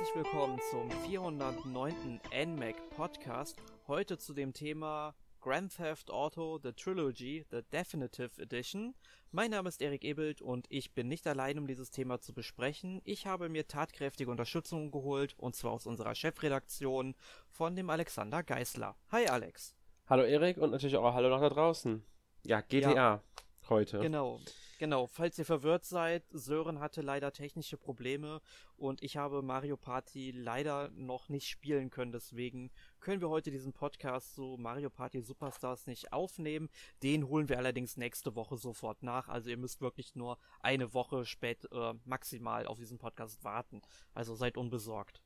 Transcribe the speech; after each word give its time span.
herzlich 0.00 0.24
willkommen 0.24 0.58
zum 0.70 0.90
409. 0.90 2.20
NMAC 2.32 2.74
Podcast. 2.96 3.58
Heute 3.86 4.16
zu 4.16 4.32
dem 4.32 4.54
Thema 4.54 5.14
Grand 5.42 5.76
Theft 5.76 6.10
Auto 6.10 6.58
The 6.62 6.72
Trilogy, 6.72 7.44
The 7.50 7.60
Definitive 7.70 8.40
Edition. 8.40 8.94
Mein 9.30 9.50
Name 9.50 9.68
ist 9.68 9.82
Erik 9.82 10.02
Ebelt 10.02 10.40
und 10.40 10.64
ich 10.70 10.94
bin 10.94 11.08
nicht 11.08 11.26
allein, 11.26 11.58
um 11.58 11.66
dieses 11.66 11.90
Thema 11.90 12.18
zu 12.18 12.32
besprechen. 12.32 13.02
Ich 13.04 13.26
habe 13.26 13.50
mir 13.50 13.66
tatkräftige 13.66 14.30
Unterstützung 14.30 14.90
geholt 14.90 15.34
und 15.36 15.54
zwar 15.54 15.72
aus 15.72 15.84
unserer 15.86 16.14
Chefredaktion 16.14 17.14
von 17.50 17.76
dem 17.76 17.90
Alexander 17.90 18.42
Geisler. 18.42 18.96
Hi 19.12 19.26
Alex. 19.26 19.74
Hallo 20.08 20.22
Erik 20.22 20.56
und 20.56 20.70
natürlich 20.70 20.96
auch 20.96 21.12
Hallo 21.12 21.28
nach 21.28 21.42
da 21.42 21.50
draußen. 21.50 22.02
Ja, 22.46 22.62
GTA 22.62 22.94
ja, 22.94 23.22
heute. 23.68 23.98
Genau. 23.98 24.40
Genau, 24.80 25.06
falls 25.06 25.38
ihr 25.38 25.44
verwirrt 25.44 25.84
seid, 25.84 26.24
Sören 26.30 26.80
hatte 26.80 27.02
leider 27.02 27.34
technische 27.34 27.76
Probleme 27.76 28.40
und 28.78 29.02
ich 29.02 29.18
habe 29.18 29.42
Mario 29.42 29.76
Party 29.76 30.30
leider 30.30 30.88
noch 30.94 31.28
nicht 31.28 31.48
spielen 31.48 31.90
können. 31.90 32.12
Deswegen 32.12 32.70
können 32.98 33.20
wir 33.20 33.28
heute 33.28 33.50
diesen 33.50 33.74
Podcast 33.74 34.34
zu 34.34 34.56
Mario 34.58 34.88
Party 34.88 35.20
Superstars 35.20 35.86
nicht 35.86 36.14
aufnehmen. 36.14 36.70
Den 37.02 37.28
holen 37.28 37.50
wir 37.50 37.58
allerdings 37.58 37.98
nächste 37.98 38.34
Woche 38.36 38.56
sofort 38.56 39.02
nach. 39.02 39.28
Also 39.28 39.50
ihr 39.50 39.58
müsst 39.58 39.82
wirklich 39.82 40.16
nur 40.16 40.38
eine 40.60 40.94
Woche 40.94 41.26
spät 41.26 41.68
äh, 41.72 41.92
maximal 42.06 42.66
auf 42.66 42.78
diesen 42.78 42.96
Podcast 42.96 43.44
warten. 43.44 43.82
Also 44.14 44.34
seid 44.34 44.56
unbesorgt. 44.56 45.20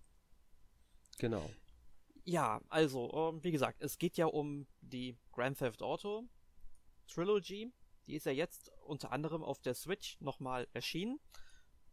Genau. 1.18 1.48
Ja, 2.24 2.60
also, 2.70 3.36
äh, 3.36 3.44
wie 3.44 3.52
gesagt, 3.52 3.80
es 3.82 3.98
geht 3.98 4.16
ja 4.16 4.26
um 4.26 4.66
die 4.80 5.16
Grand 5.30 5.58
Theft 5.58 5.80
Auto 5.80 6.24
Trilogy 7.06 7.70
die 8.06 8.14
ist 8.14 8.26
ja 8.26 8.32
jetzt 8.32 8.70
unter 8.86 9.12
anderem 9.12 9.42
auf 9.42 9.60
der 9.60 9.74
Switch 9.74 10.20
nochmal 10.20 10.68
erschienen. 10.72 11.20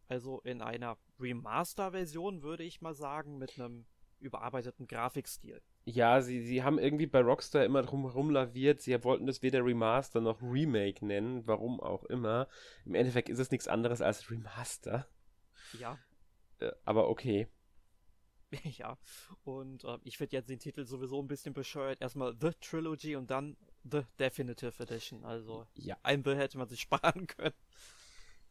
Also 0.08 0.40
in 0.40 0.60
einer 0.60 0.98
Remaster-Version, 1.18 2.42
würde 2.42 2.64
ich 2.64 2.80
mal 2.80 2.94
sagen, 2.94 3.38
mit 3.38 3.58
einem 3.58 3.86
überarbeiteten 4.18 4.86
Grafikstil. 4.86 5.62
Ja, 5.84 6.20
sie, 6.20 6.40
sie 6.42 6.62
haben 6.62 6.78
irgendwie 6.78 7.06
bei 7.06 7.20
Rockstar 7.20 7.64
immer 7.64 7.82
drum 7.82 8.30
laviert. 8.30 8.80
Sie 8.82 9.02
wollten 9.02 9.26
das 9.26 9.42
weder 9.42 9.64
Remaster 9.64 10.20
noch 10.20 10.40
Remake 10.40 11.04
nennen, 11.04 11.46
warum 11.46 11.80
auch 11.80 12.04
immer. 12.04 12.46
Im 12.84 12.94
Endeffekt 12.94 13.28
ist 13.28 13.40
es 13.40 13.50
nichts 13.50 13.68
anderes 13.68 14.00
als 14.00 14.30
Remaster. 14.30 15.06
Ja. 15.78 15.98
Äh, 16.60 16.70
aber 16.84 17.08
okay. 17.08 17.48
ja, 18.78 18.98
und 19.44 19.84
äh, 19.84 19.98
ich 20.04 20.18
finde 20.18 20.36
jetzt 20.36 20.48
den 20.48 20.58
Titel 20.58 20.84
sowieso 20.84 21.20
ein 21.20 21.28
bisschen 21.28 21.54
bescheuert. 21.54 22.00
Erstmal 22.00 22.34
The 22.40 22.50
Trilogy 22.60 23.16
und 23.16 23.30
dann 23.30 23.56
The 23.90 24.02
Definitive 24.18 24.82
Edition. 24.82 25.24
Also 25.24 25.66
ja. 25.74 25.96
ein 26.02 26.22
Bill 26.22 26.36
hätte 26.36 26.58
man 26.58 26.68
sich 26.68 26.80
sparen 26.82 27.26
können. 27.26 27.54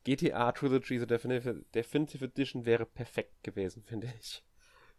GTA 0.04 0.52
Trilogy 0.52 1.00
The 1.00 1.06
Definitive, 1.06 1.64
Definitive 1.74 2.26
Edition 2.26 2.66
wäre 2.66 2.86
perfekt 2.86 3.44
gewesen, 3.44 3.84
finde 3.84 4.12
ich. 4.20 4.44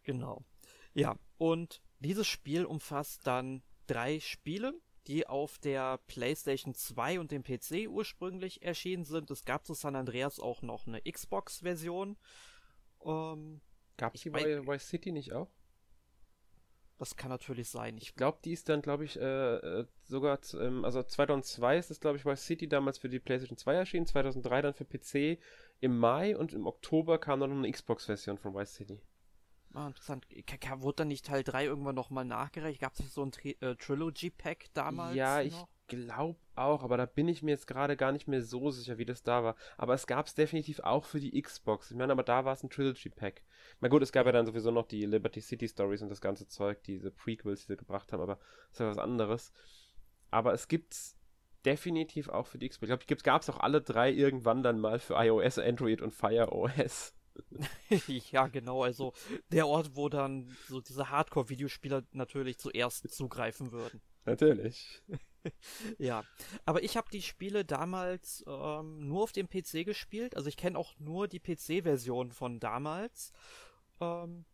Genau. 0.03 0.45
Ja, 0.93 1.17
und 1.37 1.81
dieses 1.99 2.27
Spiel 2.27 2.65
umfasst 2.65 3.27
dann 3.27 3.63
drei 3.87 4.19
Spiele, 4.19 4.73
die 5.07 5.27
auf 5.27 5.57
der 5.59 5.97
PlayStation 6.07 6.73
2 6.73 7.19
und 7.19 7.31
dem 7.31 7.43
PC 7.43 7.89
ursprünglich 7.89 8.61
erschienen 8.61 9.03
sind. 9.03 9.29
Es 9.31 9.43
gab 9.43 9.65
zu 9.65 9.73
San 9.73 9.95
Andreas 9.95 10.39
auch 10.39 10.61
noch 10.61 10.87
eine 10.87 11.01
Xbox-Version. 11.01 12.17
Ähm, 13.03 13.61
Gab 13.97 14.15
es 14.15 14.21
die 14.21 14.29
bei 14.29 14.65
Vice 14.65 14.87
City 14.87 15.11
nicht 15.11 15.33
auch? 15.33 15.49
Das 16.99 17.15
kann 17.17 17.29
natürlich 17.29 17.69
sein. 17.69 17.97
Ich 17.97 18.15
glaube, 18.15 18.37
die 18.45 18.53
ist 18.53 18.69
dann, 18.69 18.81
glaube 18.81 19.03
ich, 19.03 19.19
äh, 19.19 19.55
äh 19.55 19.85
sogar, 20.03 20.39
ähm, 20.59 20.85
also 20.85 21.03
2002 21.03 21.77
ist 21.77 21.89
das, 21.89 21.99
glaube 21.99 22.17
ich, 22.17 22.25
Vice 22.25 22.45
City 22.45 22.67
damals 22.67 22.97
für 22.97 23.09
die 23.09 23.19
PlayStation 23.19 23.57
2 23.57 23.73
erschienen, 23.73 24.05
2003 24.05 24.61
dann 24.61 24.73
für 24.73 24.85
PC 24.85 25.39
im 25.81 25.97
Mai 25.97 26.37
und 26.37 26.53
im 26.53 26.65
Oktober 26.65 27.17
kam 27.17 27.39
dann 27.39 27.49
noch 27.49 27.57
eine 27.57 27.71
Xbox-Version 27.71 28.37
von 28.37 28.53
Vice 28.53 28.75
City. 28.75 29.01
Ah, 29.73 29.87
interessant. 29.87 30.27
Wurde 30.77 30.97
dann 30.97 31.07
nicht 31.07 31.25
Teil 31.25 31.43
3 31.43 31.65
irgendwann 31.65 31.95
nochmal 31.95 32.25
nachgereicht? 32.25 32.79
Gab 32.79 32.93
es 32.93 32.99
nicht 32.99 33.11
so 33.11 33.23
ein 33.23 33.31
Tri 33.31 33.57
äh, 33.59 33.75
Trilogy-Pack 33.75 34.67
damals? 34.73 35.15
Ja, 35.15 35.41
ich 35.41 35.55
glaube 35.87 36.37
auch, 36.55 36.83
aber 36.83 36.97
da 36.97 37.05
bin 37.07 37.27
ich 37.27 37.41
mir 37.41 37.51
jetzt 37.51 37.67
gerade 37.67 37.97
gar 37.97 38.11
nicht 38.11 38.27
mehr 38.27 38.43
so 38.43 38.69
sicher, 38.69 38.97
wie 38.99 39.05
das 39.05 39.23
da 39.23 39.43
war. 39.43 39.55
Aber 39.77 39.95
es 39.95 40.05
gab 40.05 40.27
es 40.27 40.35
definitiv 40.35 40.79
auch 40.81 41.05
für 41.05 41.19
die 41.19 41.41
Xbox. 41.41 41.89
Ich 41.89 41.97
meine, 41.97 42.11
aber 42.11 42.23
da 42.23 42.45
war 42.45 42.53
es 42.53 42.63
ein 42.63 42.69
Trilogy-Pack. 42.69 43.41
Na 43.83 43.89
gut, 43.89 44.01
es 44.01 44.13
gab 44.13 44.25
ja 44.25 44.31
dann 44.31 44.45
sowieso 44.45 44.71
noch 44.71 44.87
die 44.87 45.05
Liberty 45.05 45.41
City 45.41 45.67
Stories 45.67 46.01
und 46.01 46.07
das 46.07 46.21
ganze 46.21 46.47
Zeug, 46.47 46.81
diese 46.83 47.11
Prequels, 47.11 47.63
die 47.63 47.73
sie 47.73 47.75
gebracht 47.75 48.13
haben, 48.13 48.21
aber 48.21 48.37
das 48.37 48.71
ist 48.71 48.79
ja 48.79 48.87
was 48.87 48.97
anderes. 48.97 49.51
Aber 50.31 50.53
es 50.53 50.69
gibt's 50.69 51.17
definitiv 51.65 52.29
auch 52.29 52.47
für 52.47 52.57
die 52.57 52.69
Xbox. 52.69 52.89
Ich 52.89 53.07
glaube, 53.07 53.23
gab 53.23 53.41
es 53.41 53.49
auch 53.49 53.59
alle 53.59 53.81
drei 53.81 54.09
irgendwann 54.09 54.63
dann 54.63 54.79
mal 54.79 54.99
für 54.99 55.15
iOS, 55.15 55.59
Android 55.59 56.01
und 56.01 56.15
Fire 56.15 56.53
OS. 56.53 57.13
ja, 58.07 58.47
genau, 58.47 58.83
also 58.83 59.11
der 59.51 59.67
Ort, 59.67 59.97
wo 59.97 60.07
dann 60.07 60.55
so 60.69 60.79
diese 60.79 61.09
Hardcore-Videospieler 61.09 62.03
natürlich 62.13 62.59
zuerst 62.59 63.13
zugreifen 63.13 63.73
würden. 63.73 63.99
Natürlich. 64.23 65.01
ja, 65.97 66.23
aber 66.63 66.83
ich 66.83 66.95
habe 66.95 67.09
die 67.11 67.21
Spiele 67.21 67.65
damals 67.65 68.45
ähm, 68.47 69.09
nur 69.09 69.23
auf 69.23 69.33
dem 69.33 69.49
PC 69.49 69.83
gespielt, 69.83 70.37
also 70.37 70.47
ich 70.47 70.55
kenne 70.55 70.77
auch 70.77 70.93
nur 70.99 71.27
die 71.27 71.41
PC-Version 71.41 72.31
von 72.31 72.61
damals. 72.61 73.33
Ähm, 73.99 74.45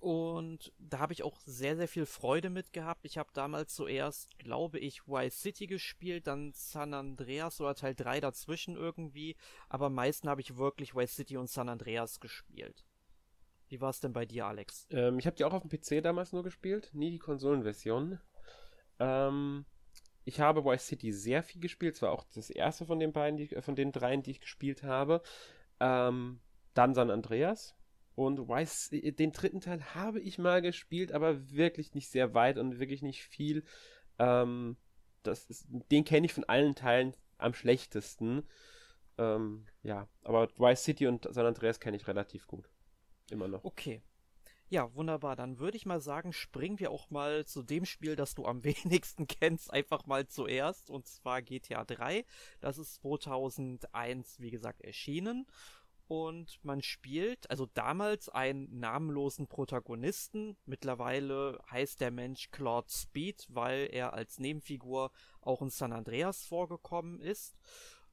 und 0.00 0.72
da 0.78 1.00
habe 1.00 1.12
ich 1.12 1.24
auch 1.24 1.40
sehr, 1.44 1.76
sehr 1.76 1.88
viel 1.88 2.06
Freude 2.06 2.50
mit 2.50 2.72
gehabt. 2.72 3.04
Ich 3.04 3.18
habe 3.18 3.30
damals 3.32 3.74
zuerst, 3.74 4.38
glaube 4.38 4.78
ich, 4.78 5.08
Vice 5.08 5.40
City 5.40 5.66
gespielt, 5.66 6.28
dann 6.28 6.52
San 6.54 6.94
Andreas 6.94 7.60
oder 7.60 7.74
Teil 7.74 7.96
3 7.96 8.20
dazwischen 8.20 8.76
irgendwie. 8.76 9.36
Aber 9.68 9.86
am 9.86 9.94
meisten 9.94 10.28
habe 10.28 10.40
ich 10.40 10.56
wirklich 10.56 10.94
Vice 10.94 11.16
City 11.16 11.36
und 11.36 11.50
San 11.50 11.68
Andreas 11.68 12.20
gespielt. 12.20 12.84
Wie 13.68 13.80
war 13.80 13.90
es 13.90 14.00
denn 14.00 14.12
bei 14.12 14.24
dir, 14.24 14.46
Alex? 14.46 14.86
Ähm, 14.90 15.18
ich 15.18 15.26
habe 15.26 15.36
die 15.36 15.44
auch 15.44 15.52
auf 15.52 15.62
dem 15.62 15.70
PC 15.70 16.02
damals 16.02 16.32
nur 16.32 16.44
gespielt, 16.44 16.90
nie 16.92 17.10
die 17.10 17.18
Konsolenversion. 17.18 18.20
Ähm, 19.00 19.66
ich 20.24 20.40
habe 20.40 20.64
Vice 20.64 20.86
City 20.86 21.12
sehr 21.12 21.42
viel 21.42 21.60
gespielt. 21.60 21.96
Es 21.96 22.02
war 22.02 22.12
auch 22.12 22.24
das 22.34 22.50
erste 22.50 22.86
von 22.86 23.00
den 23.00 23.12
beiden, 23.12 23.36
die, 23.36 23.48
von 23.60 23.74
den 23.74 23.90
dreien, 23.90 24.22
die 24.22 24.30
ich 24.30 24.40
gespielt 24.40 24.84
habe. 24.84 25.22
Ähm, 25.80 26.40
dann 26.74 26.94
San 26.94 27.10
Andreas 27.10 27.74
und 28.18 28.48
weiß, 28.48 28.90
den 28.90 29.30
dritten 29.30 29.60
Teil 29.60 29.94
habe 29.94 30.18
ich 30.18 30.38
mal 30.38 30.60
gespielt, 30.60 31.12
aber 31.12 31.52
wirklich 31.52 31.94
nicht 31.94 32.10
sehr 32.10 32.34
weit 32.34 32.58
und 32.58 32.80
wirklich 32.80 33.00
nicht 33.00 33.22
viel. 33.22 33.62
Ähm, 34.18 34.76
das 35.22 35.46
ist, 35.46 35.66
den 35.68 36.04
kenne 36.04 36.26
ich 36.26 36.34
von 36.34 36.42
allen 36.42 36.74
Teilen 36.74 37.14
am 37.36 37.54
schlechtesten. 37.54 38.42
Ähm, 39.18 39.66
ja, 39.84 40.08
aber 40.22 40.48
Vice 40.56 40.82
City 40.82 41.06
und 41.06 41.28
San 41.30 41.46
Andreas 41.46 41.78
kenne 41.78 41.96
ich 41.96 42.08
relativ 42.08 42.48
gut. 42.48 42.68
Immer 43.30 43.46
noch. 43.46 43.62
Okay. 43.62 44.02
Ja, 44.68 44.92
wunderbar. 44.96 45.36
Dann 45.36 45.60
würde 45.60 45.76
ich 45.76 45.86
mal 45.86 46.00
sagen, 46.00 46.32
springen 46.32 46.80
wir 46.80 46.90
auch 46.90 47.10
mal 47.10 47.46
zu 47.46 47.62
dem 47.62 47.84
Spiel, 47.84 48.16
das 48.16 48.34
du 48.34 48.46
am 48.46 48.64
wenigsten 48.64 49.28
kennst, 49.28 49.72
einfach 49.72 50.06
mal 50.06 50.26
zuerst. 50.26 50.90
Und 50.90 51.06
zwar 51.06 51.40
GTA 51.40 51.84
3. 51.84 52.24
Das 52.58 52.78
ist 52.78 52.94
2001, 52.94 54.40
wie 54.40 54.50
gesagt, 54.50 54.82
erschienen 54.82 55.46
und 56.08 56.58
man 56.62 56.82
spielt, 56.82 57.50
also 57.50 57.66
damals 57.66 58.30
einen 58.30 58.80
namenlosen 58.80 59.46
Protagonisten. 59.46 60.56
Mittlerweile 60.64 61.60
heißt 61.70 62.00
der 62.00 62.10
Mensch 62.10 62.50
Claude 62.50 62.88
Speed, 62.90 63.46
weil 63.50 63.88
er 63.92 64.14
als 64.14 64.38
Nebenfigur 64.38 65.12
auch 65.42 65.60
in 65.60 65.68
San 65.68 65.92
Andreas 65.92 66.44
vorgekommen 66.46 67.20
ist. 67.20 67.56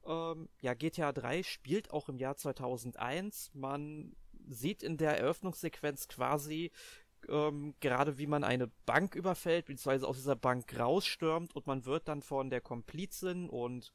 Ähm, 0.04 0.50
ja, 0.60 0.74
GTA 0.74 1.12
3 1.12 1.42
spielt 1.42 1.90
auch 1.90 2.10
im 2.10 2.18
Jahr 2.18 2.36
2001. 2.36 3.50
Man 3.54 4.14
sieht 4.46 4.82
in 4.82 4.98
der 4.98 5.18
Eröffnungssequenz 5.18 6.06
quasi 6.06 6.70
ähm, 7.28 7.74
gerade 7.80 8.18
wie 8.18 8.26
man 8.26 8.44
eine 8.44 8.68
Bank 8.84 9.14
überfällt, 9.14 9.66
beziehungsweise 9.66 10.06
aus 10.06 10.16
dieser 10.16 10.36
Bank 10.36 10.78
rausstürmt 10.78 11.56
und 11.56 11.66
man 11.66 11.84
wird 11.84 12.08
dann 12.08 12.22
von 12.22 12.50
der 12.50 12.60
Komplizin 12.60 13.48
und 13.48 13.92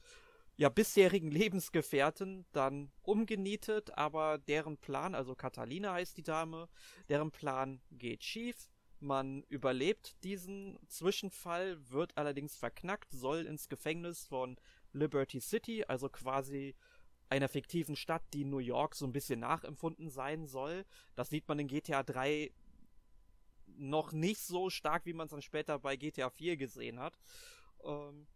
ja, 0.61 0.69
bisherigen 0.69 1.31
Lebensgefährten 1.31 2.45
dann 2.51 2.91
umgenietet, 3.01 3.97
aber 3.97 4.37
deren 4.37 4.77
Plan, 4.77 5.15
also 5.15 5.33
Catalina 5.33 5.93
heißt 5.93 6.15
die 6.15 6.21
Dame, 6.21 6.69
deren 7.09 7.31
Plan 7.31 7.81
geht 7.89 8.23
schief. 8.23 8.69
Man 8.99 9.41
überlebt 9.49 10.23
diesen 10.23 10.77
Zwischenfall, 10.87 11.79
wird 11.89 12.15
allerdings 12.15 12.55
verknackt, 12.57 13.11
soll 13.11 13.47
ins 13.47 13.69
Gefängnis 13.69 14.27
von 14.27 14.55
Liberty 14.93 15.39
City, 15.39 15.83
also 15.87 16.09
quasi 16.09 16.75
einer 17.27 17.49
fiktiven 17.49 17.95
Stadt, 17.95 18.21
die 18.31 18.45
New 18.45 18.59
York 18.59 18.93
so 18.93 19.07
ein 19.07 19.13
bisschen 19.13 19.39
nachempfunden 19.39 20.11
sein 20.11 20.45
soll. 20.45 20.85
Das 21.15 21.31
sieht 21.31 21.47
man 21.47 21.57
in 21.57 21.69
GTA 21.69 22.03
3 22.03 22.53
noch 23.65 24.11
nicht 24.11 24.41
so 24.41 24.69
stark, 24.69 25.07
wie 25.07 25.13
man 25.13 25.25
es 25.25 25.31
dann 25.31 25.41
später 25.41 25.79
bei 25.79 25.95
GTA 25.95 26.29
4 26.29 26.55
gesehen 26.55 26.99
hat. 26.99 27.17
Ähm, 27.83 28.27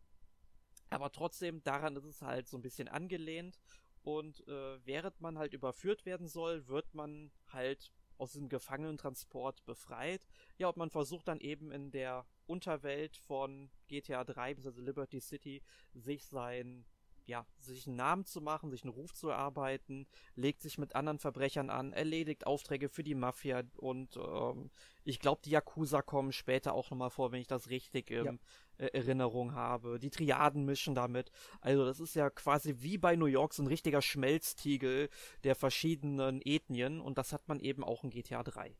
aber 0.90 1.12
trotzdem, 1.12 1.64
daran 1.64 1.96
ist 1.96 2.06
es 2.06 2.22
halt 2.22 2.48
so 2.48 2.58
ein 2.58 2.62
bisschen 2.62 2.88
angelehnt. 2.88 3.60
Und 4.04 4.48
äh, 4.48 4.86
während 4.86 5.20
man 5.20 5.38
halt 5.40 5.54
überführt 5.54 6.06
werden 6.06 6.28
soll, 6.28 6.68
wird 6.68 6.94
man 6.94 7.32
halt 7.48 7.92
aus 8.18 8.34
diesem 8.34 8.50
Gefangenentransport 8.50 9.66
befreit. 9.66 10.28
Ja, 10.58 10.68
und 10.68 10.78
man 10.78 10.92
versucht 10.92 11.28
dann 11.28 11.40
eben 11.40 11.72
in 11.72 11.92
der 11.92 12.26
Unterwelt 12.46 13.18
von 13.18 13.70
GTA 13.88 14.24
3 14.24 14.54
bzw. 14.54 14.82
Liberty 14.82 15.20
City 15.20 15.64
sich 15.94 16.26
sein 16.26 16.86
ja, 17.26 17.46
sich 17.60 17.88
einen 17.88 17.96
Namen 17.96 18.26
zu 18.26 18.42
machen, 18.42 18.70
sich 18.70 18.84
einen 18.84 18.94
Ruf 18.94 19.14
zu 19.14 19.30
erarbeiten, 19.30 20.08
legt 20.36 20.62
sich 20.62 20.78
mit 20.78 20.96
anderen 20.96 21.20
Verbrechern 21.20 21.70
an, 21.70 21.92
erledigt 21.92 22.46
Aufträge 22.46 22.90
für 22.90 23.04
die 23.04 23.16
Mafia 23.16 23.64
und 23.78 24.18
ähm, 24.18 24.70
ich 25.04 25.20
glaube, 25.20 25.42
die 25.44 25.52
Yakuza 25.52 26.02
kommen 26.02 26.32
später 26.32 26.74
auch 26.74 26.90
nochmal 26.92 27.10
vor, 27.10 27.32
wenn 27.32 27.42
ich 27.42 27.48
das 27.48 27.70
richtig 27.70 28.12
in 28.12 28.26
ja. 28.26 28.34
äh, 28.78 28.88
Erinnerung 28.88 29.54
habe. 29.54 30.00
Die 30.00 30.10
Triaden 30.10 30.66
mischen 30.66 30.96
damit. 30.96 31.32
Also 31.62 31.86
das 31.86 32.00
ist 32.00 32.16
ja 32.16 32.30
quasi 32.30 32.76
wie 32.80 32.98
bei 32.98 33.16
New 33.16 33.28
York 33.28 33.54
so 33.54 33.64
ein 33.64 33.68
richtiger 33.68 34.02
Schmelztiegel 34.02 35.10
der 35.44 35.56
verschiedenen 35.56 36.42
Ethnien 36.44 37.00
und 37.02 37.18
das 37.18 37.34
hat 37.34 37.48
man 37.48 37.60
eben 37.60 37.84
auch 37.84 38.04
in 38.04 38.10
GTA 38.10 38.44
3. 38.44 38.76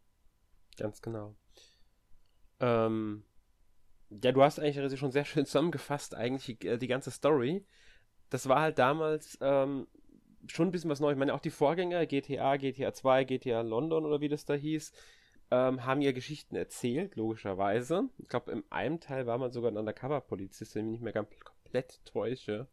Ganz 0.78 1.02
genau. 1.02 1.36
Ähm, 2.60 3.24
ja, 4.10 4.32
du 4.32 4.44
hast 4.44 4.60
eigentlich 4.60 5.00
schon 5.00 5.12
sehr 5.12 5.26
schön 5.26 5.46
zusammengefasst, 5.46 6.16
eigentlich 6.16 6.58
die, 6.60 6.68
äh, 6.68 6.78
die 6.78 6.88
ganze 6.88 7.12
Story. 7.12 7.66
Das 8.30 8.50
war 8.50 8.62
halt 8.62 8.80
damals 8.80 9.38
ähm, 9.42 9.88
schon 10.48 10.68
ein 10.68 10.72
bisschen 10.72 10.90
was 10.90 11.00
Neues. 11.00 11.14
Ich 11.14 11.20
meine, 11.20 11.34
auch 11.34 11.40
die 11.40 11.50
Vorgänger, 11.50 12.06
GTA, 12.06 12.58
GTA 12.58 12.94
2, 12.94 13.24
GTA 13.24 13.62
London 13.62 14.06
oder 14.06 14.22
wie 14.22 14.30
das 14.30 14.46
da 14.46 14.54
hieß, 14.54 14.92
ähm, 15.52 15.86
haben 15.86 16.02
ja 16.02 16.12
Geschichten 16.12 16.56
erzählt, 16.56 17.16
logischerweise. 17.16 18.10
Ich 18.18 18.30
glaube, 18.30 18.52
in 18.52 18.64
einem 18.70 19.00
Teil 19.00 19.28
war 19.28 19.38
man 19.38 19.52
sogar 19.52 19.72
ein 19.72 19.78
Undercover-Polizist, 19.78 20.76
wenn 20.76 20.86
ich 20.86 20.86
mich 20.86 20.92
nicht 20.94 21.04
mehr 21.04 21.14
ganz 21.14 21.30
komplett 21.44 22.04
täusche. 22.06 22.68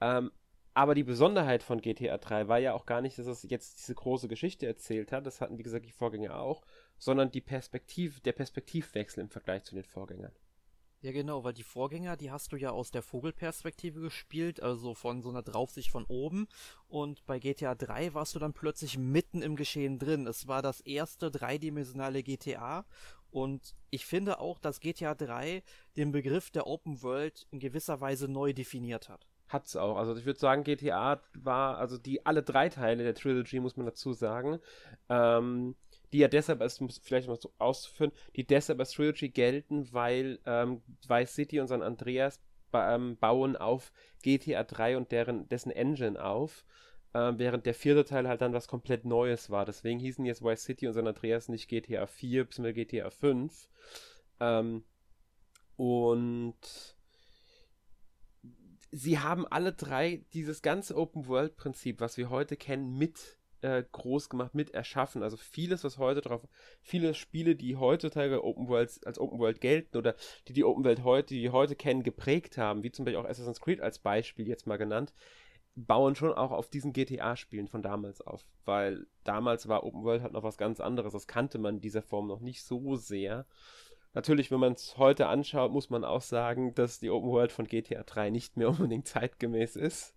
Ähm, 0.00 0.32
aber 0.74 0.94
die 0.94 1.04
Besonderheit 1.04 1.62
von 1.62 1.82
GTA 1.82 2.16
3 2.16 2.48
war 2.48 2.58
ja 2.58 2.72
auch 2.72 2.86
gar 2.86 3.02
nicht, 3.02 3.18
dass 3.18 3.26
es 3.26 3.42
jetzt 3.42 3.78
diese 3.78 3.94
große 3.94 4.26
Geschichte 4.26 4.66
erzählt 4.66 5.12
hat, 5.12 5.26
das 5.26 5.40
hatten 5.40 5.58
wie 5.58 5.62
gesagt 5.62 5.84
die 5.84 5.92
Vorgänger 5.92 6.38
auch, 6.38 6.62
sondern 6.98 7.30
die 7.30 7.42
Perspektiv, 7.42 8.20
der 8.20 8.32
Perspektivwechsel 8.32 9.22
im 9.22 9.28
Vergleich 9.28 9.64
zu 9.64 9.74
den 9.74 9.84
Vorgängern. 9.84 10.32
Ja, 11.02 11.10
genau, 11.10 11.42
weil 11.42 11.52
die 11.52 11.64
Vorgänger, 11.64 12.16
die 12.16 12.30
hast 12.30 12.52
du 12.52 12.56
ja 12.56 12.70
aus 12.70 12.92
der 12.92 13.02
Vogelperspektive 13.02 14.00
gespielt, 14.00 14.62
also 14.62 14.94
von 14.94 15.20
so 15.20 15.30
einer 15.30 15.42
Draufsicht 15.42 15.90
von 15.90 16.04
oben. 16.04 16.46
Und 16.86 17.26
bei 17.26 17.40
GTA 17.40 17.74
3 17.74 18.14
warst 18.14 18.36
du 18.36 18.38
dann 18.38 18.52
plötzlich 18.52 18.98
mitten 18.98 19.42
im 19.42 19.56
Geschehen 19.56 19.98
drin. 19.98 20.28
Es 20.28 20.46
war 20.46 20.62
das 20.62 20.80
erste 20.80 21.32
dreidimensionale 21.32 22.22
GTA. 22.22 22.84
Und 23.32 23.74
ich 23.90 24.06
finde 24.06 24.38
auch, 24.38 24.60
dass 24.60 24.78
GTA 24.78 25.16
3 25.16 25.64
den 25.96 26.12
Begriff 26.12 26.52
der 26.52 26.68
Open 26.68 27.02
World 27.02 27.48
in 27.50 27.58
gewisser 27.58 28.00
Weise 28.00 28.28
neu 28.28 28.52
definiert 28.52 29.08
hat. 29.08 29.26
Hat's 29.48 29.74
auch. 29.74 29.96
Also 29.96 30.14
ich 30.14 30.24
würde 30.24 30.38
sagen, 30.38 30.62
GTA 30.62 31.20
war, 31.34 31.78
also 31.78 31.98
die 31.98 32.24
alle 32.24 32.44
drei 32.44 32.68
Teile 32.68 33.02
der 33.02 33.14
Trilogy, 33.14 33.58
muss 33.58 33.76
man 33.76 33.86
dazu 33.86 34.12
sagen, 34.12 34.60
ähm, 35.08 35.74
die 36.12 36.18
ja 36.18 36.28
deshalb 36.28 36.60
als, 36.60 36.82
vielleicht 37.02 37.28
mal 37.28 37.40
so 37.40 37.52
auszuführen, 37.58 38.12
die 38.36 38.46
deshalb 38.46 38.78
als 38.80 38.92
Trilogy 38.92 39.30
gelten, 39.30 39.92
weil 39.92 40.40
ähm, 40.46 40.82
Vice 41.06 41.34
City 41.34 41.60
und 41.60 41.68
San 41.68 41.82
Andreas 41.82 42.40
ähm, 42.72 43.16
bauen 43.18 43.56
auf 43.56 43.92
GTA 44.22 44.64
3 44.64 44.96
und 44.96 45.12
deren, 45.12 45.48
dessen 45.48 45.70
Engine 45.70 46.22
auf, 46.22 46.64
äh, 47.12 47.32
während 47.36 47.66
der 47.66 47.74
vierte 47.74 48.04
Teil 48.04 48.28
halt 48.28 48.40
dann 48.40 48.52
was 48.52 48.68
komplett 48.68 49.04
Neues 49.04 49.50
war. 49.50 49.64
Deswegen 49.64 50.00
hießen 50.00 50.24
jetzt 50.24 50.42
Vice 50.42 50.64
City 50.64 50.86
und 50.86 50.94
San 50.94 51.06
Andreas 51.06 51.48
nicht 51.48 51.68
GTA 51.68 52.06
4 52.06 52.44
bzw. 52.44 52.72
GTA 52.72 53.10
5. 53.10 53.68
Ähm, 54.40 54.84
und 55.76 56.56
sie 58.90 59.18
haben 59.18 59.46
alle 59.46 59.72
drei 59.72 60.24
dieses 60.32 60.62
ganze 60.62 60.96
Open-World-Prinzip, 60.96 62.00
was 62.00 62.16
wir 62.16 62.30
heute 62.30 62.56
kennen, 62.56 62.96
mit 62.96 63.38
äh, 63.62 63.84
groß 63.92 64.28
gemacht, 64.28 64.54
mit 64.54 64.70
erschaffen. 64.70 65.22
Also 65.22 65.36
vieles, 65.36 65.84
was 65.84 65.98
heute 65.98 66.20
drauf, 66.20 66.42
viele 66.80 67.14
Spiele, 67.14 67.56
die 67.56 67.76
heutzutage 67.76 68.44
Open 68.44 68.68
Worlds, 68.68 69.02
als 69.04 69.18
Open 69.18 69.38
World 69.38 69.60
gelten 69.60 69.96
oder 69.96 70.14
die 70.48 70.52
die 70.52 70.64
Open 70.64 70.84
World 70.84 71.04
heute, 71.04 71.34
die 71.34 71.42
wir 71.42 71.52
heute 71.52 71.76
kennen, 71.76 72.02
geprägt 72.02 72.58
haben, 72.58 72.82
wie 72.82 72.90
zum 72.90 73.04
Beispiel 73.04 73.20
auch 73.20 73.28
Assassin's 73.28 73.60
Creed 73.60 73.80
als 73.80 73.98
Beispiel 73.98 74.48
jetzt 74.48 74.66
mal 74.66 74.78
genannt, 74.78 75.14
bauen 75.74 76.14
schon 76.14 76.32
auch 76.32 76.50
auf 76.50 76.68
diesen 76.68 76.92
GTA-Spielen 76.92 77.68
von 77.68 77.82
damals 77.82 78.20
auf, 78.20 78.44
weil 78.64 79.06
damals 79.24 79.68
war 79.68 79.84
Open 79.84 80.02
World 80.02 80.22
halt 80.22 80.32
noch 80.32 80.42
was 80.42 80.58
ganz 80.58 80.80
anderes. 80.80 81.12
Das 81.12 81.26
kannte 81.26 81.58
man 81.58 81.76
in 81.76 81.80
dieser 81.80 82.02
Form 82.02 82.26
noch 82.26 82.40
nicht 82.40 82.62
so 82.64 82.96
sehr. 82.96 83.46
Natürlich, 84.12 84.50
wenn 84.50 84.60
man 84.60 84.74
es 84.74 84.98
heute 84.98 85.28
anschaut, 85.28 85.72
muss 85.72 85.88
man 85.88 86.04
auch 86.04 86.20
sagen, 86.20 86.74
dass 86.74 86.98
die 86.98 87.08
Open 87.08 87.30
World 87.30 87.52
von 87.52 87.66
GTA 87.66 88.02
3 88.02 88.28
nicht 88.30 88.56
mehr 88.56 88.68
unbedingt 88.70 89.08
zeitgemäß 89.08 89.76
ist. 89.76 90.14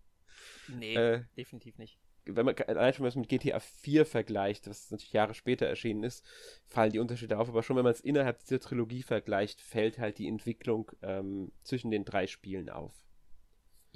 Nee, 0.67 0.95
äh, 0.95 1.23
definitiv 1.37 1.77
nicht 1.77 1.99
wenn 2.25 2.45
man 2.45 2.55
allein 2.55 2.93
schon 2.93 3.05
was 3.05 3.15
mit 3.15 3.29
GTA 3.29 3.59
4 3.59 4.05
vergleicht, 4.05 4.67
was 4.67 4.91
natürlich 4.91 5.13
Jahre 5.13 5.33
später 5.33 5.65
erschienen 5.65 6.03
ist, 6.03 6.25
fallen 6.65 6.91
die 6.91 6.99
Unterschiede 6.99 7.37
auf. 7.37 7.49
Aber 7.49 7.63
schon 7.63 7.75
wenn 7.77 7.83
man 7.83 7.93
es 7.93 8.01
innerhalb 8.01 8.39
dieser 8.39 8.59
Trilogie 8.59 9.03
vergleicht, 9.03 9.61
fällt 9.61 9.99
halt 9.99 10.17
die 10.17 10.27
Entwicklung 10.27 10.91
ähm, 11.01 11.51
zwischen 11.63 11.91
den 11.91 12.05
drei 12.05 12.27
Spielen 12.27 12.69
auf. 12.69 13.04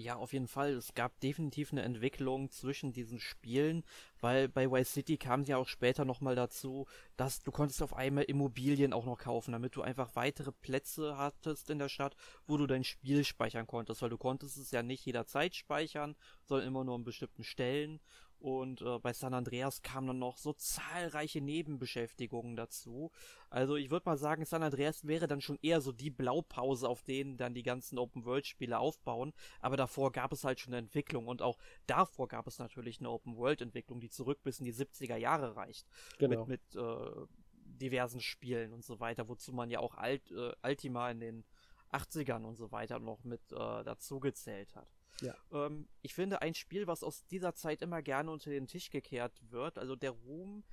Ja, 0.02 0.16
auf 0.16 0.32
jeden 0.32 0.48
Fall. 0.48 0.72
Es 0.76 0.94
gab 0.94 1.20
definitiv 1.20 1.74
eine 1.74 1.82
Entwicklung 1.82 2.50
zwischen 2.52 2.94
diesen 2.94 3.20
Spielen, 3.20 3.84
weil 4.22 4.48
bei 4.48 4.72
Vice 4.72 4.94
City 4.94 5.18
kam 5.18 5.44
ja 5.44 5.58
auch 5.58 5.68
später 5.68 6.06
nochmal 6.06 6.36
dazu, 6.36 6.88
dass 7.18 7.42
du 7.42 7.52
konntest 7.52 7.82
auf 7.84 7.94
einmal 7.94 8.24
Immobilien 8.24 8.94
auch 8.94 9.06
noch 9.06 9.18
kaufen, 9.18 9.52
damit 9.52 9.76
du 9.76 9.82
einfach 9.82 10.16
weitere 10.16 10.54
Plätze 10.54 11.18
hattest 11.18 11.70
in 11.70 11.80
der 11.80 11.90
Stadt, 11.90 12.16
wo 12.48 12.56
du 12.56 12.66
dein 12.66 12.86
Spiel 12.86 13.26
speichern 13.26 13.68
konntest, 13.68 14.02
weil 14.02 14.10
du 14.10 14.18
konntest 14.18 14.56
es 14.58 14.72
ja 14.72 14.84
nicht 14.84 15.06
jederzeit 15.06 15.54
speichern, 15.54 16.16
sondern 16.46 16.68
immer 16.70 16.86
nur 16.86 16.96
an 16.96 17.04
bestimmten 17.04 17.44
Stellen 17.44 18.00
und 18.40 18.82
äh, 18.82 19.00
bei 19.00 19.12
San 19.14 19.34
Andreas 19.34 19.82
kamen 19.82 20.08
dann 20.08 20.20
noch 20.20 20.38
so 20.38 20.54
zahlreiche 20.54 21.42
Nebenbeschäftigungen 21.42 22.56
dazu. 22.56 23.12
Also 23.50 23.76
ich 23.76 23.92
würde 23.92 24.10
mal 24.10 24.18
sagen, 24.18 24.46
San 24.46 24.64
Andreas 24.64 25.06
wäre 25.06 25.28
dann 25.28 25.42
schon 25.42 25.60
eher 25.62 25.82
so 25.82 25.92
die 25.92 26.10
Blaupause, 26.10 26.88
auf 26.88 27.04
denen 27.04 27.38
dann 27.38 27.54
die 27.54 27.64
ganzen 27.64 27.98
Open-World-Spiele 27.98 28.80
aufbauen. 28.80 29.34
Aber 29.60 29.76
davor 29.76 30.12
gab 30.12 30.32
es 30.32 30.44
halt 30.46 30.60
schon 30.60 30.74
eine 30.74 30.80
Entwicklung 30.86 31.28
und 31.28 31.42
auch 31.42 31.58
davor 31.86 32.30
gab 32.30 32.48
es 32.48 32.60
natürlich 32.60 33.00
eine 33.00 33.10
Open-World-Entwicklung, 33.10 34.00
die 34.00 34.10
zurück 34.10 34.42
bis 34.44 34.60
in 34.60 34.66
die 34.66 34.74
70er 34.74 35.18
Jahre 35.18 35.56
reicht. 35.56 35.88
Genau. 36.18 36.46
Mit, 36.46 36.62
mit 36.74 36.82
äh, 36.82 37.26
diversen 37.66 38.22
Spielen 38.22 38.74
und 38.74 38.86
so 38.86 39.00
weiter, 39.00 39.28
wozu 39.28 39.52
man 39.52 39.70
ja 39.70 39.80
auch 39.80 39.96
Alt, 39.96 40.32
äh, 40.32 40.54
Ultima 40.64 41.12
in 41.12 41.20
den 41.20 41.46
80ern 41.92 42.46
und 42.46 42.56
so 42.56 42.72
weiter 42.72 43.00
noch 43.00 43.24
mit 43.24 43.52
äh, 43.52 43.84
dazu 43.84 44.20
gezählt 44.20 44.76
hat. 44.76 44.99
Ja. 45.22 45.36
Ähm, 45.52 45.88
ich 46.02 46.14
finde 46.14 46.42
ein 46.42 46.54
Spiel, 46.54 46.88
was 46.88 47.04
aus 47.04 47.26
dieser 47.28 47.56
Zeit 47.56 47.82
immer 47.82 48.02
gerne 48.02 48.32
unter 48.32 48.50
den 48.50 48.68
Tisch 48.68 48.90
gekehrt 48.90 49.42
wird, 49.50 49.78
also 49.78 49.96
der 49.96 50.12
Ruhm, 50.12 50.64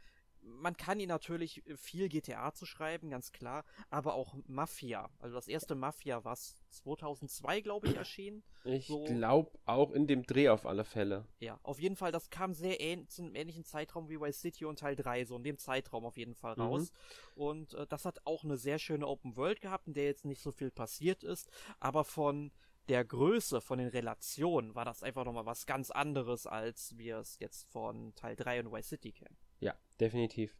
man 0.46 0.76
kann 0.76 1.00
ihn 1.00 1.08
natürlich 1.08 1.62
viel 1.76 2.08
GTA 2.08 2.52
zu 2.52 2.66
schreiben, 2.66 3.10
ganz 3.10 3.32
klar, 3.32 3.64
aber 3.90 4.14
auch 4.14 4.34
Mafia. 4.46 5.10
Also 5.18 5.34
das 5.34 5.48
erste 5.48 5.74
Mafia 5.74 6.24
war 6.24 6.36
2002, 6.36 7.60
glaube 7.60 7.88
ich, 7.88 7.96
erschienen. 7.96 8.42
Ich 8.64 8.86
so. 8.86 9.04
glaube 9.04 9.50
auch 9.64 9.92
in 9.92 10.06
dem 10.06 10.24
Dreh 10.24 10.48
auf 10.48 10.66
alle 10.66 10.84
Fälle. 10.84 11.26
Ja, 11.40 11.58
auf 11.62 11.80
jeden 11.80 11.96
Fall, 11.96 12.12
das 12.12 12.30
kam 12.30 12.54
sehr 12.54 12.80
ähn 12.80 13.08
zum 13.08 13.34
ähnlichen 13.34 13.64
Zeitraum 13.64 14.08
wie 14.08 14.20
Vice 14.20 14.40
City 14.40 14.64
und 14.64 14.78
Teil 14.78 14.96
3, 14.96 15.24
so 15.24 15.36
in 15.36 15.44
dem 15.44 15.58
Zeitraum 15.58 16.04
auf 16.04 16.16
jeden 16.16 16.34
Fall 16.34 16.54
raus. 16.54 16.92
Mhm. 17.34 17.42
Und 17.42 17.74
äh, 17.74 17.86
das 17.86 18.04
hat 18.04 18.20
auch 18.24 18.44
eine 18.44 18.56
sehr 18.56 18.78
schöne 18.78 19.06
Open 19.06 19.36
World 19.36 19.60
gehabt, 19.60 19.88
in 19.88 19.94
der 19.94 20.04
jetzt 20.04 20.24
nicht 20.24 20.42
so 20.42 20.52
viel 20.52 20.70
passiert 20.70 21.24
ist, 21.24 21.50
aber 21.80 22.04
von 22.04 22.52
der 22.88 23.04
Größe, 23.04 23.60
von 23.60 23.78
den 23.78 23.88
Relationen 23.88 24.74
war 24.74 24.84
das 24.84 25.02
einfach 25.02 25.24
nochmal 25.24 25.46
was 25.46 25.66
ganz 25.66 25.90
anderes, 25.90 26.46
als 26.46 26.96
wir 26.96 27.18
es 27.18 27.38
jetzt 27.38 27.68
von 27.68 28.14
Teil 28.14 28.36
3 28.36 28.60
und 28.60 28.72
Vice 28.72 28.88
City 28.88 29.12
kennen. 29.12 29.36
Ja, 29.60 29.74
definitiv. 30.00 30.56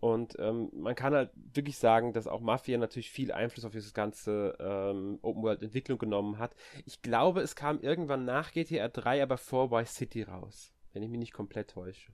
Und 0.00 0.36
ähm, 0.38 0.70
man 0.72 0.94
kann 0.94 1.12
halt 1.14 1.30
wirklich 1.34 1.76
sagen, 1.76 2.14
dass 2.14 2.26
auch 2.26 2.40
Mafia 2.40 2.78
natürlich 2.78 3.10
viel 3.10 3.32
Einfluss 3.32 3.66
auf 3.66 3.72
dieses 3.72 3.92
ganze 3.92 4.56
ähm, 4.58 5.18
Open-World-Entwicklung 5.20 5.98
genommen 5.98 6.38
hat. 6.38 6.54
Ich 6.86 7.02
glaube, 7.02 7.42
es 7.42 7.54
kam 7.54 7.80
irgendwann 7.80 8.24
nach 8.24 8.52
GTA 8.52 8.88
3, 8.88 9.22
aber 9.22 9.36
vor 9.36 9.70
Vice 9.70 9.94
City 9.94 10.22
raus. 10.22 10.72
Wenn 10.92 11.02
ich 11.02 11.10
mich 11.10 11.18
nicht 11.18 11.32
komplett 11.34 11.70
täusche. 11.70 12.12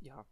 Ja, 0.00 0.26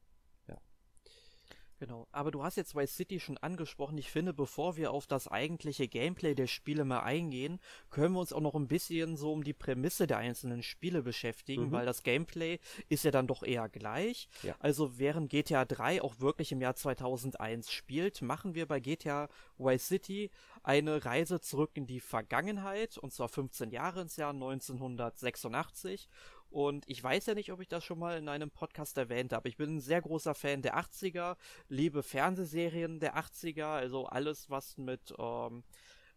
Genau, 1.79 2.09
aber 2.11 2.33
du 2.33 2.43
hast 2.43 2.57
jetzt 2.57 2.75
Vice 2.75 2.97
City 2.97 3.21
schon 3.21 3.39
angesprochen. 3.39 3.97
Ich 3.99 4.11
finde, 4.11 4.35
bevor 4.35 4.77
wir 4.77 4.91
auf 4.91 5.07
das 5.07 5.29
eigentliche 5.29 5.87
Gameplay 5.87 6.35
der 6.35 6.49
Spiele 6.49 6.85
mal 6.85 7.01
eingehen, 7.01 7.61
können 7.91 8.15
wir 8.15 8.21
uns 8.21 8.33
auch 8.33 8.41
noch 8.41 8.57
ein 8.57 8.67
bisschen 8.67 9.17
so 9.17 9.33
um 9.33 9.45
die 9.45 9.53
Prämisse 9.53 10.09
der 10.09 10.19
einzelnen 10.19 10.65
Spiele 10.65 11.03
beschäftigen, 11.03 11.67
mhm. 11.67 11.73
weil 11.73 11.87
das 11.87 12.03
Gameplay 12.03 12.59
ist 12.89 13.05
ja 13.05 13.13
dann 13.13 13.29
doch 13.29 13.45
eher 13.45 13.69
gleich. 13.69 14.29
Ja. 14.43 14.57
Also 14.59 14.99
während 14.99 15.31
GTA 15.31 15.65
3 15.65 16.03
auch 16.03 16.19
wirklich 16.19 16.51
im 16.51 16.61
Jahr 16.61 16.75
2001 16.75 17.71
spielt, 17.71 18.23
machen 18.23 18.57
wir 18.57 18.67
bei 18.67 18.81
GTA 18.81 19.29
Vice 19.57 19.87
City 19.87 20.31
eine 20.65 21.05
Reise 21.05 21.41
zurück 21.41 21.71
in 21.75 21.87
die 21.87 22.01
Vergangenheit, 22.01 22.99
und 22.99 23.13
zwar 23.13 23.29
15 23.29 23.71
Jahre 23.71 24.01
ins 24.01 24.17
Jahr 24.17 24.33
1986 24.33 26.09
und 26.51 26.89
ich 26.89 27.03
weiß 27.03 27.27
ja 27.27 27.35
nicht, 27.35 27.53
ob 27.53 27.61
ich 27.61 27.69
das 27.69 27.85
schon 27.85 27.99
mal 27.99 28.17
in 28.19 28.29
einem 28.29 28.51
Podcast 28.51 28.97
erwähnt 28.97 29.33
habe. 29.33 29.49
Ich 29.49 29.57
bin 29.57 29.77
ein 29.77 29.81
sehr 29.81 30.01
großer 30.01 30.35
Fan 30.35 30.63
der 30.63 30.79
80er, 30.79 31.37
liebe 31.69 32.03
Fernsehserien 32.03 33.01
der 33.01 33.17
80er, 33.17 33.67
also 33.67 34.07
alles, 34.07 34.49
was 34.49 34.79
mit, 34.79 35.15
ähm, 35.19 35.65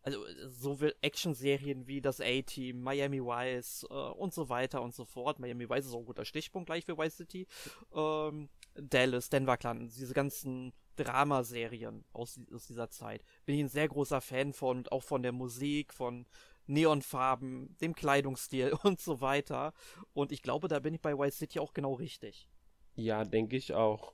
also 0.04 0.24
sowohl 0.48 0.96
Actionserien 1.02 1.86
wie 1.88 2.02
das 2.02 2.22
A-Team, 2.22 2.82
Miami 2.82 3.22
Vice 3.22 3.86
äh, 3.90 3.94
und 3.94 4.34
so 4.34 4.50
weiter 4.50 4.82
und 4.82 4.96
so 4.96 5.06
fort. 5.06 5.40
Miami 5.40 5.70
Vice 5.70 5.88
ist 5.88 5.94
auch 5.94 6.00
ein 6.00 6.06
guter 6.06 6.26
Stichpunkt 6.26 6.68
gleich 6.68 6.86
für 6.86 6.98
Vice 6.98 7.18
City. 7.18 7.48
Ähm, 7.94 8.50
Dallas, 8.76 9.30
Denver 9.30 9.58
Clan, 9.58 9.90
diese 9.90 10.14
ganzen 10.14 10.74
Dramaserien 10.96 12.06
aus, 12.14 12.40
aus 12.54 12.68
dieser 12.68 12.90
Zeit. 12.90 13.24
Bin 13.46 13.56
ich 13.56 13.62
ein 13.62 13.70
sehr 13.70 13.88
großer 13.88 14.22
Fan 14.22 14.54
von, 14.54 14.88
auch 14.88 15.04
von 15.04 15.24
der 15.24 15.32
Musik, 15.32 15.94
von 15.94 16.26
Neonfarben, 16.72 17.76
dem 17.82 17.94
Kleidungsstil 17.94 18.74
und 18.84 19.00
so 19.00 19.22
weiter. 19.22 19.74
Und 20.14 20.32
ich 20.32 20.42
glaube, 20.42 20.68
da 20.68 20.80
bin 20.80 20.94
ich 20.94 21.02
bei 21.02 21.18
Vice 21.18 21.38
City 21.38 21.60
auch 21.60 21.74
genau 21.74 21.94
richtig. 21.94 22.48
Ja, 22.96 23.24
denke 23.24 23.58
ich 23.58 23.74
auch. 23.74 24.14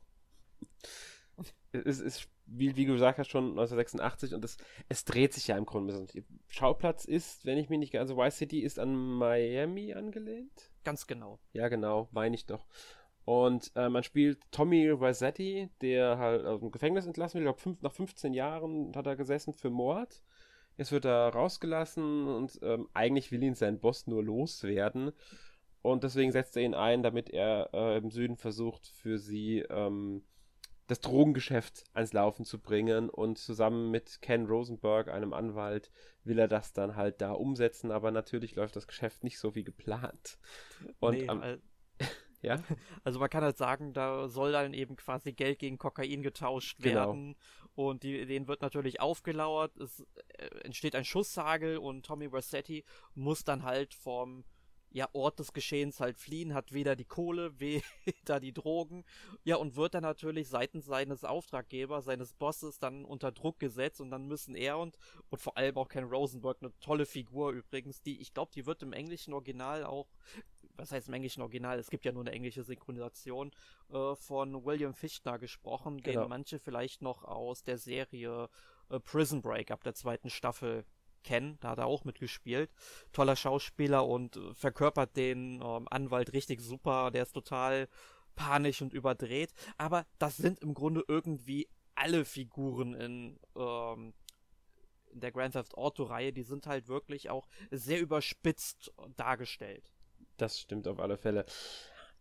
es 1.71 1.99
ist, 1.99 2.27
wie, 2.45 2.75
wie 2.75 2.85
du 2.85 2.93
gesagt 2.93 3.19
hast, 3.19 3.29
schon 3.29 3.51
1986 3.51 4.33
und 4.33 4.43
es, 4.43 4.57
es 4.89 5.05
dreht 5.05 5.33
sich 5.33 5.47
ja 5.47 5.57
im 5.57 5.65
Grunde. 5.65 6.07
Schauplatz 6.47 7.05
ist, 7.05 7.45
wenn 7.45 7.57
ich 7.57 7.69
mich 7.69 7.79
nicht 7.79 7.97
also 7.97 8.17
Vice 8.17 8.37
City 8.37 8.59
ist 8.61 8.79
an 8.79 8.95
Miami 8.95 9.93
angelehnt. 9.93 10.71
Ganz 10.83 11.07
genau. 11.07 11.39
Ja, 11.53 11.67
genau, 11.67 12.09
meine 12.11 12.35
ich 12.35 12.45
doch. 12.45 12.65
Und 13.25 13.71
äh, 13.75 13.89
man 13.89 14.03
spielt 14.03 14.39
Tommy 14.51 14.89
Rossetti, 14.89 15.69
der 15.81 16.17
halt 16.17 16.45
aus 16.45 16.61
dem 16.61 16.71
Gefängnis 16.71 17.05
entlassen 17.05 17.43
wird. 17.43 17.57
Ich 17.57 17.63
glaube, 17.63 17.77
nach 17.81 17.91
15 17.91 18.33
Jahren 18.33 18.95
hat 18.95 19.05
er 19.05 19.17
gesessen 19.17 19.53
für 19.53 19.69
Mord. 19.69 20.23
Jetzt 20.77 20.91
wird 20.91 21.05
er 21.05 21.29
rausgelassen 21.29 22.27
und 22.27 22.59
ähm, 22.61 22.87
eigentlich 22.93 23.31
will 23.31 23.43
ihn 23.43 23.55
sein 23.55 23.79
Boss 23.79 24.07
nur 24.07 24.23
loswerden. 24.23 25.11
Und 25.81 26.03
deswegen 26.03 26.31
setzt 26.31 26.55
er 26.57 26.63
ihn 26.63 26.75
ein, 26.75 27.01
damit 27.01 27.29
er 27.29 27.69
äh, 27.73 27.97
im 27.97 28.11
Süden 28.11 28.37
versucht, 28.37 28.87
für 28.87 29.17
sie 29.17 29.59
ähm, 29.69 30.23
das 30.87 30.99
Drogengeschäft 30.99 31.83
ans 31.93 32.13
Laufen 32.13 32.45
zu 32.45 32.59
bringen. 32.59 33.09
Und 33.09 33.37
zusammen 33.37 33.89
mit 33.89 34.21
Ken 34.21 34.45
Rosenberg, 34.45 35.09
einem 35.09 35.33
Anwalt, 35.33 35.91
will 36.23 36.39
er 36.39 36.47
das 36.47 36.73
dann 36.73 36.95
halt 36.95 37.21
da 37.21 37.31
umsetzen. 37.31 37.91
Aber 37.91 38.11
natürlich 38.11 38.55
läuft 38.55 38.75
das 38.75 38.87
Geschäft 38.87 39.23
nicht 39.23 39.39
so 39.39 39.55
wie 39.55 39.63
geplant. 39.63 40.37
Und 40.99 41.17
nee, 41.17 41.27
am, 41.27 41.41
ja. 42.41 42.57
Also 43.03 43.19
man 43.19 43.29
kann 43.29 43.43
halt 43.43 43.57
sagen, 43.57 43.93
da 43.93 44.27
soll 44.27 44.51
dann 44.51 44.73
eben 44.73 44.95
quasi 44.95 45.33
Geld 45.33 45.59
gegen 45.59 45.77
Kokain 45.77 46.21
getauscht 46.21 46.77
genau. 46.79 46.95
werden. 46.99 47.35
Und 47.75 48.03
die, 48.03 48.25
denen 48.25 48.47
wird 48.47 48.61
natürlich 48.61 49.01
aufgelauert. 49.01 49.77
Es 49.77 50.05
äh, 50.37 50.47
entsteht 50.63 50.95
ein 50.95 51.05
Schusshagel 51.05 51.77
und 51.77 52.05
Tommy 52.05 52.25
Rossetti 52.25 52.83
muss 53.13 53.43
dann 53.43 53.63
halt 53.63 53.93
vom 53.93 54.43
ja, 54.91 55.07
Ort 55.13 55.39
des 55.39 55.53
Geschehens 55.53 55.99
halt 55.99 56.17
fliehen, 56.17 56.53
hat 56.53 56.73
weder 56.73 56.95
die 56.95 57.05
Kohle, 57.05 57.59
weder 57.59 58.39
die 58.39 58.53
Drogen. 58.53 59.03
Ja, 59.43 59.57
und 59.57 59.75
wird 59.75 59.93
dann 59.93 60.03
natürlich 60.03 60.47
seitens 60.47 60.85
seines 60.85 61.23
Auftraggebers, 61.23 62.05
seines 62.05 62.33
Bosses 62.33 62.79
dann 62.79 63.05
unter 63.05 63.31
Druck 63.31 63.59
gesetzt 63.59 64.01
und 64.01 64.09
dann 64.11 64.27
müssen 64.27 64.55
er 64.55 64.79
und, 64.79 64.97
und 65.29 65.39
vor 65.39 65.57
allem 65.57 65.77
auch 65.77 65.87
Ken 65.87 66.05
Rosenberg, 66.05 66.57
eine 66.61 66.77
tolle 66.79 67.05
Figur 67.05 67.51
übrigens, 67.51 68.01
die, 68.01 68.19
ich 68.19 68.33
glaube, 68.33 68.51
die 68.53 68.65
wird 68.65 68.81
im 68.81 68.93
englischen 68.93 69.33
Original 69.33 69.83
auch 69.83 70.07
was 70.77 70.91
heißt 70.91 71.07
im 71.07 71.13
englischen 71.13 71.41
Original? 71.41 71.79
Es 71.79 71.89
gibt 71.89 72.05
ja 72.05 72.11
nur 72.11 72.23
eine 72.23 72.31
englische 72.31 72.63
Synchronisation 72.63 73.51
äh, 73.89 74.15
von 74.15 74.65
William 74.65 74.93
Fichtner 74.93 75.39
gesprochen, 75.39 76.01
genau. 76.01 76.21
den 76.21 76.29
manche 76.29 76.59
vielleicht 76.59 77.01
noch 77.01 77.23
aus 77.23 77.63
der 77.63 77.77
Serie 77.77 78.49
äh, 78.89 78.99
Prison 78.99 79.41
Break 79.41 79.71
ab 79.71 79.83
der 79.83 79.93
zweiten 79.93 80.29
Staffel 80.29 80.85
kennen. 81.23 81.57
Da 81.59 81.69
hat 81.69 81.79
er 81.79 81.87
auch 81.87 82.05
mitgespielt. 82.05 82.71
Toller 83.11 83.35
Schauspieler 83.35 84.07
und 84.07 84.37
äh, 84.37 84.53
verkörpert 84.53 85.15
den 85.17 85.61
ähm, 85.61 85.87
Anwalt 85.89 86.33
richtig 86.33 86.61
super. 86.61 87.11
Der 87.11 87.23
ist 87.23 87.33
total 87.33 87.87
panisch 88.35 88.81
und 88.81 88.93
überdreht. 88.93 89.53
Aber 89.77 90.05
das 90.19 90.37
sind 90.37 90.59
im 90.59 90.73
Grunde 90.73 91.03
irgendwie 91.07 91.67
alle 91.95 92.25
Figuren 92.25 92.93
in 92.93 93.39
ähm, 93.55 94.13
in 95.11 95.21
der 95.21 95.31
Grand 95.31 95.53
Theft 95.53 95.75
Auto 95.75 96.03
Reihe, 96.03 96.33
die 96.33 96.43
sind 96.43 96.67
halt 96.67 96.87
wirklich 96.87 97.29
auch 97.29 97.47
sehr 97.71 97.99
überspitzt 97.99 98.93
dargestellt. 99.15 99.91
Das 100.37 100.59
stimmt 100.59 100.87
auf 100.87 100.99
alle 100.99 101.17
Fälle. 101.17 101.45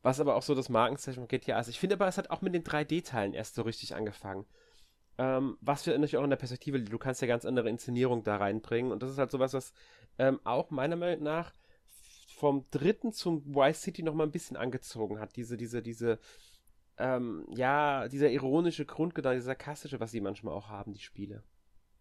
Was 0.02 0.20
aber 0.20 0.37
auch 0.37 0.42
so 0.42 0.54
das 0.54 0.68
Markenzeichen 0.68 1.20
von 1.20 1.28
GTA 1.28 1.58
ist. 1.58 1.68
Ich 1.68 1.80
finde 1.80 1.96
aber, 1.96 2.06
es 2.06 2.18
hat 2.18 2.30
auch 2.30 2.42
mit 2.42 2.54
den 2.54 2.64
3D-Teilen 2.64 3.35
erst 3.35 3.54
so 3.54 3.62
richtig 3.62 3.94
angefangen. 3.94 4.46
Ähm, 5.18 5.56
was 5.61 5.87
wir 5.87 5.94
natürlich 5.94 6.16
auch 6.16 6.25
in 6.25 6.30
der 6.30 6.37
Perspektive, 6.37 6.80
du 6.80 6.99
kannst 6.99 7.23
ja 7.23 7.26
ganz 7.26 7.44
andere 7.44 7.70
Inszenierung 7.70 8.23
da 8.23 8.37
reinbringen. 8.37 8.92
Und 8.92 9.02
das 9.02 9.11
ist 9.11 9.18
halt 9.18 9.30
sowas, 9.30 9.54
was 9.54 9.73
ähm, 10.18 10.40
auch 10.44 10.70
meiner 10.70 10.96
Meinung 10.96 11.23
nach 11.23 11.52
vom 12.37 12.66
dritten 12.70 13.12
zum 13.12 13.42
Vice 13.54 13.80
City 13.82 14.02
nochmal 14.02 14.26
ein 14.26 14.32
bisschen 14.32 14.56
angezogen 14.56 15.18
hat. 15.18 15.37
Diese, 15.37 15.56
diese, 15.56 15.82
diese, 15.82 16.18
ähm, 16.99 17.46
ja, 17.50 18.08
dieser 18.08 18.30
ironische 18.30 18.85
Grundgedanke, 18.85 19.37
dieser 19.37 19.46
sarkastische, 19.46 20.00
was 20.00 20.11
sie 20.11 20.20
manchmal 20.20 20.54
auch 20.54 20.68
haben, 20.68 20.92
die 20.92 21.00
Spiele. 21.00 21.42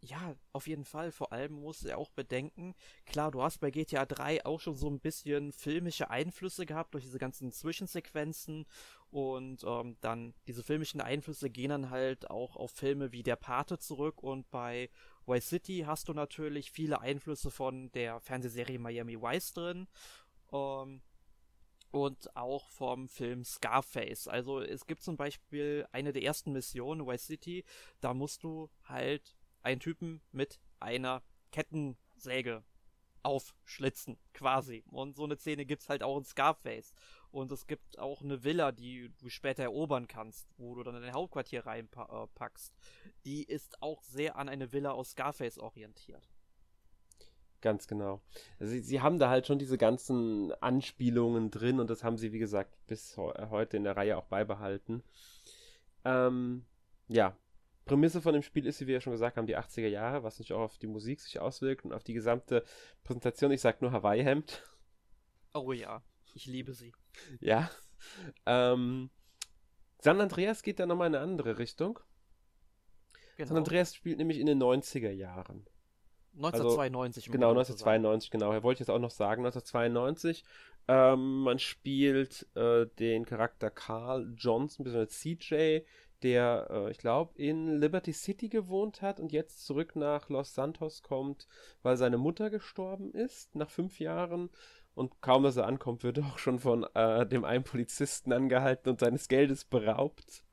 Ja, 0.07 0.35
auf 0.51 0.67
jeden 0.67 0.85
Fall. 0.85 1.11
Vor 1.11 1.31
allem 1.33 1.53
musst 1.53 1.83
du 1.83 1.87
ja 1.89 1.97
auch 1.97 2.11
bedenken, 2.11 2.75
klar, 3.05 3.31
du 3.31 3.41
hast 3.41 3.59
bei 3.59 3.71
GTA 3.71 4.05
3 4.05 4.45
auch 4.45 4.59
schon 4.59 4.75
so 4.75 4.87
ein 4.89 4.99
bisschen 4.99 5.51
filmische 5.51 6.09
Einflüsse 6.11 6.65
gehabt 6.65 6.93
durch 6.93 7.05
diese 7.05 7.17
ganzen 7.17 7.51
Zwischensequenzen 7.51 8.65
und 9.09 9.63
ähm, 9.65 9.97
dann 10.01 10.33
diese 10.47 10.63
filmischen 10.63 11.01
Einflüsse 11.01 11.49
gehen 11.49 11.69
dann 11.69 11.89
halt 11.89 12.29
auch 12.29 12.55
auf 12.55 12.71
Filme 12.71 13.11
wie 13.13 13.23
Der 13.23 13.35
Pate 13.37 13.79
zurück 13.79 14.21
und 14.21 14.49
bei 14.51 14.89
Vice 15.25 15.47
City 15.49 15.83
hast 15.87 16.07
du 16.07 16.13
natürlich 16.13 16.71
viele 16.71 17.01
Einflüsse 17.01 17.49
von 17.49 17.91
der 17.93 18.19
Fernsehserie 18.19 18.77
Miami 18.77 19.19
Vice 19.19 19.53
drin. 19.53 19.87
Ähm, 20.53 21.01
und 21.91 22.35
auch 22.35 22.69
vom 22.69 23.07
Film 23.07 23.43
Scarface. 23.45 24.27
Also 24.27 24.59
es 24.59 24.85
gibt 24.85 25.01
zum 25.01 25.15
Beispiel 25.17 25.87
eine 25.91 26.11
der 26.11 26.23
ersten 26.23 26.51
Missionen, 26.51 27.07
Vice 27.07 27.25
City, 27.25 27.63
da 28.01 28.13
musst 28.13 28.43
du 28.43 28.69
halt 28.83 29.34
einen 29.65 29.79
Typen 29.79 30.21
mit 30.31 30.59
einer 30.79 31.23
Kettensäge 31.51 32.63
aufschlitzen, 33.23 34.17
quasi. 34.33 34.83
Und 34.91 35.15
so 35.15 35.23
eine 35.23 35.35
Szene 35.35 35.65
gibt's 35.65 35.89
halt 35.89 36.03
auch 36.03 36.17
in 36.17 36.23
Scarface. 36.23 36.93
Und 37.31 37.51
es 37.51 37.65
gibt 37.65 37.97
auch 37.97 38.21
eine 38.21 38.43
Villa, 38.43 38.71
die 38.71 39.11
du 39.17 39.29
später 39.29 39.63
erobern 39.63 40.07
kannst, 40.07 40.47
wo 40.57 40.75
du 40.75 40.83
dann 40.83 41.01
dein 41.01 41.13
Hauptquartier 41.13 41.65
reinpackst. 41.65 42.73
Die 43.25 43.43
ist 43.43 43.81
auch 43.81 44.03
sehr 44.03 44.37
an 44.37 44.47
eine 44.47 44.71
Villa 44.71 44.91
aus 44.91 45.11
Scarface 45.11 45.57
orientiert. 45.57 46.29
Ganz 47.61 47.87
genau. 47.87 48.21
Sie, 48.59 48.79
sie, 48.81 49.01
haben 49.01 49.17
da 49.17 49.29
halt 49.29 49.47
schon 49.47 49.57
diese 49.57 49.79
ganzen 49.79 50.51
Anspielungen 50.61 51.49
drin 51.49 51.79
und 51.79 51.89
das 51.89 52.03
haben 52.03 52.17
sie, 52.19 52.31
wie 52.31 52.39
gesagt, 52.39 52.77
bis 52.85 53.17
heute 53.17 53.75
in 53.75 53.83
der 53.83 53.97
Reihe 53.97 54.17
auch 54.17 54.25
beibehalten. 54.25 55.01
Ähm, 56.03 56.63
ja, 57.07 57.35
Prämisse 57.85 58.21
von 58.21 58.33
dem 58.33 58.41
Spiel 58.41 58.65
ist, 58.65 58.81
wie 58.81 58.87
wir 58.87 58.95
ja 58.95 59.01
schon 59.01 59.13
gesagt 59.13 59.37
haben, 59.37 59.47
die 59.47 59.57
80er 59.57 59.87
Jahre, 59.87 60.23
was 60.23 60.35
natürlich 60.35 60.53
auch 60.53 60.63
auf 60.63 60.77
die 60.77 60.87
Musik 60.87 61.21
sich 61.21 61.39
auswirkt 61.39 61.85
und 61.85 61.93
auf 61.93 62.03
die 62.03 62.13
gesamte 62.13 62.63
Präsentation. 63.03 63.51
Ich 63.51 63.61
sag 63.61 63.81
nur 63.81 63.91
Hawaii-Hemd. 63.91 64.63
Oh 65.53 65.71
ja, 65.71 66.01
ich 66.33 66.47
liebe 66.47 66.73
sie. 66.73 66.93
Ja. 67.39 67.69
Ähm, 68.45 69.09
San 69.99 70.19
Andreas 70.19 70.63
geht 70.63 70.79
da 70.79 70.85
nochmal 70.85 71.07
in 71.07 71.15
eine 71.15 71.23
andere 71.23 71.57
Richtung. 71.57 71.99
Genau. 73.37 73.47
San 73.47 73.57
Andreas 73.57 73.95
spielt 73.95 74.17
nämlich 74.17 74.39
in 74.39 74.47
den 74.47 74.61
90er 74.61 75.11
Jahren. 75.11 75.65
1992. 76.35 77.23
Also, 77.23 77.31
genau, 77.31 77.49
1992, 77.49 78.31
genau. 78.31 78.51
Er 78.51 78.63
wollte 78.63 78.81
jetzt 78.81 78.89
auch 78.89 78.99
noch 78.99 79.11
sagen, 79.11 79.45
1992. 79.45 80.43
Ähm, 80.87 81.39
man 81.41 81.59
spielt 81.59 82.47
äh, 82.55 82.87
den 82.99 83.25
Charakter 83.25 83.69
Carl 83.71 84.33
Johnson, 84.35 84.83
bzw. 84.83 85.07
CJ, 85.07 85.85
der, 86.23 86.67
äh, 86.69 86.91
ich 86.91 86.97
glaube, 86.97 87.33
in 87.35 87.79
Liberty 87.79 88.13
City 88.13 88.49
gewohnt 88.49 89.01
hat 89.01 89.19
und 89.19 89.31
jetzt 89.31 89.65
zurück 89.65 89.95
nach 89.95 90.29
Los 90.29 90.53
Santos 90.53 91.03
kommt, 91.03 91.47
weil 91.81 91.97
seine 91.97 92.17
Mutter 92.17 92.49
gestorben 92.49 93.11
ist, 93.11 93.55
nach 93.55 93.69
fünf 93.69 93.99
Jahren. 93.99 94.49
Und 94.93 95.21
kaum, 95.21 95.43
dass 95.43 95.57
er 95.57 95.67
ankommt, 95.67 96.03
wird 96.03 96.19
er 96.19 96.25
auch 96.25 96.37
schon 96.37 96.59
von 96.59 96.85
äh, 96.93 97.25
dem 97.25 97.43
einen 97.43 97.65
Polizisten 97.65 98.31
angehalten 98.31 98.89
und 98.89 98.99
seines 98.99 99.27
Geldes 99.27 99.65
beraubt. 99.65 100.43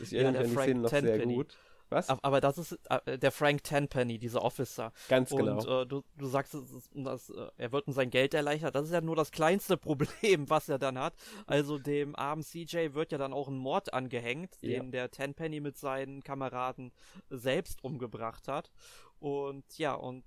Ich 0.00 0.12
erinnere 0.12 0.46
mich 0.46 0.56
an 0.56 0.56
die 0.56 0.62
Szene 0.62 0.80
noch 0.80 0.90
sehr 0.90 1.18
gut. 1.26 1.58
Was? 1.92 2.08
Aber 2.08 2.40
das 2.40 2.58
ist 2.58 2.78
äh, 2.88 3.18
der 3.18 3.30
Frank 3.30 3.64
Tenpenny, 3.64 4.18
dieser 4.18 4.42
Officer. 4.42 4.92
Ganz 5.08 5.30
genau. 5.30 5.58
Und 5.58 5.66
äh, 5.66 5.86
du, 5.86 6.02
du 6.16 6.26
sagst, 6.26 6.56
dass, 6.94 7.30
äh, 7.30 7.48
er 7.56 7.72
wird 7.72 7.86
ihm 7.86 7.92
sein 7.92 8.10
Geld 8.10 8.34
erleichtert. 8.34 8.74
Das 8.74 8.86
ist 8.86 8.92
ja 8.92 9.00
nur 9.00 9.16
das 9.16 9.30
kleinste 9.30 9.76
Problem, 9.78 10.48
was 10.50 10.68
er 10.68 10.78
dann 10.78 10.98
hat. 10.98 11.14
Also 11.46 11.78
dem 11.78 12.16
armen 12.16 12.42
CJ 12.42 12.94
wird 12.94 13.12
ja 13.12 13.18
dann 13.18 13.32
auch 13.32 13.48
ein 13.48 13.56
Mord 13.56 13.92
angehängt, 13.92 14.56
ja. 14.60 14.80
den 14.80 14.92
der 14.92 15.10
Tenpenny 15.10 15.60
mit 15.60 15.76
seinen 15.76 16.22
Kameraden 16.22 16.92
selbst 17.30 17.84
umgebracht 17.84 18.48
hat. 18.48 18.70
Und 19.18 19.78
ja, 19.78 19.94
und 19.94 20.24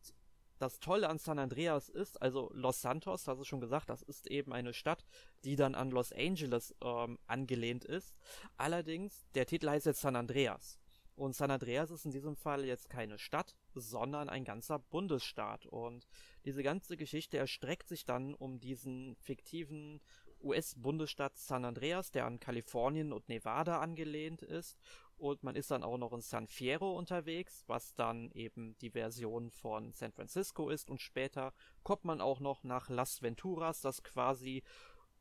das 0.59 0.79
Tolle 0.79 1.09
an 1.09 1.17
San 1.17 1.39
Andreas 1.39 1.89
ist, 1.89 2.21
also 2.21 2.49
Los 2.53 2.81
Santos, 2.81 3.23
das 3.25 3.39
ist 3.39 3.47
schon 3.47 3.59
gesagt, 3.59 3.89
das 3.89 4.01
ist 4.01 4.27
eben 4.27 4.53
eine 4.53 4.73
Stadt, 4.73 5.05
die 5.43 5.55
dann 5.55 5.75
an 5.75 5.91
Los 5.91 6.13
Angeles 6.13 6.73
ähm, 6.81 7.19
angelehnt 7.27 7.83
ist. 7.83 8.15
Allerdings, 8.57 9.25
der 9.35 9.45
Titel 9.45 9.69
heißt 9.69 9.85
jetzt 9.85 10.01
San 10.01 10.15
Andreas. 10.15 10.79
Und 11.15 11.33
San 11.33 11.49
Andreas 11.49 11.91
ist 11.91 12.05
in 12.05 12.11
diesem 12.11 12.35
Fall 12.35 12.65
jetzt 12.65 12.89
keine 12.89 13.17
Stadt, 13.17 13.55
sondern 13.73 14.27
ein 14.27 14.43
ganzer 14.43 14.79
Bundesstaat. 14.79 15.65
Und 15.65 16.07
diese 16.43 16.61
ganze 16.61 16.97
Geschichte 16.97 17.37
erstreckt 17.37 17.87
sich 17.87 18.03
dann 18.03 18.33
um 18.33 18.59
diesen 18.59 19.15
fiktiven 19.15 20.01
US-Bundesstaat 20.41 21.37
San 21.37 21.63
Andreas, 21.63 22.11
der 22.11 22.25
an 22.25 22.39
Kalifornien 22.39 23.13
und 23.13 23.29
Nevada 23.29 23.79
angelehnt 23.79 24.41
ist. 24.41 24.77
Und 25.17 25.43
man 25.43 25.55
ist 25.55 25.71
dann 25.71 25.83
auch 25.83 25.97
noch 25.97 26.11
in 26.11 26.21
San 26.21 26.47
Fierro 26.47 26.97
unterwegs, 26.97 27.63
was 27.67 27.93
dann 27.95 28.29
eben 28.31 28.77
die 28.79 28.91
Version 28.91 29.49
von 29.49 29.93
San 29.93 30.11
Francisco 30.11 30.69
ist. 30.69 30.89
Und 30.89 31.01
später 31.01 31.53
kommt 31.83 32.03
man 32.03 32.19
auch 32.19 32.41
noch 32.41 32.63
nach 32.63 32.89
Las 32.89 33.21
Venturas, 33.21 33.79
das 33.79 34.03
quasi 34.03 34.63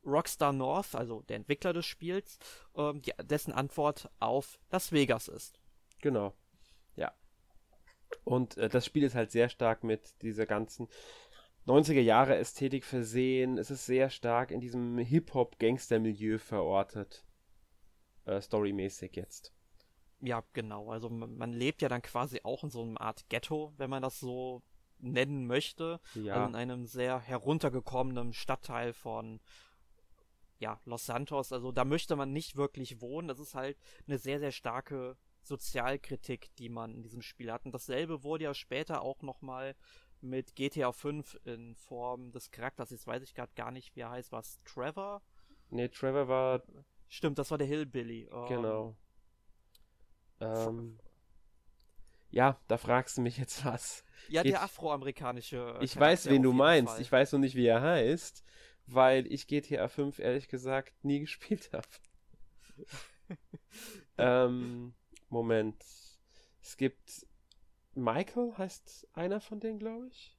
Rockstar 0.05 0.51
North, 0.51 0.93
also 0.93 1.21
der 1.23 1.37
Entwickler 1.37 1.71
des 1.71 1.85
Spiels, 1.85 2.37
ähm, 2.75 3.01
die, 3.01 3.13
dessen 3.23 3.53
Antwort 3.53 4.09
auf 4.19 4.59
Las 4.69 4.91
Vegas 4.91 5.29
ist. 5.29 5.59
Genau. 6.05 6.35
Ja. 6.97 7.15
Und 8.25 8.57
äh, 8.57 8.69
das 8.69 8.85
Spiel 8.85 9.01
ist 9.01 9.15
halt 9.15 9.31
sehr 9.31 9.49
stark 9.49 9.83
mit 9.83 10.21
dieser 10.21 10.45
ganzen 10.45 10.87
90er 11.65 11.99
Jahre 11.99 12.35
Ästhetik 12.35 12.85
versehen. 12.85 13.57
Es 13.57 13.71
ist 13.71 13.87
sehr 13.87 14.11
stark 14.11 14.51
in 14.51 14.59
diesem 14.59 14.99
Hip-Hop-Gangster-Milieu 14.99 16.37
verortet. 16.37 17.25
Äh, 18.25 18.39
storymäßig 18.39 19.15
jetzt. 19.15 19.51
Ja, 20.19 20.43
genau. 20.53 20.91
Also 20.91 21.09
man 21.09 21.53
lebt 21.53 21.81
ja 21.81 21.89
dann 21.89 22.03
quasi 22.03 22.39
auch 22.43 22.63
in 22.63 22.69
so 22.69 22.83
einer 22.83 23.01
Art 23.01 23.27
Ghetto, 23.29 23.73
wenn 23.77 23.89
man 23.89 24.03
das 24.03 24.19
so 24.19 24.61
nennen 24.99 25.47
möchte. 25.47 25.99
Ja. 26.13 26.35
Also 26.35 26.49
in 26.49 26.55
einem 26.55 26.85
sehr 26.85 27.19
heruntergekommenen 27.19 28.31
Stadtteil 28.31 28.93
von 28.93 29.39
ja, 30.59 30.79
Los 30.85 31.07
Santos. 31.07 31.51
Also 31.51 31.71
da 31.71 31.83
möchte 31.83 32.15
man 32.15 32.31
nicht 32.31 32.57
wirklich 32.57 33.01
wohnen. 33.01 33.27
Das 33.27 33.39
ist 33.39 33.55
halt 33.55 33.79
eine 34.05 34.19
sehr, 34.19 34.37
sehr 34.37 34.51
starke 34.51 35.17
Sozialkritik, 35.45 36.53
die 36.55 36.69
man 36.69 36.95
in 36.95 37.03
diesem 37.03 37.21
Spiel 37.21 37.51
hat. 37.51 37.65
Und 37.65 37.73
dasselbe 37.73 38.23
wurde 38.23 38.45
ja 38.45 38.53
später 38.53 39.01
auch 39.01 39.21
nochmal 39.21 39.75
mit 40.21 40.55
GTA 40.55 40.91
5 40.91 41.39
in 41.45 41.75
Form 41.75 42.31
des 42.31 42.51
Charakters. 42.51 42.89
Jetzt 42.91 43.07
weiß 43.07 43.23
ich 43.23 43.33
gerade 43.33 43.51
gar 43.55 43.71
nicht, 43.71 43.95
wie 43.95 44.01
er 44.01 44.09
heißt. 44.11 44.31
Was? 44.31 44.59
Trevor? 44.63 45.21
Nee, 45.69 45.89
Trevor 45.89 46.27
war. 46.27 46.63
Stimmt, 47.07 47.37
das 47.37 47.51
war 47.51 47.57
der 47.57 47.67
Hillbilly. 47.67 48.27
Ähm, 48.31 48.45
genau. 48.47 48.95
Ähm, 50.39 50.99
ja, 52.29 52.59
da 52.67 52.77
fragst 52.77 53.17
du 53.17 53.21
mich 53.21 53.37
jetzt 53.37 53.63
was. 53.65 54.03
Ja, 54.27 54.43
Geht, 54.43 54.53
der 54.53 54.63
afroamerikanische. 54.63 55.77
Ich 55.81 55.97
weiß, 55.97 56.29
wen 56.29 56.43
du 56.43 56.51
meinst. 56.51 56.93
Fall. 56.93 57.01
Ich 57.01 57.11
weiß 57.11 57.31
noch 57.33 57.39
nicht, 57.39 57.55
wie 57.55 57.67
er 57.67 57.81
heißt, 57.81 58.43
weil 58.87 59.31
ich 59.31 59.47
GTA 59.47 59.87
5 59.87 60.19
ehrlich 60.19 60.47
gesagt 60.47 60.93
nie 61.03 61.19
gespielt 61.21 61.71
habe. 61.71 61.87
ähm, 64.17 64.93
Moment. 65.29 65.83
Es 66.61 66.77
gibt 66.77 67.25
Michael 67.95 68.53
heißt 68.57 69.07
einer 69.13 69.39
von 69.39 69.59
denen, 69.59 69.79
glaube 69.79 70.07
ich. 70.07 70.37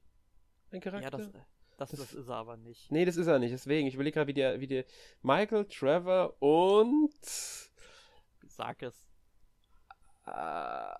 Ein 0.71 0.81
Charakter. 0.81 1.03
Ja, 1.03 1.09
das, 1.09 1.31
das, 1.31 1.89
das, 1.89 1.99
das, 1.99 2.13
ist 2.13 2.27
er 2.27 2.35
aber 2.35 2.57
nicht. 2.57 2.91
Nee, 2.91 3.05
das 3.05 3.17
ist 3.17 3.27
er 3.27 3.39
nicht. 3.39 3.51
Deswegen, 3.51 3.87
ich 3.87 3.95
überlege 3.95 4.15
gerade, 4.15 4.27
wie 4.27 4.33
der, 4.33 4.59
wie 4.59 4.67
der 4.67 4.85
Michael, 5.21 5.65
Trevor 5.65 6.41
und. 6.41 7.13
Sag 8.47 8.81
es. 8.83 9.07
Äh, 10.25 10.95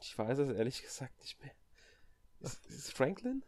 ich 0.00 0.18
weiß 0.18 0.38
es 0.38 0.50
ehrlich 0.50 0.82
gesagt 0.82 1.18
nicht 1.20 1.40
mehr. 1.42 1.52
Ist, 2.40 2.66
ist 2.66 2.78
es 2.78 2.90
Franklin? 2.90 3.42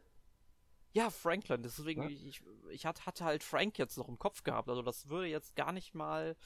Ja, 0.92 1.10
Franklin. 1.10 1.62
Deswegen, 1.62 2.04
Was? 2.04 2.10
ich, 2.10 2.42
ich 2.70 2.86
hatte 2.86 3.24
halt 3.24 3.44
Frank 3.44 3.78
jetzt 3.78 3.96
noch 3.96 4.08
im 4.08 4.18
Kopf 4.18 4.42
gehabt. 4.42 4.68
Also 4.68 4.82
das 4.82 5.08
würde 5.08 5.28
jetzt 5.28 5.54
gar 5.54 5.72
nicht 5.72 5.94
mal 5.94 6.36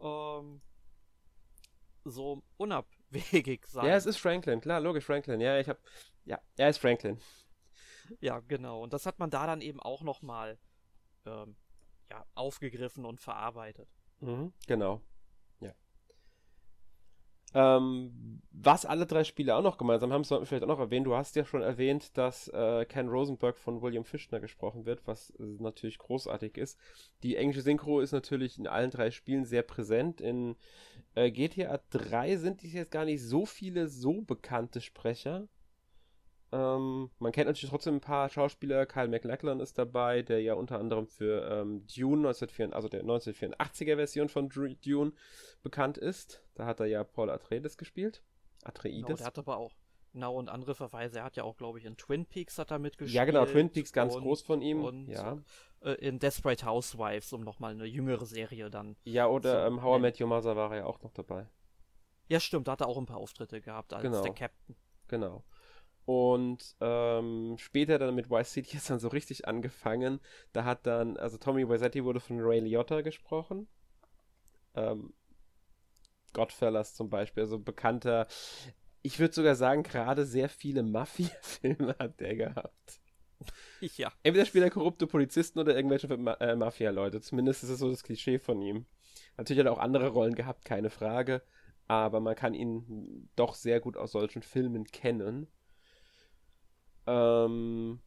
ähm, 0.00 0.60
so 2.04 2.42
unabwegig 2.56 3.66
sein. 3.66 3.86
Ja, 3.86 3.96
es 3.96 4.06
ist 4.06 4.18
Franklin, 4.18 4.60
klar, 4.60 4.80
logisch, 4.80 5.04
Franklin. 5.04 5.40
Ja, 5.40 5.58
ich 5.58 5.68
hab. 5.68 5.78
Ja, 6.24 6.40
er 6.56 6.70
ist 6.70 6.78
Franklin. 6.78 7.20
Ja, 8.20 8.40
genau. 8.40 8.82
Und 8.82 8.92
das 8.92 9.06
hat 9.06 9.18
man 9.18 9.30
da 9.30 9.46
dann 9.46 9.60
eben 9.60 9.80
auch 9.80 10.02
nochmal 10.02 10.58
ähm, 11.24 11.56
ja, 12.10 12.24
aufgegriffen 12.34 13.04
und 13.04 13.20
verarbeitet. 13.20 13.88
Mhm, 14.20 14.52
genau. 14.66 15.00
Ähm, 17.54 18.42
was 18.52 18.84
alle 18.84 19.06
drei 19.06 19.24
Spiele 19.24 19.54
auch 19.54 19.62
noch 19.62 19.78
gemeinsam 19.78 20.12
haben, 20.12 20.24
sollten 20.24 20.42
wir 20.42 20.46
vielleicht 20.46 20.64
auch 20.64 20.68
noch 20.68 20.80
erwähnen. 20.80 21.04
Du 21.04 21.14
hast 21.14 21.36
ja 21.36 21.44
schon 21.44 21.62
erwähnt, 21.62 22.16
dass 22.16 22.48
äh, 22.48 22.84
Ken 22.86 23.08
Rosenberg 23.08 23.56
von 23.56 23.82
William 23.82 24.04
Fischner 24.04 24.40
gesprochen 24.40 24.86
wird, 24.86 25.06
was 25.06 25.30
äh, 25.38 25.42
natürlich 25.58 25.98
großartig 25.98 26.56
ist. 26.56 26.78
Die 27.22 27.36
englische 27.36 27.62
Synchro 27.62 28.00
ist 28.00 28.12
natürlich 28.12 28.58
in 28.58 28.66
allen 28.66 28.90
drei 28.90 29.10
Spielen 29.10 29.44
sehr 29.44 29.62
präsent. 29.62 30.20
In 30.20 30.56
äh, 31.14 31.30
GTA 31.30 31.80
3 31.90 32.36
sind 32.36 32.62
dies 32.62 32.72
jetzt 32.72 32.90
gar 32.90 33.04
nicht 33.04 33.22
so 33.22 33.46
viele 33.46 33.88
so 33.88 34.22
bekannte 34.22 34.80
Sprecher. 34.80 35.46
Ähm, 36.56 37.10
man 37.18 37.32
kennt 37.32 37.46
natürlich 37.46 37.70
trotzdem 37.70 37.96
ein 37.96 38.00
paar 38.00 38.28
Schauspieler. 38.28 38.86
Kyle 38.86 39.08
MacLachlan 39.08 39.60
ist 39.60 39.78
dabei, 39.78 40.22
der 40.22 40.40
ja 40.40 40.54
unter 40.54 40.78
anderem 40.78 41.06
für 41.06 41.42
ähm, 41.50 41.86
Dune 41.86 42.28
1984, 42.28 42.74
also 42.74 42.88
der 42.88 43.04
1984er 43.04 43.96
Version 43.96 44.28
von 44.28 44.48
Dune 44.48 45.12
bekannt 45.62 45.98
ist. 45.98 46.42
Da 46.54 46.66
hat 46.66 46.80
er 46.80 46.86
ja 46.86 47.04
Paul 47.04 47.30
Atreides 47.30 47.76
gespielt. 47.76 48.22
Atreides. 48.64 49.06
Genau, 49.06 49.16
der 49.16 49.26
hat 49.26 49.38
aber 49.38 49.58
auch 49.58 49.74
genau 50.12 50.36
und 50.36 50.48
andere 50.48 50.74
Verweise. 50.74 51.18
Er 51.18 51.24
hat 51.24 51.36
ja 51.36 51.44
auch, 51.44 51.56
glaube 51.56 51.78
ich, 51.78 51.84
in 51.84 51.96
Twin 51.96 52.24
Peaks 52.24 52.58
hat 52.58 52.70
er 52.70 52.78
mitgespielt. 52.78 53.14
Ja, 53.14 53.24
genau, 53.24 53.44
Twin 53.44 53.70
Peaks 53.70 53.92
ganz 53.92 54.14
und, 54.14 54.22
groß 54.22 54.42
von 54.42 54.62
ihm. 54.62 54.82
Und 54.82 55.08
ja. 55.08 55.38
Äh, 55.82 55.92
in 55.94 56.18
Desperate 56.18 56.64
Housewives, 56.64 57.32
um 57.32 57.42
nochmal 57.42 57.72
eine 57.72 57.84
jüngere 57.84 58.24
Serie 58.24 58.70
dann. 58.70 58.96
Ja, 59.04 59.26
oder 59.26 59.66
ähm, 59.66 59.82
How 59.82 59.98
I 59.98 60.00
Met 60.00 60.20
Your 60.20 60.28
Mother 60.28 60.56
war 60.56 60.70
er 60.72 60.78
ja 60.78 60.84
auch 60.86 61.02
noch 61.02 61.12
dabei. 61.12 61.46
Ja, 62.28 62.40
stimmt, 62.40 62.66
da 62.66 62.72
hat 62.72 62.80
er 62.80 62.88
auch 62.88 62.98
ein 62.98 63.06
paar 63.06 63.18
Auftritte 63.18 63.60
gehabt 63.60 63.92
als 63.92 64.02
genau. 64.02 64.22
der 64.22 64.32
Captain. 64.32 64.74
Genau. 65.08 65.44
Und 66.06 66.76
ähm, 66.80 67.56
später 67.58 67.98
dann 67.98 68.14
mit 68.14 68.30
Vice 68.30 68.52
City 68.52 68.76
ist 68.76 68.88
dann 68.88 69.00
so 69.00 69.08
richtig 69.08 69.46
angefangen. 69.46 70.20
Da 70.52 70.64
hat 70.64 70.86
dann, 70.86 71.16
also 71.18 71.36
Tommy 71.36 71.68
Wisetti 71.68 72.04
wurde 72.04 72.20
von 72.20 72.40
Ray 72.40 72.60
Liotta 72.60 73.02
gesprochen. 73.02 73.68
Ähm, 74.74 75.12
Godfellas 76.32 76.94
zum 76.94 77.10
Beispiel, 77.10 77.42
also 77.42 77.58
bekannter, 77.58 78.26
ich 79.02 79.18
würde 79.18 79.34
sogar 79.34 79.54
sagen, 79.54 79.82
gerade 79.82 80.24
sehr 80.24 80.48
viele 80.48 80.82
Mafia-Filme 80.82 81.96
hat 81.98 82.20
der 82.20 82.36
gehabt. 82.36 83.00
Ja. 83.80 84.12
Entweder 84.22 84.46
spielt 84.46 84.64
er 84.64 84.70
korrupte 84.70 85.06
Polizisten 85.06 85.58
oder 85.58 85.76
irgendwelche 85.76 86.08
äh, 86.08 86.56
Mafia-Leute. 86.56 87.20
Zumindest 87.20 87.64
ist 87.64 87.70
es 87.70 87.78
so 87.78 87.90
das 87.90 88.02
Klischee 88.02 88.38
von 88.38 88.60
ihm. 88.62 88.86
Natürlich 89.36 89.60
hat 89.60 89.66
er 89.66 89.72
auch 89.72 89.78
andere 89.78 90.08
Rollen 90.08 90.34
gehabt, 90.34 90.64
keine 90.64 90.90
Frage. 90.90 91.42
Aber 91.86 92.20
man 92.20 92.34
kann 92.34 92.54
ihn 92.54 93.28
doch 93.36 93.54
sehr 93.54 93.80
gut 93.80 93.96
aus 93.96 94.12
solchen 94.12 94.42
Filmen 94.42 94.84
kennen. 94.84 95.46
Ähm, 97.06 98.00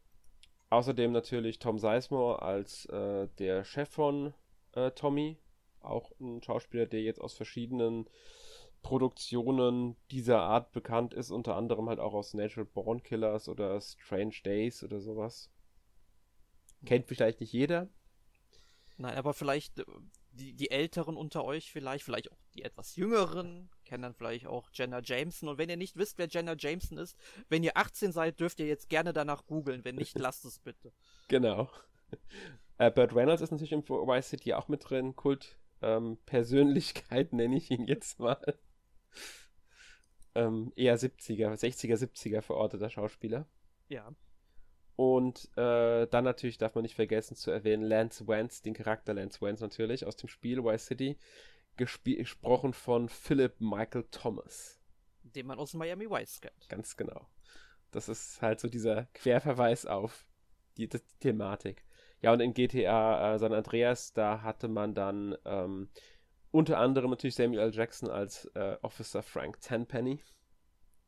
außerdem 0.68 1.12
natürlich 1.12 1.58
Tom 1.58 1.78
Sizemore 1.78 2.42
als 2.42 2.86
äh, 2.86 3.28
der 3.38 3.64
Chef 3.64 3.88
von 3.88 4.34
äh, 4.72 4.90
Tommy. 4.92 5.38
Auch 5.80 6.12
ein 6.20 6.42
Schauspieler, 6.42 6.86
der 6.86 7.02
jetzt 7.02 7.20
aus 7.20 7.34
verschiedenen 7.34 8.08
Produktionen 8.82 9.96
dieser 10.10 10.40
Art 10.40 10.72
bekannt 10.72 11.14
ist, 11.14 11.30
unter 11.30 11.56
anderem 11.56 11.88
halt 11.88 12.00
auch 12.00 12.14
aus 12.14 12.34
Natural 12.34 12.66
Born 12.66 13.02
Killers 13.02 13.48
oder 13.48 13.80
Strange 13.80 14.36
Days 14.44 14.82
oder 14.82 15.00
sowas. 15.00 15.50
Kennt 16.86 17.06
vielleicht 17.06 17.40
nicht 17.40 17.52
jeder. 17.52 17.88
Nein, 18.96 19.16
aber 19.16 19.34
vielleicht 19.34 19.80
äh, 19.80 19.84
die, 20.32 20.54
die 20.54 20.70
Älteren 20.70 21.16
unter 21.16 21.44
euch 21.44 21.72
vielleicht, 21.72 22.04
vielleicht 22.04 22.30
auch 22.30 22.38
die 22.54 22.62
etwas 22.62 22.96
Jüngeren, 22.96 23.70
kennen 23.84 24.02
dann 24.02 24.14
vielleicht 24.14 24.46
auch 24.46 24.70
Jenna 24.72 25.00
Jameson. 25.02 25.48
Und 25.48 25.58
wenn 25.58 25.68
ihr 25.68 25.76
nicht 25.76 25.96
wisst, 25.96 26.18
wer 26.18 26.28
Jenna 26.28 26.54
Jameson 26.56 26.98
ist, 26.98 27.16
wenn 27.48 27.62
ihr 27.62 27.76
18 27.76 28.12
seid, 28.12 28.40
dürft 28.40 28.60
ihr 28.60 28.66
jetzt 28.66 28.88
gerne 28.88 29.12
danach 29.12 29.46
googeln. 29.46 29.84
Wenn 29.84 29.96
nicht, 29.96 30.18
lasst 30.18 30.44
es 30.44 30.58
bitte. 30.58 30.92
Genau. 31.28 31.68
Äh, 32.78 32.90
Burt 32.90 33.14
Reynolds 33.14 33.42
ist 33.42 33.50
natürlich 33.50 33.72
im 33.72 33.82
Vice 33.82 34.28
City 34.28 34.54
auch 34.54 34.68
mit 34.68 34.88
drin. 34.88 35.16
Kult 35.16 35.58
ähm, 35.82 36.18
Persönlichkeit 36.26 37.32
nenne 37.32 37.56
ich 37.56 37.70
ihn 37.70 37.86
jetzt 37.86 38.18
mal. 38.18 38.58
Ähm, 40.34 40.72
eher 40.76 40.98
70er, 40.98 41.52
60er, 41.54 41.96
70er 41.96 42.40
verorteter 42.40 42.88
Schauspieler. 42.88 43.46
Ja. 43.88 44.14
Und 45.00 45.48
äh, 45.56 46.06
dann 46.08 46.24
natürlich 46.24 46.58
darf 46.58 46.74
man 46.74 46.82
nicht 46.82 46.94
vergessen 46.94 47.34
zu 47.34 47.50
erwähnen 47.50 47.82
Lance 47.82 48.28
Wentz, 48.28 48.60
den 48.60 48.74
Charakter 48.74 49.14
Lance 49.14 49.40
Wentz 49.40 49.62
natürlich 49.62 50.04
aus 50.04 50.14
dem 50.16 50.28
Spiel 50.28 50.62
Vice 50.62 50.84
City, 50.84 51.16
gesprochen 51.78 52.74
von 52.74 53.08
Philip 53.08 53.58
Michael 53.62 54.04
Thomas. 54.10 54.78
Den 55.22 55.46
man 55.46 55.58
aus 55.58 55.72
Miami 55.72 56.10
Vice 56.10 56.42
kennt. 56.42 56.68
Ganz 56.68 56.98
genau. 56.98 57.26
Das 57.92 58.10
ist 58.10 58.42
halt 58.42 58.60
so 58.60 58.68
dieser 58.68 59.06
Querverweis 59.14 59.86
auf 59.86 60.26
die, 60.76 60.86
die 60.86 61.00
Thematik. 61.18 61.82
Ja, 62.20 62.34
und 62.34 62.40
in 62.40 62.52
GTA 62.52 63.36
äh, 63.36 63.38
San 63.38 63.54
Andreas, 63.54 64.12
da 64.12 64.42
hatte 64.42 64.68
man 64.68 64.92
dann 64.92 65.34
ähm, 65.46 65.88
unter 66.50 66.76
anderem 66.76 67.08
natürlich 67.08 67.36
Samuel 67.36 67.60
L. 67.60 67.74
Jackson 67.74 68.10
als 68.10 68.44
äh, 68.54 68.76
Officer 68.82 69.22
Frank 69.22 69.62
Tenpenny. 69.62 70.22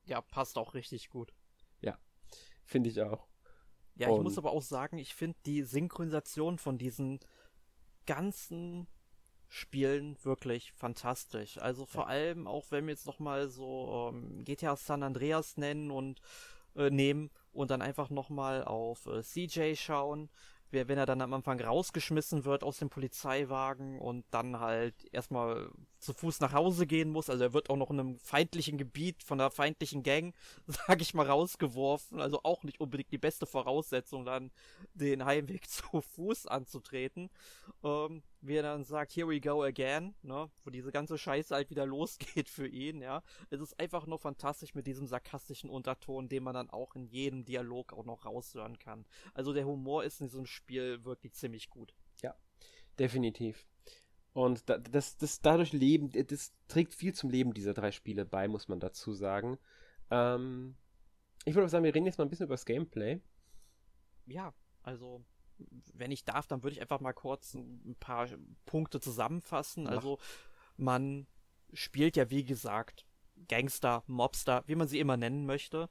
Ja, 0.07 0.22
passt 0.22 0.57
auch 0.57 0.72
richtig 0.72 1.11
gut. 1.11 1.35
Ja, 1.83 1.98
finde 2.64 2.88
ich 2.88 3.02
auch. 3.02 3.28
Ja, 3.96 4.09
und 4.09 4.16
ich 4.16 4.22
muss 4.22 4.38
aber 4.38 4.52
auch 4.52 4.62
sagen, 4.62 4.98
ich 4.98 5.14
finde 5.14 5.38
die 5.46 5.62
Synchronisation 5.62 6.59
von 6.59 6.78
diesen 6.78 7.20
ganzen 8.07 8.87
Spielen 9.48 10.16
wirklich 10.22 10.72
fantastisch. 10.72 11.59
Also 11.59 11.85
vor 11.85 12.05
ja. 12.05 12.09
allem 12.09 12.46
auch, 12.46 12.70
wenn 12.70 12.87
wir 12.87 12.92
jetzt 12.92 13.07
nochmal 13.07 13.48
so 13.48 14.11
ähm, 14.11 14.44
GTA 14.44 14.76
San 14.76 15.02
Andreas 15.02 15.59
nennen 15.59 15.90
und 15.90 16.20
äh, 16.74 16.88
nehmen 16.88 17.31
und 17.52 17.70
dann 17.70 17.83
einfach 17.83 18.09
nochmal 18.09 18.64
auf 18.64 19.07
äh, 19.07 19.22
CJ 19.22 19.74
schauen. 19.74 20.31
Wenn 20.72 20.98
er 20.98 21.06
dann 21.06 21.20
am 21.20 21.35
Anfang 21.35 21.61
rausgeschmissen 21.61 22.44
wird 22.44 22.64
aus 22.64 22.78
dem 22.78 22.90
Polizeiwagen 22.90 23.98
und 23.98 24.24
dann 24.30 24.58
halt 24.58 24.94
erstmal 25.12 25.70
zu 25.98 26.12
Fuß 26.14 26.40
nach 26.40 26.52
Hause 26.52 26.87
gehen 26.87 27.11
muss. 27.11 27.30
Also 27.30 27.44
er 27.44 27.52
wird 27.52 27.70
auch 27.70 27.76
noch 27.76 27.90
in 27.90 28.00
einem 28.00 28.18
feindlichen 28.18 28.78
Gebiet 28.78 29.22
von 29.22 29.38
der 29.38 29.50
feindlichen 29.50 30.02
Gang, 30.02 30.35
sag 30.66 31.00
ich 31.00 31.14
mal, 31.14 31.26
rausgeworfen. 31.26 32.20
Also 32.20 32.40
auch 32.42 32.62
nicht 32.64 32.80
unbedingt 32.80 33.12
die 33.12 33.18
beste 33.18 33.46
Voraussetzung, 33.46 34.24
dann 34.24 34.50
den 34.94 35.24
Heimweg 35.24 35.68
zu 35.68 36.00
Fuß 36.00 36.46
anzutreten. 36.46 37.30
Ähm, 37.85 38.22
wie 38.42 38.57
er 38.57 38.62
dann 38.62 38.85
sagt, 38.85 39.12
here 39.12 39.28
we 39.28 39.40
go 39.40 39.62
again, 39.62 40.14
ne, 40.22 40.50
wo 40.64 40.70
diese 40.70 40.90
ganze 40.90 41.16
Scheiße 41.16 41.55
halt 41.55 41.70
wieder 41.70 41.87
losgeht 41.87 42.48
für 42.48 42.66
ihn, 42.66 43.00
ja. 43.00 43.22
Es 43.50 43.61
ist 43.61 43.78
einfach 43.78 44.07
nur 44.07 44.18
fantastisch 44.18 44.74
mit 44.74 44.87
diesem 44.87 45.07
sarkastischen 45.07 45.70
Unterton, 45.70 46.28
den 46.28 46.42
man 46.42 46.55
dann 46.55 46.68
auch 46.68 46.94
in 46.94 47.07
jedem 47.07 47.44
Dialog 47.44 47.92
auch 47.92 48.05
noch 48.05 48.24
raushören 48.24 48.78
kann. 48.78 49.07
Also 49.33 49.52
der 49.52 49.66
Humor 49.66 50.05
ist 50.05 50.20
in 50.20 50.26
diesem 50.26 50.46
Spiel 50.46 51.05
wirklich 51.05 51.35
ziemlich 51.35 51.70
gut. 51.70 51.94
Ja, 52.22 52.35
definitiv. 52.98 53.66
Und 54.35 54.64
das, 54.66 55.18
das 55.18 55.40
dadurch 55.40 55.72
leben, 55.72 56.11
das 56.11 56.52
trägt 56.66 56.94
viel 56.94 57.14
zum 57.14 57.31
Leben 57.31 57.52
dieser 57.52 57.74
drei 57.74 57.92
Spiele 57.92 58.24
bei, 58.24 58.48
muss 58.48 58.66
man 58.66 58.81
dazu 58.81 59.12
sagen. 59.12 59.59
Ähm, 60.11 60.74
ich 61.44 61.55
würde 61.55 61.66
auch 61.66 61.70
sagen, 61.70 61.85
wir 61.85 61.94
reden 61.94 62.07
jetzt 62.07 62.18
mal 62.18 62.24
ein 62.24 62.31
bisschen 62.31 62.46
über 62.46 62.55
das 62.55 62.64
Gameplay. 62.64 63.20
Ja, 64.26 64.55
also 64.83 65.24
wenn 65.94 66.11
ich 66.11 66.25
darf, 66.25 66.46
dann 66.46 66.62
würde 66.62 66.75
ich 66.75 66.81
einfach 66.83 67.01
mal 67.01 67.12
kurz 67.12 67.55
ein 67.55 67.96
paar 68.01 68.29
Punkte 68.66 69.01
zusammenfassen. 69.01 69.85
Mach. 69.85 69.92
Also 69.92 70.18
man 70.77 71.27
spielt 71.72 72.16
ja, 72.16 72.31
wie 72.31 72.44
gesagt, 72.44 73.07
Gangster, 73.48 74.03
Mobster, 74.07 74.62
wie 74.66 74.75
man 74.75 74.88
sie 74.88 75.01
immer 75.01 75.16
nennen 75.16 75.46
möchte. 75.46 75.88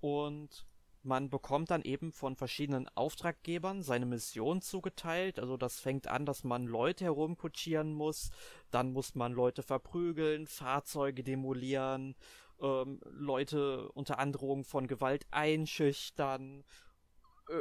Und 0.00 0.66
man 1.02 1.30
bekommt 1.30 1.70
dann 1.70 1.82
eben 1.82 2.12
von 2.12 2.36
verschiedenen 2.36 2.88
Auftraggebern 2.94 3.82
seine 3.82 4.06
Mission 4.06 4.60
zugeteilt. 4.60 5.38
Also 5.38 5.56
das 5.56 5.80
fängt 5.80 6.06
an, 6.06 6.26
dass 6.26 6.44
man 6.44 6.66
Leute 6.66 7.04
herumkutschieren 7.04 7.92
muss, 7.92 8.30
dann 8.70 8.92
muss 8.92 9.14
man 9.14 9.32
Leute 9.32 9.62
verprügeln, 9.62 10.46
Fahrzeuge 10.46 11.22
demolieren, 11.22 12.14
ähm, 12.60 13.00
Leute 13.04 13.90
unter 13.92 14.18
Androhung 14.18 14.64
von 14.64 14.86
Gewalt 14.86 15.26
einschüchtern 15.30 16.64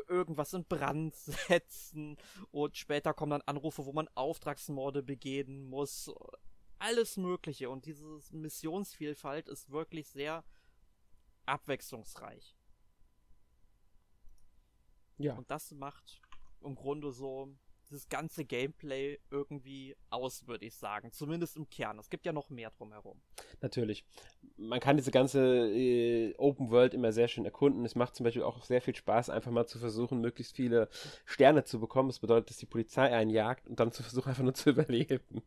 irgendwas 0.08 0.54
in 0.54 0.66
Brand 0.66 1.16
setzen 1.48 2.18
und 2.52 2.78
später 2.78 3.14
kommen 3.14 3.32
dann 3.32 3.42
Anrufe, 3.42 3.86
wo 3.86 3.94
man 3.94 4.08
Auftragsmorde 4.16 5.04
begehen 5.04 5.70
muss. 5.70 6.12
Alles 6.80 7.18
Mögliche 7.18 7.70
und 7.70 7.86
diese 7.86 8.20
Missionsvielfalt 8.32 9.48
ist 9.48 9.72
wirklich 9.72 10.10
sehr 10.10 10.44
abwechslungsreich. 11.46 12.56
Ja. 15.18 15.34
Und 15.36 15.50
das 15.50 15.72
macht 15.72 16.22
im 16.62 16.76
Grunde 16.76 17.12
so 17.12 17.56
dieses 17.90 18.10
ganze 18.10 18.46
Gameplay 18.46 19.20
irgendwie 19.32 19.96
aus, 20.10 20.48
würde 20.48 20.66
ich 20.66 20.76
sagen. 20.76 21.12
Zumindest 21.12 21.58
im 21.58 21.70
Kern. 21.70 22.00
Es 22.00 22.10
gibt 22.10 22.26
ja 22.26 22.34
noch 22.34 22.50
mehr 22.50 22.72
drumherum. 22.72 23.20
Natürlich. 23.62 24.06
Man 24.58 24.80
kann 24.80 24.98
diese 24.98 25.12
ganze 25.12 25.70
äh, 25.70 26.36
Open 26.38 26.70
World 26.70 26.94
immer 26.94 27.12
sehr 27.12 27.28
schön 27.28 27.46
erkunden. 27.46 27.86
Es 27.86 27.96
macht 27.96 28.16
zum 28.16 28.24
Beispiel 28.24 28.44
auch 28.44 28.64
sehr 28.64 28.82
viel 28.82 28.96
Spaß, 28.96 29.30
einfach 29.30 29.52
mal 29.52 29.68
zu 29.68 29.80
versuchen, 29.80 30.22
möglichst 30.22 30.56
viele 30.56 30.90
Sterne 31.26 31.64
zu 31.64 31.80
bekommen. 31.80 32.10
Das 32.10 32.20
bedeutet, 32.20 32.50
dass 32.50 32.58
die 32.58 32.66
Polizei 32.66 33.12
einjagt 33.12 33.68
und 33.68 33.80
dann 33.80 33.92
zu 33.92 34.04
versuchen, 34.04 34.30
einfach 34.30 34.44
nur 34.44 34.54
zu 34.54 34.72
überleben. 34.72 35.42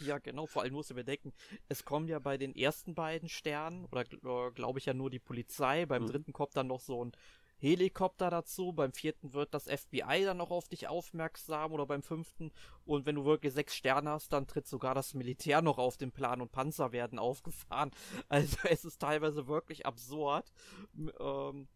Ja, 0.00 0.18
genau, 0.18 0.46
vor 0.46 0.62
allem 0.62 0.72
musst 0.72 0.90
du 0.90 0.94
bedenken, 0.94 1.34
es 1.68 1.84
kommen 1.84 2.08
ja 2.08 2.18
bei 2.18 2.38
den 2.38 2.54
ersten 2.54 2.94
beiden 2.94 3.28
Sternen, 3.28 3.84
oder 3.86 4.04
glaube 4.04 4.78
ich 4.78 4.86
ja 4.86 4.94
nur 4.94 5.10
die 5.10 5.18
Polizei, 5.18 5.84
beim 5.84 6.04
mhm. 6.04 6.06
dritten 6.06 6.32
kommt 6.32 6.56
dann 6.56 6.68
noch 6.68 6.80
so 6.80 7.04
ein 7.04 7.12
Helikopter 7.58 8.30
dazu, 8.30 8.72
beim 8.72 8.92
vierten 8.92 9.32
wird 9.32 9.54
das 9.54 9.64
FBI 9.64 10.24
dann 10.24 10.36
noch 10.36 10.50
auf 10.50 10.68
dich 10.68 10.88
aufmerksam 10.88 11.72
oder 11.72 11.86
beim 11.86 12.02
fünften 12.02 12.52
und 12.84 13.06
wenn 13.06 13.14
du 13.14 13.24
wirklich 13.24 13.52
sechs 13.52 13.74
Sterne 13.74 14.10
hast, 14.10 14.32
dann 14.32 14.46
tritt 14.46 14.66
sogar 14.66 14.94
das 14.94 15.14
Militär 15.14 15.62
noch 15.62 15.78
auf 15.78 15.96
den 15.96 16.12
Plan 16.12 16.40
und 16.40 16.52
Panzer 16.52 16.92
werden 16.92 17.18
aufgefahren. 17.18 17.90
Also 18.28 18.56
es 18.64 18.84
ist 18.84 19.00
teilweise 19.00 19.46
wirklich 19.46 19.86
absurd, 19.86 20.52
ähm, 20.94 21.68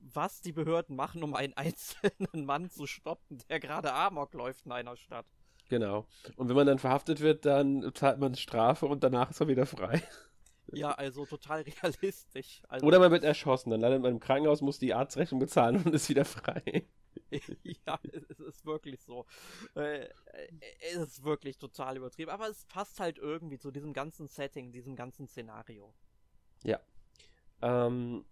was 0.00 0.40
die 0.40 0.52
Behörden 0.52 0.96
machen, 0.96 1.22
um 1.22 1.34
einen 1.34 1.52
einzelnen 1.56 2.44
Mann 2.44 2.70
zu 2.70 2.86
stoppen, 2.86 3.38
der 3.48 3.60
gerade 3.60 3.92
Amok 3.92 4.34
läuft 4.34 4.66
in 4.66 4.72
einer 4.72 4.96
Stadt. 4.96 5.26
Genau. 5.68 6.06
Und 6.36 6.48
wenn 6.48 6.56
man 6.56 6.66
dann 6.66 6.78
verhaftet 6.78 7.20
wird, 7.20 7.44
dann 7.44 7.92
zahlt 7.94 8.18
man 8.18 8.34
Strafe 8.34 8.86
und 8.86 9.04
danach 9.04 9.30
ist 9.30 9.40
er 9.40 9.48
wieder 9.48 9.66
frei. 9.66 10.02
Ja, 10.72 10.90
also 10.92 11.26
total 11.26 11.62
realistisch. 11.62 12.62
Also 12.68 12.86
Oder 12.86 12.98
man 12.98 13.10
wird 13.10 13.24
erschossen, 13.24 13.70
dann 13.70 13.80
landet 13.80 14.02
man 14.02 14.12
im 14.12 14.20
Krankenhaus, 14.20 14.60
muss 14.60 14.78
die 14.78 14.94
Arztrechnung 14.94 15.40
bezahlen 15.40 15.82
und 15.84 15.94
ist 15.94 16.08
wieder 16.08 16.24
frei. 16.24 16.86
ja, 17.62 17.98
es 18.12 18.40
ist 18.40 18.64
wirklich 18.64 19.00
so. 19.00 19.26
Äh, 19.74 20.08
es 20.92 20.96
ist 20.96 21.24
wirklich 21.24 21.58
total 21.58 21.96
übertrieben, 21.96 22.30
aber 22.30 22.48
es 22.48 22.64
passt 22.66 23.00
halt 23.00 23.18
irgendwie 23.18 23.58
zu 23.58 23.70
diesem 23.70 23.92
ganzen 23.92 24.28
Setting, 24.28 24.72
diesem 24.72 24.96
ganzen 24.96 25.26
Szenario. 25.26 25.92
Ja. 26.62 26.80
Ähm, 27.60 28.24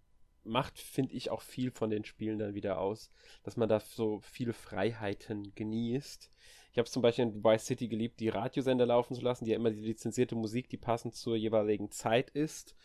macht, 0.44 0.78
finde 0.78 1.14
ich, 1.14 1.30
auch 1.30 1.42
viel 1.42 1.70
von 1.70 1.90
den 1.90 2.04
Spielen 2.04 2.38
dann 2.38 2.54
wieder 2.54 2.78
aus, 2.78 3.10
dass 3.42 3.56
man 3.56 3.68
da 3.68 3.80
so 3.80 4.20
viele 4.20 4.52
Freiheiten 4.52 5.54
genießt. 5.54 6.30
Ich 6.76 6.78
habe 6.78 6.90
zum 6.90 7.00
Beispiel 7.00 7.24
in 7.24 7.42
Vice 7.42 7.64
City 7.64 7.88
geliebt, 7.88 8.20
die 8.20 8.28
Radiosender 8.28 8.84
laufen 8.84 9.14
zu 9.14 9.22
lassen, 9.22 9.46
die 9.46 9.52
ja 9.52 9.56
immer 9.56 9.70
die 9.70 9.80
lizenzierte 9.80 10.34
Musik, 10.34 10.68
die 10.68 10.76
passend 10.76 11.14
zur 11.14 11.34
jeweiligen 11.34 11.90
Zeit 11.90 12.28
ist, 12.28 12.76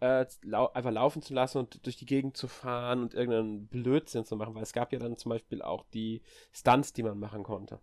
äh, 0.00 0.26
lau 0.42 0.72
einfach 0.72 0.90
laufen 0.90 1.22
zu 1.22 1.34
lassen 1.34 1.58
und 1.58 1.86
durch 1.86 1.96
die 1.96 2.04
Gegend 2.04 2.36
zu 2.36 2.48
fahren 2.48 3.00
und 3.00 3.14
irgendeinen 3.14 3.68
Blödsinn 3.68 4.24
zu 4.24 4.34
machen, 4.34 4.56
weil 4.56 4.64
es 4.64 4.72
gab 4.72 4.92
ja 4.92 4.98
dann 4.98 5.16
zum 5.16 5.30
Beispiel 5.30 5.62
auch 5.62 5.84
die 5.94 6.20
Stunts, 6.50 6.92
die 6.94 7.04
man 7.04 7.16
machen 7.16 7.44
konnte. 7.44 7.78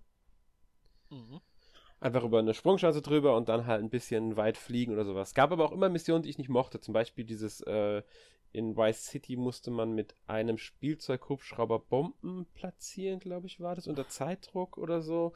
Mhm. 1.10 1.39
Einfach 2.02 2.26
über 2.26 2.39
eine 2.39 2.54
Sprungschanze 2.54 3.02
drüber 3.02 3.38
und 3.38 3.48
dann 3.48 3.65
halt 3.65 3.82
ein 3.82 3.89
bisschen 3.89 4.36
weit 4.36 4.58
fliegen 4.58 4.91
oder 4.91 5.06
sowas. 5.06 5.30
Es 5.30 5.36
gab 5.36 5.54
aber 5.54 5.63
auch 5.63 5.72
immer 5.72 5.88
Missionen, 5.88 6.24
die 6.24 6.30
ich 6.32 6.38
nicht 6.38 6.50
mochte. 6.50 6.82
Zum 6.82 6.94
Beispiel 6.94 7.24
dieses 7.24 7.62
äh, 7.62 8.04
in 8.56 8.78
Vice 8.78 9.06
City 9.06 9.36
musste 9.36 9.70
man 9.70 9.91
mit 9.91 10.15
einem 10.28 10.58
Spielzeughubschrauber 10.58 11.80
Bomben 11.80 12.46
platzieren, 12.54 13.20
glaube 13.20 13.48
ich, 13.48 13.60
war 13.60 13.76
das, 13.76 13.86
unter 13.86 14.08
Zeitdruck 14.08 14.78
oder 14.78 15.02
so. 15.02 15.34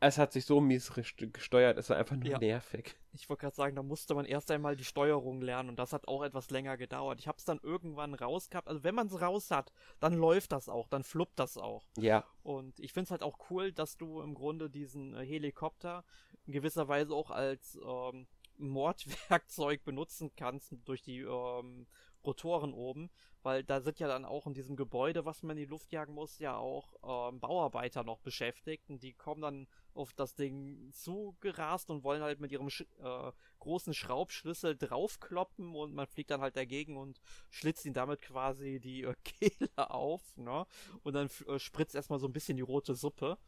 Es 0.00 0.18
hat 0.18 0.32
sich 0.32 0.46
so 0.46 0.60
mies 0.60 0.90
gesteuert, 1.32 1.78
es 1.78 1.90
war 1.90 1.98
einfach 1.98 2.16
nur 2.16 2.26
ja. 2.26 2.38
nervig. 2.38 2.96
Ich 3.12 3.28
wollte 3.28 3.42
gerade 3.42 3.54
sagen, 3.54 3.76
da 3.76 3.82
musste 3.82 4.14
man 4.14 4.24
erst 4.24 4.50
einmal 4.50 4.74
die 4.74 4.84
Steuerung 4.84 5.42
lernen 5.42 5.68
und 5.68 5.78
das 5.78 5.92
hat 5.92 6.08
auch 6.08 6.24
etwas 6.24 6.50
länger 6.50 6.76
gedauert. 6.76 7.20
Ich 7.20 7.28
habe 7.28 7.38
es 7.38 7.44
dann 7.44 7.60
irgendwann 7.62 8.14
rausgehabt. 8.14 8.66
Also 8.66 8.82
wenn 8.82 8.94
man 8.94 9.06
es 9.06 9.20
raus 9.20 9.50
hat, 9.50 9.72
dann 10.00 10.14
läuft 10.14 10.52
das 10.52 10.68
auch, 10.68 10.88
dann 10.88 11.04
fluppt 11.04 11.38
das 11.38 11.56
auch. 11.56 11.86
Ja. 11.98 12.24
Und 12.42 12.80
ich 12.80 12.92
finde 12.92 13.04
es 13.04 13.10
halt 13.10 13.22
auch 13.22 13.38
cool, 13.50 13.72
dass 13.72 13.96
du 13.96 14.22
im 14.22 14.34
Grunde 14.34 14.70
diesen 14.70 15.14
äh, 15.14 15.24
Helikopter 15.24 16.04
in 16.46 16.54
gewisser 16.54 16.88
Weise 16.88 17.14
auch 17.14 17.30
als 17.30 17.78
ähm, 17.86 18.26
Mordwerkzeug 18.56 19.84
benutzen 19.84 20.32
kannst 20.34 20.74
durch 20.84 21.02
die 21.02 21.20
ähm, 21.20 21.86
Rotoren 22.24 22.74
oben, 22.74 23.10
weil 23.42 23.64
da 23.64 23.80
sind 23.80 23.98
ja 23.98 24.08
dann 24.08 24.24
auch 24.24 24.46
in 24.46 24.54
diesem 24.54 24.76
Gebäude, 24.76 25.24
was 25.24 25.42
man 25.42 25.56
in 25.56 25.64
die 25.64 25.70
Luft 25.70 25.92
jagen 25.92 26.14
muss, 26.14 26.38
ja 26.38 26.56
auch 26.56 26.94
ähm, 27.02 27.40
Bauarbeiter 27.40 28.04
noch 28.04 28.20
beschäftigt 28.20 28.90
und 28.90 29.02
die 29.02 29.14
kommen 29.14 29.40
dann 29.40 29.68
auf 29.94 30.12
das 30.12 30.34
Ding 30.34 30.90
zugerast 30.92 31.90
und 31.90 32.04
wollen 32.04 32.22
halt 32.22 32.40
mit 32.40 32.52
ihrem 32.52 32.70
Sch 32.70 32.84
äh, 33.02 33.32
großen 33.58 33.94
Schraubschlüssel 33.94 34.76
draufkloppen 34.76 35.74
und 35.74 35.94
man 35.94 36.06
fliegt 36.06 36.30
dann 36.30 36.40
halt 36.40 36.56
dagegen 36.56 36.96
und 36.96 37.20
schlitzt 37.50 37.84
ihn 37.86 37.94
damit 37.94 38.20
quasi 38.22 38.80
die 38.80 39.02
äh, 39.02 39.14
Kehle 39.24 39.90
auf, 39.90 40.36
ne? 40.36 40.66
Und 41.02 41.14
dann 41.14 41.28
äh, 41.46 41.58
spritzt 41.58 41.94
erstmal 41.94 42.18
so 42.18 42.26
ein 42.26 42.32
bisschen 42.32 42.56
die 42.56 42.62
rote 42.62 42.94
Suppe. 42.94 43.38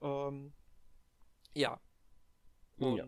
Ähm, 0.00 0.52
ja. 1.54 1.80
Und 2.78 2.96
ja. 2.96 3.06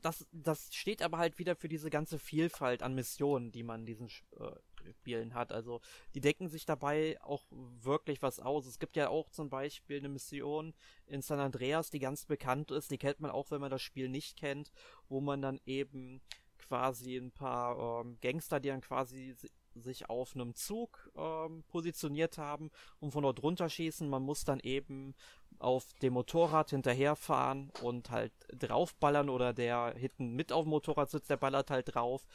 Das, 0.00 0.26
das 0.32 0.74
steht 0.74 1.02
aber 1.02 1.18
halt 1.18 1.38
wieder 1.38 1.54
für 1.54 1.68
diese 1.68 1.90
ganze 1.90 2.18
Vielfalt 2.18 2.82
an 2.82 2.94
Missionen, 2.94 3.52
die 3.52 3.62
man 3.62 3.80
in 3.80 3.86
diesen 3.86 4.08
äh, 4.38 4.90
Spielen 4.92 5.34
hat. 5.34 5.52
Also 5.52 5.80
die 6.14 6.20
decken 6.20 6.48
sich 6.48 6.64
dabei 6.64 7.18
auch 7.22 7.44
wirklich 7.50 8.22
was 8.22 8.40
aus. 8.40 8.66
Es 8.66 8.78
gibt 8.78 8.96
ja 8.96 9.08
auch 9.08 9.30
zum 9.30 9.50
Beispiel 9.50 9.98
eine 9.98 10.08
Mission 10.08 10.74
in 11.06 11.22
San 11.22 11.40
Andreas, 11.40 11.90
die 11.90 11.98
ganz 11.98 12.24
bekannt 12.24 12.70
ist. 12.70 12.90
Die 12.90 12.98
kennt 12.98 13.20
man 13.20 13.30
auch, 13.30 13.50
wenn 13.50 13.60
man 13.60 13.70
das 13.70 13.82
Spiel 13.82 14.08
nicht 14.08 14.36
kennt, 14.36 14.72
wo 15.08 15.20
man 15.20 15.42
dann 15.42 15.60
eben 15.66 16.20
quasi 16.58 17.16
ein 17.16 17.30
paar 17.30 18.00
ähm, 18.04 18.18
Gangster, 18.20 18.60
die 18.60 18.68
dann 18.68 18.80
quasi 18.80 19.34
sich 19.80 20.08
auf 20.08 20.34
einem 20.34 20.54
Zug 20.54 21.10
ähm, 21.16 21.64
positioniert 21.68 22.38
haben 22.38 22.70
und 23.00 23.12
von 23.12 23.22
dort 23.22 23.42
runterschießen. 23.42 24.08
Man 24.08 24.22
muss 24.22 24.44
dann 24.44 24.60
eben 24.60 25.14
auf 25.58 25.92
dem 26.02 26.14
Motorrad 26.14 26.70
hinterherfahren 26.70 27.70
und 27.82 28.10
halt 28.10 28.32
draufballern 28.52 29.28
oder 29.28 29.52
der 29.52 29.94
hinten 29.96 30.34
mit 30.34 30.52
auf 30.52 30.64
dem 30.64 30.70
Motorrad 30.70 31.10
sitzt, 31.10 31.30
der 31.30 31.36
ballert 31.36 31.70
halt 31.70 31.94
drauf. 31.94 32.26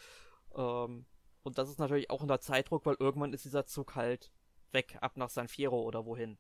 Ähm, 0.56 1.06
und 1.44 1.58
das 1.58 1.70
ist 1.70 1.80
natürlich 1.80 2.10
auch 2.10 2.22
unter 2.22 2.40
Zeitdruck, 2.40 2.86
weil 2.86 2.98
irgendwann 3.00 3.34
ist 3.34 3.46
dieser 3.46 3.66
Zug 3.66 3.96
halt 3.96 4.32
weg, 4.72 4.98
ab 5.02 5.18
nach 5.18 5.30
San 5.30 5.48
Fierro 5.48 5.82
oder 5.82 6.06
wohin. 6.06 6.38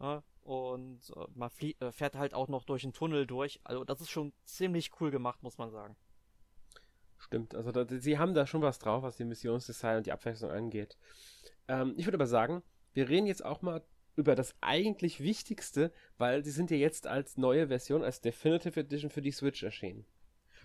Ja, 0.00 0.22
und 0.42 1.00
äh, 1.14 1.26
man 1.34 1.50
äh, 1.60 1.92
fährt 1.92 2.16
halt 2.16 2.34
auch 2.34 2.48
noch 2.48 2.64
durch 2.64 2.84
einen 2.84 2.92
Tunnel 2.92 3.26
durch. 3.26 3.60
Also 3.64 3.84
das 3.84 4.00
ist 4.00 4.10
schon 4.10 4.32
ziemlich 4.44 4.90
cool 5.00 5.10
gemacht, 5.10 5.42
muss 5.42 5.58
man 5.58 5.70
sagen. 5.70 5.96
Stimmt, 7.30 7.54
also 7.54 7.70
da, 7.70 7.86
sie 7.88 8.18
haben 8.18 8.34
da 8.34 8.44
schon 8.44 8.60
was 8.60 8.80
drauf, 8.80 9.04
was 9.04 9.14
die 9.14 9.24
Missionsdesign 9.24 9.98
und 9.98 10.06
die 10.06 10.10
Abwechslung 10.10 10.50
angeht. 10.50 10.98
Ähm, 11.68 11.94
ich 11.96 12.04
würde 12.04 12.16
aber 12.16 12.26
sagen, 12.26 12.64
wir 12.92 13.08
reden 13.08 13.28
jetzt 13.28 13.44
auch 13.44 13.62
mal 13.62 13.84
über 14.16 14.34
das 14.34 14.52
eigentlich 14.60 15.20
Wichtigste, 15.20 15.92
weil 16.18 16.44
sie 16.44 16.50
sind 16.50 16.72
ja 16.72 16.76
jetzt 16.76 17.06
als 17.06 17.36
neue 17.36 17.68
Version, 17.68 18.02
als 18.02 18.20
Definitive 18.20 18.80
Edition 18.80 19.10
für 19.10 19.22
die 19.22 19.30
Switch 19.30 19.62
erschienen. 19.62 20.06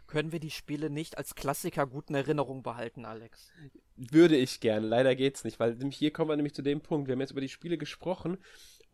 Können 0.08 0.32
wir 0.32 0.40
die 0.40 0.50
Spiele 0.50 0.90
nicht 0.90 1.20
als 1.20 1.36
Klassiker 1.36 1.86
gut 1.86 2.10
in 2.10 2.16
Erinnerung 2.16 2.64
behalten, 2.64 3.06
Alex? 3.06 3.52
Würde 3.96 4.36
ich 4.36 4.60
gerne. 4.60 4.88
Leider 4.88 5.16
geht's 5.16 5.44
nicht, 5.44 5.60
weil 5.60 5.78
hier 5.92 6.12
kommen 6.12 6.32
wir 6.32 6.36
nämlich 6.36 6.56
zu 6.56 6.64
dem 6.64 6.82
Punkt. 6.82 7.08
Wir 7.08 7.14
haben 7.14 7.22
jetzt 7.22 7.32
über 7.32 7.42
die 7.42 7.50
Spiele 7.50 7.78
gesprochen 7.78 8.40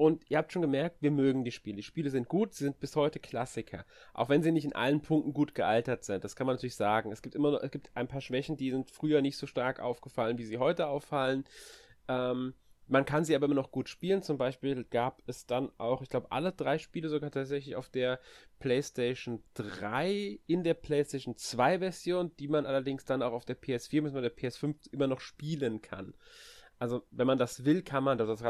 und 0.02 0.24
ihr 0.32 0.40
habt 0.40 0.52
schon 0.52 0.64
gemerkt, 0.64 1.04
wir 1.04 1.12
mögen 1.12 1.44
die 1.44 1.52
Spiele. 1.52 1.76
Die 1.76 1.84
Spiele 1.84 2.10
sind 2.10 2.28
gut, 2.28 2.56
sie 2.56 2.64
sind 2.64 2.80
bis 2.80 2.96
heute 2.96 3.20
Klassiker. 3.20 3.86
Auch 4.16 4.30
wenn 4.30 4.42
sie 4.42 4.52
nicht 4.52 4.66
in 4.66 4.74
allen 4.74 5.04
Punkten 5.04 5.32
gut 5.32 5.54
gealtert 5.54 6.04
sind. 6.06 6.24
Das 6.24 6.36
kann 6.36 6.48
man 6.48 6.56
natürlich 6.56 6.76
sagen. 6.76 7.12
Es 7.12 7.22
gibt 7.22 7.36
immer 7.36 7.52
noch, 7.52 7.62
es 7.62 7.70
gibt 7.70 7.92
ein 7.94 8.08
paar 8.08 8.20
Schwächen, 8.20 8.58
die 8.58 8.72
sind 8.72 8.90
früher 8.90 9.22
nicht 9.22 9.38
so 9.38 9.46
stark 9.46 9.80
aufgefallen, 9.80 10.40
wie 10.40 10.44
sie 10.46 10.58
heute 10.58 10.88
auffallen. 10.88 11.44
Ähm, 12.08 12.56
man 12.88 13.06
kann 13.06 13.26
sie 13.26 13.36
aber 13.36 13.46
immer 13.46 13.54
noch 13.54 13.70
gut 13.70 13.90
spielen. 13.90 14.24
Zum 14.24 14.40
Beispiel 14.40 14.86
gab 14.86 15.22
es 15.28 15.46
dann 15.46 15.70
auch, 15.78 16.02
ich 16.02 16.10
glaube, 16.10 16.32
alle 16.32 16.52
drei 16.52 16.80
Spiele 16.80 17.08
sogar 17.08 17.30
tatsächlich 17.30 17.76
auf 17.76 17.88
der 17.88 18.20
PlayStation 18.58 19.44
3 19.54 20.40
in 20.48 20.64
der 20.64 20.74
PlayStation 20.74 21.38
2 21.38 21.78
Version, 21.78 22.36
die 22.38 22.48
man 22.48 22.66
allerdings 22.66 23.06
dann 23.06 23.22
auch 23.22 23.34
auf 23.34 23.46
der 23.46 23.62
PS4 23.62 24.02
mit 24.02 24.16
der 24.16 24.36
PS5 24.36 24.92
immer 24.92 25.06
noch 25.06 25.20
spielen 25.20 25.84
kann. 25.84 26.16
Also, 26.82 27.04
wenn 27.12 27.28
man 27.28 27.38
das 27.38 27.63
will, 27.63 27.84
kann 27.84 28.04
man 28.04 28.17
das. 28.17 28.28
Also, 28.28 28.44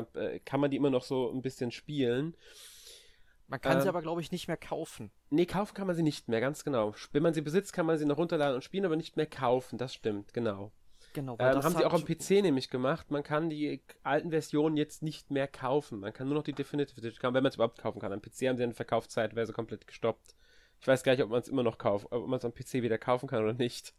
kann 0.46 0.60
man 0.62 0.72
die 0.72 0.78
immer 0.78 0.89
noch 0.89 1.04
so 1.04 1.30
ein 1.34 1.41
bisschen 1.41 1.70
spielen. 1.70 2.38
Man 3.50 3.60
kann 3.60 3.76
ähm, 3.76 3.82
sie 3.82 3.89
aber, 3.89 4.02
glaube 4.02 4.22
ich, 4.22 4.32
nicht 4.32 4.48
mehr 4.48 4.56
kaufen. 4.56 5.12
Nee, 5.30 5.46
kaufen 5.46 5.74
kann 5.74 5.86
man 5.86 5.98
sie 5.98 6.02
nicht 6.02 6.30
mehr, 6.30 6.39
ganz 6.39 6.63
genau. 6.63 6.96
Wenn 7.12 7.24
man 7.24 7.34
sie 7.34 7.41
besitzt, 7.41 7.74
kann 7.74 7.86
man 7.86 7.98
sie 7.98 8.06
noch 8.06 8.17
runterladen 8.17 8.56
und 8.56 8.63
spielen, 8.63 8.86
aber 8.86 8.96
nicht 8.96 9.17
mehr 9.17 9.26
kaufen. 9.26 9.78
Das 9.78 9.94
stimmt, 9.94 10.34
genau. 10.34 10.72
Genau, 11.12 11.38
weil 11.38 11.50
ähm, 11.50 11.56
das 11.56 11.65
haben 11.65 11.76
sie 11.76 11.84
auch 11.84 11.91
am 11.91 12.06
PC 12.06 12.41
nämlich 12.41 12.70
gemacht. 12.70 13.12
Man 13.12 13.24
kann 13.24 13.50
die 13.50 13.84
alten 14.04 14.30
Versionen 14.30 14.78
jetzt 14.78 15.04
nicht 15.04 15.30
mehr 15.30 15.50
kaufen. 15.50 16.00
Man 16.00 16.13
kann 16.13 16.28
nur 16.28 16.38
noch 16.38 16.46
die 16.46 16.54
Definitive 16.54 17.02
Edition 17.02 17.22
kaufen, 17.22 17.34
wenn 17.34 17.44
man 17.44 17.50
es 17.50 17.56
überhaupt 17.56 17.80
kaufen 17.80 18.00
kann. 18.00 18.13
Am 18.13 18.22
PC 18.22 18.48
haben 18.48 18.56
sie 18.56 18.63
eine 18.63 18.74
Verkaufszeitweise 18.74 19.52
komplett 19.52 19.88
gestoppt. 19.88 20.36
Ich 20.80 20.88
weiß 20.88 21.04
gar 21.04 21.12
nicht, 21.12 21.22
ob 21.22 21.32
man 21.32 21.41
es 21.41 21.50
immer 21.50 21.63
noch 21.63 21.78
kauft, 21.78 22.08
ob 22.12 22.28
man 22.28 22.39
es 22.39 22.46
am 22.46 22.54
PC 22.54 22.76
wieder 22.76 22.98
kaufen 22.98 23.28
kann 23.28 23.44
oder 23.44 23.52
nicht. 23.52 23.94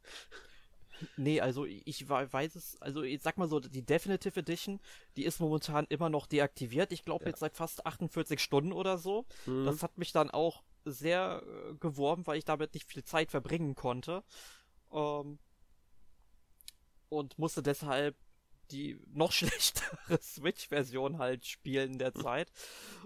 Nee, 1.17 1.41
also 1.41 1.65
ich 1.67 2.09
weiß 2.09 2.57
es, 2.57 2.81
also 2.81 3.03
ich 3.03 3.23
sag 3.23 3.39
mal 3.39 3.49
so, 3.49 3.61
die 3.61 3.85
Definitive 3.85 4.41
Edition, 4.41 4.81
die 5.17 5.25
ist 5.25 5.41
momentan 5.41 5.87
immer 5.89 6.09
noch 6.09 6.27
deaktiviert. 6.27 6.93
Ich 6.93 7.05
glaube 7.05 7.25
ja. 7.25 7.31
jetzt 7.31 7.41
seit 7.41 7.57
fast 7.57 7.87
48 7.87 8.41
Stunden 8.41 8.73
oder 8.73 8.99
so. 8.99 9.27
Mhm. 9.47 9.65
Das 9.65 9.83
hat 9.83 9.99
mich 9.99 10.13
dann 10.13 10.31
auch 10.31 10.63
sehr 10.85 11.43
äh, 11.45 11.75
geworben, 11.75 12.27
weil 12.27 12.39
ich 12.39 12.45
damit 12.45 12.75
nicht 12.75 12.89
viel 12.89 13.05
Zeit 13.05 13.31
verbringen 13.31 13.75
konnte. 13.75 14.25
Ähm, 14.93 15.39
und 17.09 17.39
musste 17.39 17.63
deshalb 17.63 18.17
die 18.73 18.99
noch 19.13 19.33
schlechtere 19.33 20.21
Switch-Version 20.21 21.19
halt 21.19 21.47
spielen 21.47 21.99
derzeit. 21.99 22.51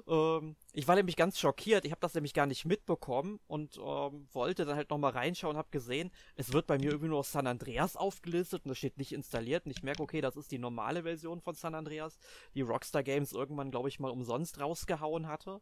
ähm, 0.07 0.57
ich 0.73 0.89
war 0.89 0.95
nämlich 0.95 1.17
ganz 1.17 1.39
schockiert. 1.39 1.85
Ich 1.85 1.91
habe 1.91 2.01
das 2.01 2.15
nämlich 2.15 2.35
gar 2.35 2.47
nicht 2.47 2.65
mitbekommen 2.65 3.41
und 3.47 3.79
ähm, 3.79 4.29
wollte 4.33 4.65
dann 4.65 4.77
halt 4.77 4.91
nochmal 4.91 5.13
reinschauen, 5.13 5.57
habe 5.57 5.69
gesehen, 5.71 6.11
es 6.37 6.53
wird 6.53 6.67
bei 6.67 6.79
mir 6.79 6.91
irgendwie 6.91 7.09
nur 7.09 7.25
San 7.25 7.47
Andreas 7.47 7.97
aufgelistet 7.97 8.65
und 8.65 8.71
das 8.71 8.79
steht 8.79 8.99
nicht 8.99 9.13
installiert. 9.13 9.67
Und 9.67 9.73
ich 9.73 9.83
merke, 9.83 10.03
okay, 10.03 10.21
das 10.21 10.37
ist 10.37 10.51
die 10.51 10.59
normale 10.59 11.03
Version 11.03 11.41
von 11.41 11.55
San 11.55 11.75
Andreas, 11.75 12.19
die 12.55 12.63
Rockstar 12.63 13.03
Games 13.03 13.33
irgendwann, 13.33 13.71
glaube 13.71 13.89
ich, 13.89 14.01
mal 14.01 14.11
umsonst 14.11 14.61
rausgehauen 14.61 15.27
hatte. 15.27 15.61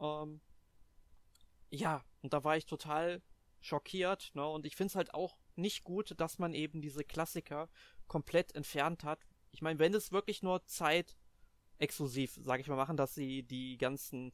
Ähm, 0.00 0.40
ja, 1.70 2.02
und 2.22 2.32
da 2.32 2.44
war 2.44 2.56
ich 2.56 2.66
total 2.66 3.22
schockiert. 3.60 4.30
Ne? 4.34 4.46
Und 4.46 4.66
ich 4.66 4.76
finde 4.76 4.88
es 4.88 4.96
halt 4.96 5.14
auch 5.14 5.36
nicht 5.56 5.84
gut, 5.84 6.14
dass 6.18 6.38
man 6.38 6.54
eben 6.54 6.80
diese 6.80 7.04
Klassiker 7.04 7.68
komplett 8.06 8.54
entfernt 8.54 9.04
hat. 9.04 9.20
Ich 9.54 9.62
meine, 9.62 9.78
wenn 9.78 9.94
es 9.94 10.10
wirklich 10.10 10.42
nur 10.42 10.66
Zeit 10.66 11.16
exklusiv, 11.78 12.40
sage 12.42 12.60
ich 12.60 12.66
mal, 12.66 12.74
machen, 12.74 12.96
dass 12.96 13.14
sie 13.14 13.44
die 13.44 13.78
ganzen 13.78 14.32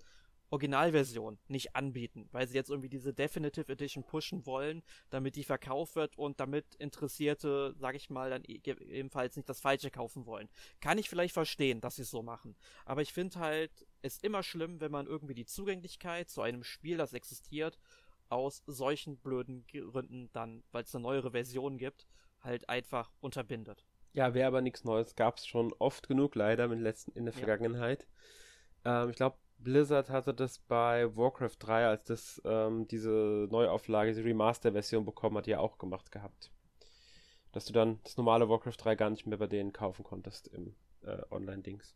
Originalversionen 0.49 1.39
nicht 1.47 1.77
anbieten, 1.77 2.27
weil 2.33 2.49
sie 2.49 2.55
jetzt 2.55 2.71
irgendwie 2.71 2.89
diese 2.89 3.13
Definitive 3.13 3.71
Edition 3.71 4.03
pushen 4.03 4.47
wollen, 4.47 4.83
damit 5.11 5.37
die 5.37 5.45
verkauft 5.45 5.95
wird 5.95 6.17
und 6.17 6.41
damit 6.41 6.75
Interessierte, 6.77 7.75
sage 7.79 7.99
ich 7.99 8.09
mal, 8.09 8.31
dann 8.31 8.45
e-, 8.45 8.61
ebenfalls 8.65 9.37
nicht 9.37 9.49
das 9.51 9.61
Falsche 9.61 9.91
kaufen 9.91 10.25
wollen. 10.25 10.49
Kann 10.81 10.97
ich 10.97 11.11
vielleicht 11.11 11.35
verstehen, 11.35 11.83
dass 11.83 11.97
sie 11.97 12.03
es 12.03 12.11
so 12.11 12.23
machen. 12.23 12.57
Aber 12.87 13.03
ich 13.03 13.13
finde 13.13 13.39
halt, 13.41 13.87
es 14.01 14.17
immer 14.19 14.43
schlimm, 14.43 14.81
wenn 14.81 14.91
man 14.91 15.07
irgendwie 15.07 15.35
die 15.35 15.47
Zugänglichkeit 15.47 16.31
zu 16.31 16.41
einem 16.41 16.65
Spiel, 16.65 16.97
das 16.97 17.13
existiert, 17.13 17.79
aus 18.31 18.63
solchen 18.67 19.19
blöden 19.19 19.67
Gründen 19.67 20.31
dann, 20.33 20.65
weil 20.73 20.85
es 20.85 20.95
eine 20.95 21.03
neuere 21.03 21.33
Version 21.33 21.77
gibt, 21.77 22.07
halt 22.41 22.69
einfach 22.71 23.13
unterbindet. 23.21 23.85
Ja, 24.13 24.35
wäre 24.35 24.49
aber 24.49 24.61
nichts 24.61 24.85
Neues. 24.85 25.15
Gab 25.15 25.39
es 25.39 25.47
schon 25.47 25.73
oft 25.79 26.09
genug 26.09 26.35
leider 26.35 26.65
in, 26.65 26.81
letzten, 26.81 27.13
in 27.13 27.25
der 27.25 27.35
Vergangenheit. 27.35 28.07
Ja. 28.85 29.05
Ähm, 29.05 29.11
ich 29.11 29.17
glaube, 29.17 29.37
Blizzard 29.59 30.11
hatte 30.11 30.35
das 30.35 30.59
bei 30.59 31.15
Warcraft 31.17 31.57
3, 31.59 31.87
als 31.87 32.05
das 32.05 32.43
ähm, 32.45 32.89
diese 32.89 33.47
Neuauflage, 33.51 34.11
diese 34.11 34.25
Remaster-Version 34.25 35.05
bekommen 35.05 35.37
hat, 35.37 35.47
ja 35.47 35.59
auch 35.61 35.79
gemacht 35.79 36.11
gehabt. 36.11 36.51
Dass 37.53 37.67
du 37.67 37.73
dann 37.73 38.01
das 38.05 38.17
normale 38.17 38.49
Warcraft 38.49 38.77
3 38.79 38.95
gar 38.97 39.11
nicht 39.11 39.27
mehr 39.27 39.39
bei 39.39 39.47
denen 39.47 39.73
kaufen 39.73 40.05
konntest 40.05 40.49
im 40.49 40.75
äh, 41.03 41.19
Online-Dings. 41.31 41.95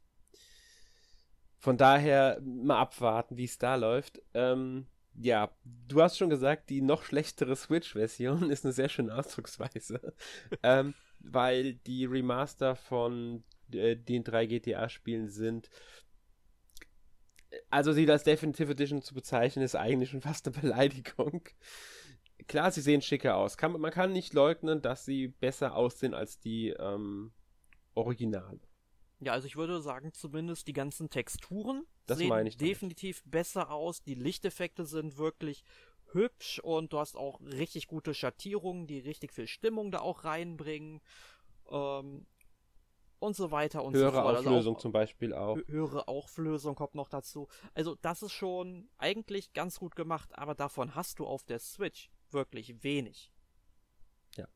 Von 1.59 1.79
daher 1.79 2.41
mal 2.43 2.79
abwarten, 2.79 3.39
wie 3.39 3.45
es 3.45 3.59
da 3.59 3.77
läuft. 3.77 4.21
Ähm, 4.35 4.87
ja, 5.15 5.51
du 5.65 6.03
hast 6.03 6.19
schon 6.19 6.29
gesagt, 6.29 6.69
die 6.69 6.83
noch 6.83 7.05
schlechtere 7.05 7.57
Switch-Version 7.57 8.51
ist 8.51 8.65
eine 8.65 8.73
sehr 8.73 8.89
schöne 8.89 9.15
Ausdrucksweise. 9.17 10.15
ähm, 10.63 10.95
weil 11.25 11.75
die 11.75 12.05
Remaster 12.05 12.77
von 12.77 13.45
äh, 13.73 13.97
den 13.97 14.25
drei 14.25 14.47
GTA-Spielen 14.47 15.29
sind. 15.29 15.71
Also 17.71 17.93
sie 17.93 18.11
als 18.11 18.25
Definitive 18.25 18.73
Edition 18.73 19.03
zu 19.03 19.15
bezeichnen, 19.15 19.65
ist 19.65 19.77
eigentlich 19.77 20.11
schon 20.11 20.21
fast 20.23 20.47
eine 20.47 20.59
Beleidigung. 20.59 21.43
Klar, 22.47 22.71
sie 22.71 22.81
sehen 22.81 23.01
schicker 23.01 23.37
aus. 23.37 23.57
Kann, 23.57 23.81
man 23.81 23.91
kann 23.91 24.13
nicht 24.13 24.35
leugnen, 24.35 24.83
dass 24.83 25.05
sie 25.05 25.29
besser 25.29 25.77
aussehen 25.77 26.15
als 26.15 26.39
die 26.41 26.71
ähm, 26.71 27.33
Originale. 27.95 28.61
Ja, 29.21 29.33
also 29.33 29.47
ich 29.47 29.57
würde 29.57 29.81
sagen, 29.81 30.13
zumindest 30.13 30.67
die 30.67 30.73
ganzen 30.73 31.09
Texturen 31.09 31.85
das 32.07 32.19
sehen 32.19 32.51
definitiv 32.59 33.23
besser 33.25 33.71
aus. 33.71 34.03
Die 34.03 34.15
Lichteffekte 34.15 34.85
sind 34.85 35.17
wirklich 35.17 35.65
hübsch 36.15 36.59
und 36.61 36.93
du 36.93 36.99
hast 36.99 37.17
auch 37.17 37.41
richtig 37.41 37.87
gute 37.87 38.15
Schattierungen, 38.15 38.87
die 38.87 39.01
richtig 39.01 39.33
viel 39.33 39.47
Stimmung 39.47 39.91
da 39.91 40.01
auch 40.01 40.25
reinbringen. 40.25 41.01
Ähm, 41.71 42.27
und 43.25 43.35
so 43.37 43.51
weiter 43.51 43.83
und 43.83 43.95
höhere 43.95 44.07
so 44.07 44.13
fort. 44.13 44.25
Höhere 44.25 44.39
Auflösung 44.39 44.55
also 44.55 44.73
auch, 44.73 44.79
zum 44.79 44.93
Beispiel 44.93 45.35
auch. 45.35 45.59
Höhere 45.67 46.09
Auflösung 46.09 46.75
kommt 46.75 46.95
noch 46.95 47.09
dazu. 47.09 47.49
Also 47.73 47.97
das 47.97 48.23
ist 48.23 48.33
schon 48.33 48.89
eigentlich 48.99 49.53
ganz 49.53 49.79
gut 49.79 49.97
gemacht, 49.97 50.37
aber 50.37 50.55
davon 50.55 50.95
hast 50.95 51.19
du 51.19 51.27
auf 51.27 51.43
der 51.43 51.59
Switch 51.59 52.11
wirklich 52.31 52.83
wenig. 52.83 53.33
Ja. 54.37 54.47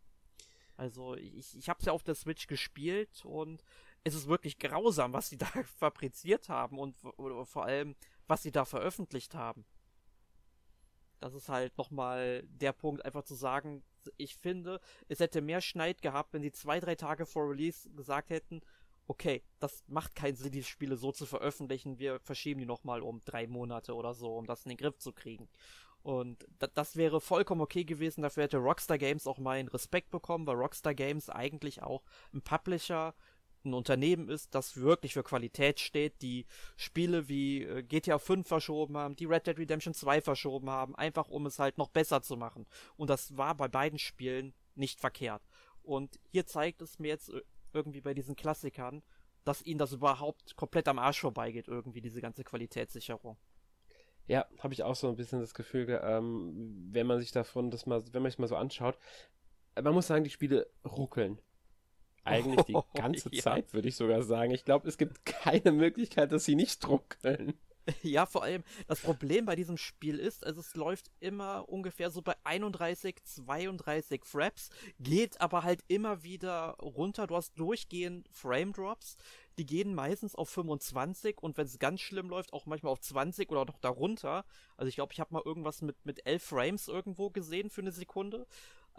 Also 0.76 1.14
ich, 1.14 1.56
ich 1.56 1.68
habe 1.68 1.78
es 1.80 1.86
ja 1.86 1.92
auf 1.92 2.02
der 2.02 2.14
Switch 2.14 2.46
gespielt 2.46 3.24
und 3.24 3.64
es 4.04 4.14
ist 4.14 4.28
wirklich 4.28 4.58
grausam, 4.58 5.12
was 5.12 5.30
sie 5.30 5.38
da 5.38 5.46
fabriziert 5.78 6.48
haben 6.48 6.78
und 6.78 6.96
vor 7.44 7.64
allem, 7.64 7.96
was 8.26 8.42
sie 8.42 8.52
da 8.52 8.64
veröffentlicht 8.64 9.34
haben. 9.34 9.64
Das 11.20 11.34
ist 11.34 11.48
halt 11.48 11.76
nochmal 11.78 12.44
der 12.44 12.72
Punkt, 12.72 13.04
einfach 13.04 13.24
zu 13.24 13.34
sagen, 13.34 13.82
ich 14.16 14.36
finde, 14.36 14.80
es 15.08 15.20
hätte 15.20 15.40
mehr 15.40 15.60
Schneid 15.60 16.02
gehabt, 16.02 16.32
wenn 16.32 16.42
sie 16.42 16.52
zwei, 16.52 16.80
drei 16.80 16.94
Tage 16.94 17.26
vor 17.26 17.50
Release 17.50 17.90
gesagt 17.90 18.30
hätten, 18.30 18.62
okay, 19.06 19.42
das 19.58 19.82
macht 19.88 20.14
keinen 20.14 20.36
Sinn, 20.36 20.52
die 20.52 20.62
Spiele 20.62 20.96
so 20.96 21.12
zu 21.12 21.26
veröffentlichen, 21.26 21.98
wir 21.98 22.20
verschieben 22.20 22.60
die 22.60 22.66
nochmal 22.66 23.02
um 23.02 23.20
drei 23.24 23.46
Monate 23.46 23.94
oder 23.94 24.14
so, 24.14 24.36
um 24.36 24.46
das 24.46 24.64
in 24.64 24.70
den 24.70 24.78
Griff 24.78 24.98
zu 24.98 25.12
kriegen. 25.12 25.48
Und 26.02 26.46
das 26.74 26.96
wäre 26.96 27.20
vollkommen 27.20 27.60
okay 27.60 27.84
gewesen, 27.84 28.22
dafür 28.22 28.44
hätte 28.44 28.58
Rockstar 28.58 28.98
Games 28.98 29.26
auch 29.26 29.38
meinen 29.38 29.68
Respekt 29.68 30.10
bekommen, 30.10 30.46
weil 30.46 30.56
Rockstar 30.56 30.94
Games 30.94 31.28
eigentlich 31.28 31.82
auch 31.82 32.04
ein 32.32 32.42
Publisher 32.42 33.14
ein 33.70 33.74
Unternehmen 33.74 34.28
ist, 34.28 34.54
das 34.54 34.76
wirklich 34.76 35.14
für 35.14 35.22
Qualität 35.22 35.80
steht, 35.80 36.22
die 36.22 36.46
Spiele 36.76 37.28
wie 37.28 37.62
äh, 37.64 37.82
GTA 37.82 38.18
5 38.18 38.46
verschoben 38.46 38.96
haben, 38.96 39.16
die 39.16 39.26
Red 39.26 39.46
Dead 39.46 39.58
Redemption 39.58 39.94
2 39.94 40.20
verschoben 40.20 40.70
haben, 40.70 40.94
einfach 40.96 41.28
um 41.28 41.46
es 41.46 41.58
halt 41.58 41.78
noch 41.78 41.88
besser 41.88 42.22
zu 42.22 42.36
machen. 42.36 42.66
Und 42.96 43.10
das 43.10 43.36
war 43.36 43.54
bei 43.54 43.68
beiden 43.68 43.98
Spielen 43.98 44.54
nicht 44.74 45.00
verkehrt. 45.00 45.42
Und 45.82 46.18
hier 46.30 46.46
zeigt 46.46 46.82
es 46.82 46.98
mir 46.98 47.08
jetzt 47.08 47.30
äh, 47.30 47.42
irgendwie 47.72 48.00
bei 48.00 48.14
diesen 48.14 48.36
Klassikern, 48.36 49.02
dass 49.44 49.62
ihnen 49.62 49.78
das 49.78 49.92
überhaupt 49.92 50.56
komplett 50.56 50.88
am 50.88 50.98
Arsch 50.98 51.20
vorbeigeht, 51.20 51.68
irgendwie 51.68 52.00
diese 52.00 52.20
ganze 52.20 52.44
Qualitätssicherung. 52.44 53.36
Ja, 54.26 54.46
habe 54.58 54.74
ich 54.74 54.82
auch 54.82 54.94
so 54.94 55.08
ein 55.08 55.16
bisschen 55.16 55.40
das 55.40 55.54
Gefühl, 55.54 56.00
ähm, 56.02 56.88
wenn 56.90 57.06
man 57.06 57.18
sich 57.18 57.32
davon 57.32 57.70
das 57.70 57.86
mal, 57.86 58.02
wenn 58.12 58.22
man 58.22 58.30
sich 58.30 58.38
mal 58.38 58.46
so 58.46 58.56
anschaut, 58.56 58.98
man 59.82 59.94
muss 59.94 60.06
sagen, 60.06 60.24
die 60.24 60.30
Spiele 60.30 60.68
ruckeln 60.84 61.38
eigentlich 62.28 62.64
die 62.66 62.76
ganze 62.94 63.28
ja. 63.32 63.42
Zeit, 63.42 63.72
würde 63.74 63.88
ich 63.88 63.96
sogar 63.96 64.22
sagen. 64.22 64.52
Ich 64.52 64.64
glaube, 64.64 64.88
es 64.88 64.98
gibt 64.98 65.24
keine 65.24 65.72
Möglichkeit, 65.72 66.32
dass 66.32 66.44
sie 66.44 66.54
nicht 66.54 66.84
druckeln. 66.84 67.54
Ja, 68.02 68.26
vor 68.26 68.42
allem, 68.42 68.64
das 68.86 69.00
Problem 69.00 69.46
bei 69.46 69.56
diesem 69.56 69.76
Spiel 69.76 70.18
ist, 70.18 70.44
also 70.44 70.60
es 70.60 70.74
läuft 70.74 71.10
immer 71.20 71.68
ungefähr 71.68 72.10
so 72.10 72.22
bei 72.22 72.34
31, 72.44 73.16
32 73.24 74.24
Fraps, 74.24 74.70
geht 75.00 75.40
aber 75.40 75.62
halt 75.62 75.82
immer 75.88 76.22
wieder 76.22 76.76
runter. 76.80 77.26
Du 77.26 77.36
hast 77.36 77.58
durchgehend 77.58 78.28
Frame 78.30 78.72
Drops, 78.72 79.16
die 79.58 79.66
gehen 79.66 79.94
meistens 79.94 80.34
auf 80.34 80.48
25 80.50 81.42
und 81.42 81.56
wenn 81.56 81.66
es 81.66 81.78
ganz 81.78 82.00
schlimm 82.00 82.28
läuft, 82.28 82.52
auch 82.52 82.66
manchmal 82.66 82.92
auf 82.92 83.00
20 83.00 83.50
oder 83.50 83.64
noch 83.64 83.78
darunter. 83.78 84.44
Also 84.76 84.88
ich 84.88 84.94
glaube, 84.94 85.12
ich 85.12 85.20
habe 85.20 85.34
mal 85.34 85.42
irgendwas 85.44 85.82
mit, 85.82 85.96
mit 86.04 86.26
11 86.26 86.42
Frames 86.42 86.88
irgendwo 86.88 87.30
gesehen 87.30 87.70
für 87.70 87.80
eine 87.80 87.92
Sekunde. 87.92 88.46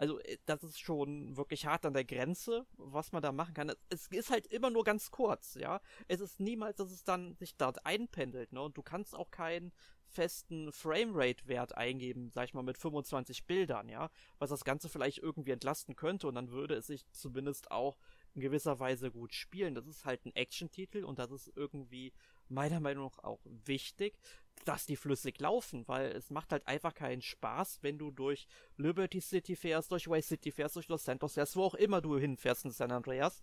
Also 0.00 0.18
äh, 0.20 0.38
das 0.46 0.64
ist 0.64 0.80
schon 0.80 1.36
wirklich 1.36 1.66
hart 1.66 1.84
an 1.84 1.92
der 1.92 2.04
Grenze, 2.04 2.66
was 2.78 3.12
man 3.12 3.20
da 3.22 3.32
machen 3.32 3.52
kann. 3.52 3.72
Es 3.90 4.06
ist 4.08 4.30
halt 4.30 4.46
immer 4.46 4.70
nur 4.70 4.82
ganz 4.82 5.10
kurz, 5.10 5.54
ja. 5.54 5.80
Es 6.08 6.20
ist 6.20 6.40
niemals, 6.40 6.76
dass 6.76 6.90
es 6.90 7.04
dann 7.04 7.36
sich 7.36 7.56
dort 7.56 7.84
einpendelt, 7.84 8.52
ne? 8.52 8.62
Und 8.62 8.78
du 8.78 8.82
kannst 8.82 9.14
auch 9.14 9.30
keinen 9.30 9.72
festen 10.06 10.72
Framerate-Wert 10.72 11.76
eingeben, 11.76 12.30
sag 12.30 12.46
ich 12.46 12.54
mal, 12.54 12.62
mit 12.62 12.78
25 12.78 13.44
Bildern, 13.44 13.90
ja. 13.90 14.10
Was 14.38 14.48
das 14.48 14.64
Ganze 14.64 14.88
vielleicht 14.88 15.18
irgendwie 15.18 15.50
entlasten 15.50 15.94
könnte 15.96 16.28
und 16.28 16.34
dann 16.34 16.50
würde 16.50 16.76
es 16.76 16.86
sich 16.86 17.04
zumindest 17.12 17.70
auch 17.70 17.98
in 18.34 18.40
gewisser 18.40 18.80
Weise 18.80 19.10
gut 19.10 19.34
spielen. 19.34 19.74
Das 19.74 19.86
ist 19.86 20.06
halt 20.06 20.24
ein 20.24 20.34
Action-Titel 20.34 21.04
und 21.04 21.18
das 21.18 21.30
ist 21.30 21.52
irgendwie 21.56 22.14
meiner 22.50 22.80
Meinung 22.80 23.04
nach 23.04 23.24
auch 23.24 23.40
wichtig, 23.44 24.18
dass 24.64 24.86
die 24.86 24.96
flüssig 24.96 25.40
laufen, 25.40 25.86
weil 25.88 26.10
es 26.12 26.30
macht 26.30 26.52
halt 26.52 26.66
einfach 26.66 26.94
keinen 26.94 27.22
Spaß, 27.22 27.78
wenn 27.82 27.98
du 27.98 28.10
durch 28.10 28.46
Liberty 28.76 29.20
City 29.20 29.56
fährst, 29.56 29.90
durch 29.90 30.08
Way 30.08 30.22
City 30.22 30.52
fährst, 30.52 30.76
durch 30.76 30.88
Los 30.88 31.04
Santos 31.04 31.34
fährst, 31.34 31.56
wo 31.56 31.64
auch 31.64 31.74
immer 31.74 32.00
du 32.00 32.18
hinfährst 32.18 32.66
in 32.66 32.70
San 32.70 32.92
Andreas, 32.92 33.42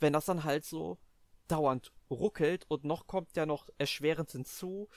wenn 0.00 0.12
das 0.12 0.24
dann 0.24 0.44
halt 0.44 0.64
so 0.64 0.98
dauernd 1.48 1.92
ruckelt 2.10 2.64
und 2.68 2.84
noch 2.84 3.06
kommt 3.06 3.36
ja 3.36 3.46
noch 3.46 3.68
erschwerend 3.78 4.32
hinzu, 4.32 4.88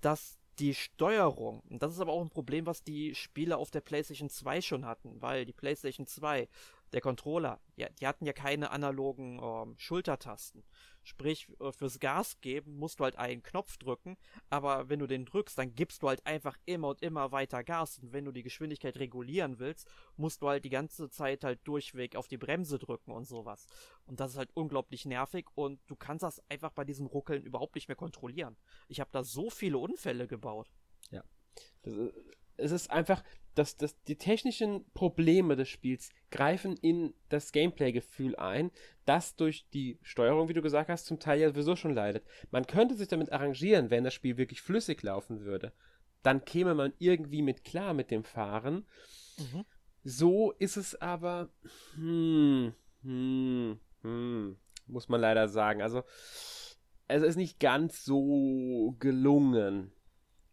dass 0.00 0.38
die 0.58 0.74
Steuerung, 0.74 1.60
und 1.68 1.82
das 1.82 1.92
ist 1.92 2.00
aber 2.00 2.12
auch 2.12 2.22
ein 2.22 2.30
Problem, 2.30 2.64
was 2.66 2.82
die 2.82 3.14
Spiele 3.14 3.58
auf 3.58 3.70
der 3.70 3.82
PlayStation 3.82 4.30
2 4.30 4.62
schon 4.62 4.86
hatten, 4.86 5.20
weil 5.20 5.44
die 5.44 5.52
PlayStation 5.52 6.06
2 6.06 6.48
der 6.92 7.00
Controller, 7.00 7.60
ja, 7.76 7.88
die 8.00 8.06
hatten 8.06 8.24
ja 8.24 8.32
keine 8.32 8.70
analogen 8.70 9.40
ähm, 9.42 9.74
Schultertasten. 9.76 10.64
Sprich, 11.06 11.48
äh, 11.60 11.70
fürs 11.70 12.00
Gas 12.00 12.40
geben 12.40 12.78
musst 12.78 12.98
du 12.98 13.04
halt 13.04 13.14
einen 13.14 13.40
Knopf 13.40 13.76
drücken, 13.76 14.16
aber 14.50 14.88
wenn 14.88 14.98
du 14.98 15.06
den 15.06 15.24
drückst, 15.24 15.56
dann 15.56 15.72
gibst 15.72 16.02
du 16.02 16.08
halt 16.08 16.26
einfach 16.26 16.58
immer 16.66 16.88
und 16.88 17.00
immer 17.00 17.30
weiter 17.30 17.62
Gas. 17.62 18.00
Und 18.00 18.12
wenn 18.12 18.24
du 18.24 18.32
die 18.32 18.42
Geschwindigkeit 18.42 18.96
regulieren 18.98 19.60
willst, 19.60 19.88
musst 20.16 20.42
du 20.42 20.48
halt 20.48 20.64
die 20.64 20.70
ganze 20.70 21.08
Zeit 21.08 21.44
halt 21.44 21.60
durchweg 21.62 22.16
auf 22.16 22.26
die 22.26 22.38
Bremse 22.38 22.80
drücken 22.80 23.12
und 23.12 23.24
sowas. 23.24 23.68
Und 24.06 24.18
das 24.18 24.32
ist 24.32 24.36
halt 24.36 24.50
unglaublich 24.54 25.04
nervig 25.04 25.46
und 25.54 25.78
du 25.86 25.94
kannst 25.94 26.24
das 26.24 26.42
einfach 26.50 26.72
bei 26.72 26.84
diesem 26.84 27.06
Ruckeln 27.06 27.44
überhaupt 27.44 27.76
nicht 27.76 27.86
mehr 27.86 27.96
kontrollieren. 27.96 28.56
Ich 28.88 28.98
habe 28.98 29.10
da 29.12 29.22
so 29.22 29.48
viele 29.48 29.78
Unfälle 29.78 30.26
gebaut. 30.26 30.68
Ja. 31.12 31.22
Das, 31.82 31.94
es 32.56 32.72
ist 32.72 32.90
einfach, 32.90 33.22
dass, 33.56 33.76
dass 33.76 34.00
die 34.04 34.16
technischen 34.16 34.84
Probleme 34.92 35.56
des 35.56 35.68
Spiels 35.68 36.10
greifen 36.30 36.76
in 36.76 37.14
das 37.30 37.52
Gameplay-Gefühl 37.52 38.36
ein, 38.36 38.70
das 39.06 39.34
durch 39.34 39.68
die 39.70 39.98
Steuerung, 40.02 40.48
wie 40.48 40.54
du 40.54 40.62
gesagt 40.62 40.90
hast, 40.90 41.06
zum 41.06 41.18
Teil 41.18 41.40
ja 41.40 41.48
sowieso 41.48 41.74
schon 41.74 41.94
leidet. 41.94 42.24
Man 42.50 42.66
könnte 42.66 42.94
sich 42.94 43.08
damit 43.08 43.32
arrangieren, 43.32 43.90
wenn 43.90 44.04
das 44.04 44.14
Spiel 44.14 44.36
wirklich 44.36 44.60
flüssig 44.60 45.02
laufen 45.02 45.40
würde. 45.40 45.72
Dann 46.22 46.44
käme 46.44 46.74
man 46.74 46.92
irgendwie 46.98 47.40
mit 47.40 47.64
klar 47.64 47.94
mit 47.94 48.10
dem 48.10 48.24
Fahren. 48.24 48.86
Mhm. 49.38 49.64
So 50.04 50.52
ist 50.52 50.76
es 50.76 51.00
aber, 51.00 51.48
hm, 51.94 52.74
hm, 53.02 53.80
hm, 54.02 54.56
muss 54.86 55.08
man 55.08 55.20
leider 55.20 55.48
sagen. 55.48 55.80
Also, 55.80 56.02
es 57.08 57.22
ist 57.22 57.36
nicht 57.36 57.58
ganz 57.58 58.04
so 58.04 58.96
gelungen, 58.98 59.92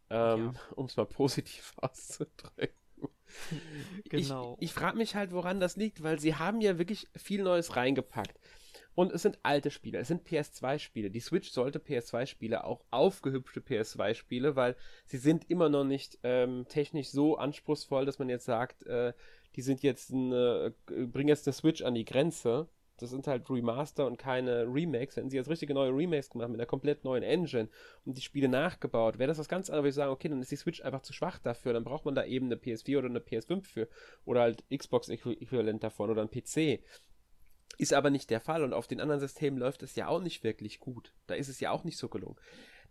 ähm, 0.09 0.53
ja. 0.53 0.73
um 0.75 0.85
es 0.85 0.95
mal 0.95 1.05
positiv 1.05 1.73
auszudrücken. 1.81 2.82
genau. 4.09 4.57
Ich, 4.59 4.69
ich 4.69 4.73
frage 4.73 4.97
mich 4.97 5.15
halt, 5.15 5.31
woran 5.31 5.59
das 5.59 5.75
liegt, 5.75 6.03
weil 6.03 6.19
sie 6.19 6.35
haben 6.35 6.61
ja 6.61 6.77
wirklich 6.77 7.07
viel 7.15 7.43
Neues 7.43 7.75
reingepackt. 7.75 8.39
Und 8.95 9.11
es 9.11 9.23
sind 9.23 9.39
alte 9.41 9.71
Spiele, 9.71 9.97
es 9.99 10.07
sind 10.07 10.27
PS2-Spiele. 10.27 11.09
Die 11.09 11.19
Switch 11.19 11.49
sollte 11.49 11.79
PS2-Spiele, 11.79 12.63
auch 12.63 12.83
aufgehübschte 12.91 13.59
PS2-Spiele, 13.59 14.55
weil 14.55 14.75
sie 15.05 15.17
sind 15.17 15.49
immer 15.49 15.69
noch 15.69 15.83
nicht 15.83 16.19
ähm, 16.21 16.65
technisch 16.69 17.09
so 17.09 17.37
anspruchsvoll, 17.37 18.05
dass 18.05 18.19
man 18.19 18.29
jetzt 18.29 18.45
sagt, 18.45 18.85
äh, 18.85 19.13
die 19.55 19.61
sind 19.61 19.81
jetzt 19.81 20.11
eine, 20.11 20.75
äh, 20.91 21.05
bringen 21.05 21.29
jetzt 21.29 21.47
eine 21.47 21.53
Switch 21.53 21.81
an 21.81 21.95
die 21.95 22.05
Grenze 22.05 22.67
das 23.03 23.11
sind 23.11 23.27
halt 23.27 23.49
Remaster 23.49 24.07
und 24.07 24.17
keine 24.17 24.63
Remakes. 24.63 25.17
Hätten 25.17 25.29
sie 25.29 25.37
jetzt 25.37 25.49
richtige 25.49 25.73
neue 25.73 25.91
Remakes 25.91 26.29
gemacht 26.29 26.49
mit 26.49 26.59
einer 26.59 26.65
komplett 26.65 27.03
neuen 27.03 27.21
Engine 27.23 27.69
und 28.05 28.17
die 28.17 28.21
Spiele 28.21 28.47
nachgebaut, 28.47 29.19
wäre 29.19 29.27
das 29.27 29.37
was 29.37 29.47
ganz 29.47 29.69
anderes, 29.69 29.83
würde 29.83 29.89
ich 29.89 29.95
sagen, 29.95 30.11
okay, 30.11 30.29
dann 30.29 30.41
ist 30.41 30.51
die 30.51 30.55
Switch 30.55 30.81
einfach 30.81 31.01
zu 31.01 31.13
schwach 31.13 31.39
dafür, 31.39 31.73
dann 31.73 31.83
braucht 31.83 32.05
man 32.05 32.15
da 32.15 32.25
eben 32.25 32.47
eine 32.47 32.55
PS4 32.55 32.97
oder 32.97 33.09
eine 33.09 33.19
PS5 33.19 33.63
für 33.63 33.87
oder 34.25 34.41
halt 34.41 34.63
Xbox-Äquivalent 34.75 35.83
davon 35.83 36.09
oder 36.09 36.21
ein 36.21 36.31
PC. 36.31 36.83
Ist 37.77 37.93
aber 37.93 38.09
nicht 38.09 38.29
der 38.29 38.39
Fall 38.39 38.63
und 38.63 38.73
auf 38.73 38.87
den 38.87 39.01
anderen 39.01 39.19
Systemen 39.19 39.59
läuft 39.59 39.83
es 39.83 39.95
ja 39.95 40.07
auch 40.07 40.21
nicht 40.21 40.43
wirklich 40.43 40.79
gut. 40.79 41.13
Da 41.27 41.35
ist 41.35 41.49
es 41.49 41.59
ja 41.59 41.71
auch 41.71 41.83
nicht 41.83 41.97
so 41.97 42.07
gelungen 42.07 42.37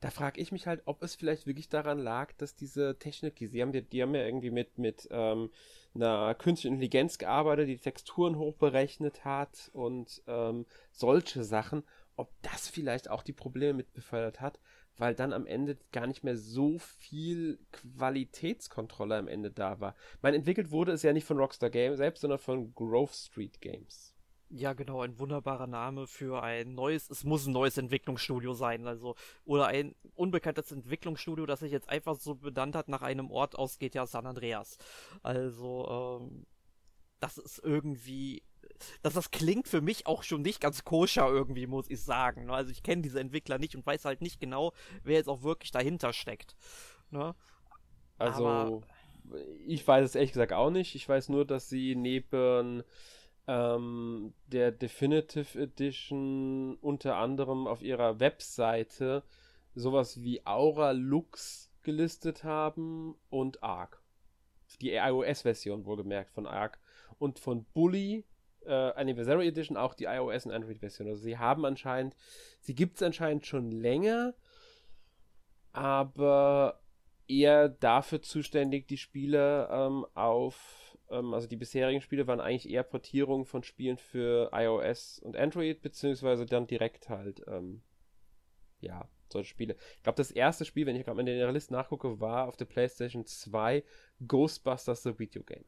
da 0.03 0.11
frage 0.11 0.41
ich 0.41 0.51
mich 0.51 0.67
halt, 0.67 0.83
ob 0.87 1.01
es 1.05 1.15
vielleicht 1.15 1.47
wirklich 1.47 1.69
daran 1.69 2.01
lag, 2.01 2.33
dass 2.33 2.57
diese 2.57 2.99
Technik, 2.99 3.37
die, 3.37 3.47
sie 3.47 3.63
haben, 3.63 3.71
die, 3.71 3.83
die 3.83 4.03
haben 4.03 4.15
ja 4.17 4.27
irgendwie 4.27 4.51
mit, 4.51 4.77
mit 4.77 5.09
ähm, 5.13 5.49
einer 5.95 6.35
künstlichen 6.35 6.75
Intelligenz 6.75 7.19
gearbeitet, 7.19 7.69
die 7.69 7.79
Texturen 7.79 8.37
hochberechnet 8.37 9.25
hat 9.25 9.71
und 9.73 10.21
ähm, 10.27 10.67
solche 10.91 11.45
Sachen, 11.45 11.85
ob 12.17 12.33
das 12.43 12.69
vielleicht 12.69 13.11
auch 13.11 13.23
die 13.23 13.33
Probleme 13.33 13.75
mit 13.75 13.93
befördert 13.93 14.41
hat, 14.41 14.59
weil 14.99 15.15
dann 15.15 15.33
am 15.33 15.47
Ende 15.47 15.79
gar 15.93 16.09
nicht 16.09 16.25
mehr 16.25 16.37
so 16.37 16.81
viel 16.81 17.61
Qualitätskontrolle 17.71 19.17
am 19.17 19.29
Ende 19.29 19.53
da 19.53 19.79
war. 19.79 19.95
Mein 20.21 20.35
entwickelt 20.35 20.73
wurde 20.73 20.91
es 20.91 21.05
ja 21.05 21.13
nicht 21.13 21.27
von 21.27 21.39
Rockstar 21.39 21.71
Games 21.71 21.99
selbst, 21.99 22.23
sondern 22.23 22.41
von 22.41 22.75
Grove 22.75 23.13
Street 23.15 23.61
Games. 23.61 24.12
Ja, 24.55 24.75
genau, 24.75 25.01
ein 25.01 25.19
wunderbarer 25.19 25.67
Name 25.67 26.07
für 26.07 26.43
ein 26.43 26.75
neues, 26.75 27.09
es 27.09 27.25
muss 27.25 27.47
ein 27.47 27.55
neues 27.55 27.79
Entwicklungsstudio 27.79 28.53
sein, 28.53 28.87
also, 28.87 29.15
oder 29.47 29.67
ein 29.69 29.95
unbekanntes 30.15 30.71
Entwicklungsstudio, 30.73 31.47
das 31.47 31.61
sich 31.61 31.73
jetzt 31.73 31.89
einfach 31.89 32.17
so 32.17 32.35
benannt 32.35 32.77
hat 32.77 32.89
nach 32.89 33.01
einem 33.01 33.31
Ort 33.31 33.57
aus 33.57 33.79
GTA 33.79 34.07
San 34.07 34.27
Andreas. 34.27 34.77
Also, 35.23 36.21
ähm, 36.21 36.47
das 37.19 37.39
ist 37.39 37.61
irgendwie, 37.65 38.43
dass 39.01 39.15
das 39.15 39.31
klingt 39.31 39.69
für 39.69 39.81
mich 39.81 40.07
auch 40.07 40.23
schon 40.23 40.43
nicht 40.43 40.61
ganz 40.61 40.85
koscher 40.85 41.29
irgendwie, 41.29 41.67
muss 41.67 41.89
ich 41.89 42.03
sagen. 42.03 42.47
Ne? 42.47 42.53
Also 42.53 42.73
ich 42.73 42.83
kenne 42.83 43.01
diese 43.01 43.21
Entwickler 43.21 43.59
nicht 43.59 43.75
und 43.75 43.87
weiß 43.87 44.05
halt 44.05 44.21
nicht 44.21 44.39
genau, 44.39 44.73
wer 45.03 45.17
jetzt 45.17 45.29
auch 45.29 45.43
wirklich 45.43 45.71
dahinter 45.71 46.13
steckt. 46.13 46.57
Ne? 47.11 47.35
Also, 48.19 48.47
Aber... 48.47 48.83
ich 49.67 49.87
weiß 49.87 50.05
es 50.05 50.15
ehrlich 50.15 50.33
gesagt 50.33 50.53
auch 50.53 50.71
nicht. 50.71 50.95
Ich 50.95 51.09
weiß 51.09 51.31
nur, 51.31 51.47
dass 51.47 51.71
sie 51.71 51.95
neben 51.95 52.83
ähm, 53.47 54.33
der 54.47 54.73
Definitive 54.73 55.61
Edition 55.61 56.77
unter 56.81 57.17
anderem 57.17 57.67
auf 57.67 57.83
ihrer 57.83 58.21
Webseite 58.21 59.23
sowas 59.75 60.23
wie 60.23 60.47
Aura 60.47 60.93
Lux 60.93 61.71
gelistet 61.83 62.45
haben 62.45 63.17
und 63.31 63.63
Arc. 63.63 64.03
Die 64.81 64.93
iOS-Version 64.93 65.85
wohlgemerkt 65.85 66.31
von 66.31 66.47
Arc. 66.47 66.79
Und 67.19 67.39
von 67.39 67.65
Bully 67.73 68.25
äh, 68.65 68.73
Anniversary 68.73 69.49
Edition 69.49 69.77
auch 69.77 69.95
die 69.95 70.05
iOS 70.05 70.47
und 70.47 70.53
Android-Version. 70.53 71.09
Also 71.09 71.23
sie 71.23 71.39
haben 71.39 71.65
anscheinend, 71.65 72.17
sie 72.61 72.75
gibt 72.75 72.97
es 72.97 73.03
anscheinend 73.03 73.47
schon 73.47 73.71
länger, 73.71 74.35
aber 75.73 76.81
eher 77.29 77.69
dafür 77.69 78.23
zuständig, 78.23 78.89
die 78.89 78.99
Spiele 78.99 79.69
ähm, 79.71 80.07
auf 80.15 80.92
ähm, 81.13 81.35
also 81.35 81.47
die 81.47 81.57
bisherigen 81.57 82.01
Spiele 82.01 82.27
waren 82.27 82.41
eigentlich 82.41 82.71
eher 82.71 82.83
Portierungen 82.83 83.45
von 83.45 83.63
Spielen 83.63 83.99
für 83.99 84.51
iOS 84.53 85.19
und 85.21 85.37
Android, 85.37 85.83
beziehungsweise 85.83 86.47
dann 86.47 86.67
direkt 86.67 87.09
halt, 87.09 87.43
ähm, 87.47 87.83
ja, 88.81 89.09
solche 89.33 89.51
Spiele. 89.51 89.77
Ich 89.97 90.03
glaube, 90.03 90.17
das 90.17 90.31
erste 90.31 90.65
Spiel, 90.65 90.87
wenn 90.87 90.97
ich 90.97 91.05
gerade 91.05 91.17
mal 91.17 91.29
in 91.29 91.39
der 91.39 91.53
Liste 91.53 91.73
nachgucke, 91.73 92.21
war 92.21 92.49
auf 92.49 92.57
der 92.57 92.67
PlayStation 92.67 93.25
2 93.25 93.85
Ghostbusters 94.27 95.03
The 95.03 95.19
Video 95.19 95.43
Game. 95.43 95.65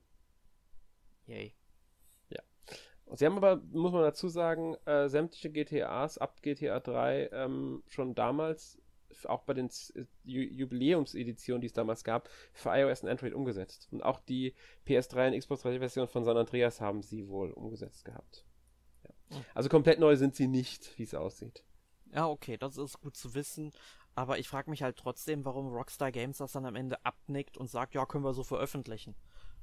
Yay. 1.26 1.54
Ja. 2.28 2.42
Und 3.06 3.18
sie 3.18 3.26
haben 3.26 3.36
aber, 3.36 3.62
muss 3.72 3.92
man 3.92 4.02
dazu 4.02 4.28
sagen, 4.28 4.74
äh, 4.84 5.08
sämtliche 5.08 5.50
GTAs 5.50 6.18
ab 6.18 6.42
GTA 6.42 6.80
3 6.80 7.30
ähm, 7.32 7.82
schon 7.86 8.14
damals 8.14 8.78
auch 9.26 9.42
bei 9.42 9.54
den 9.54 9.70
Jubiläumseditionen, 10.24 11.60
die 11.60 11.66
es 11.66 11.72
damals 11.72 12.04
gab, 12.04 12.28
für 12.52 12.70
iOS 12.70 13.02
und 13.02 13.08
Android 13.08 13.34
umgesetzt. 13.34 13.88
Und 13.90 14.02
auch 14.02 14.20
die 14.20 14.54
PS3 14.86 15.32
und 15.32 15.38
Xbox 15.38 15.62
3 15.62 15.78
Version 15.78 16.08
von 16.08 16.24
San 16.24 16.36
Andreas 16.36 16.80
haben 16.80 17.02
sie 17.02 17.28
wohl 17.28 17.50
umgesetzt 17.50 18.04
gehabt. 18.04 18.44
Ja. 19.04 19.10
Also 19.54 19.68
komplett 19.68 19.98
neu 19.98 20.16
sind 20.16 20.34
sie 20.34 20.46
nicht, 20.46 20.98
wie 20.98 21.04
es 21.04 21.14
aussieht. 21.14 21.64
Ja, 22.12 22.28
okay, 22.28 22.56
das 22.56 22.76
ist 22.76 23.00
gut 23.00 23.16
zu 23.16 23.34
wissen. 23.34 23.72
Aber 24.14 24.38
ich 24.38 24.48
frage 24.48 24.70
mich 24.70 24.82
halt 24.82 24.96
trotzdem, 24.96 25.44
warum 25.44 25.72
Rockstar 25.72 26.12
Games 26.12 26.38
das 26.38 26.52
dann 26.52 26.66
am 26.66 26.76
Ende 26.76 27.04
abnickt 27.04 27.56
und 27.58 27.68
sagt, 27.68 27.94
ja, 27.94 28.06
können 28.06 28.24
wir 28.24 28.32
so 28.32 28.44
veröffentlichen. 28.44 29.16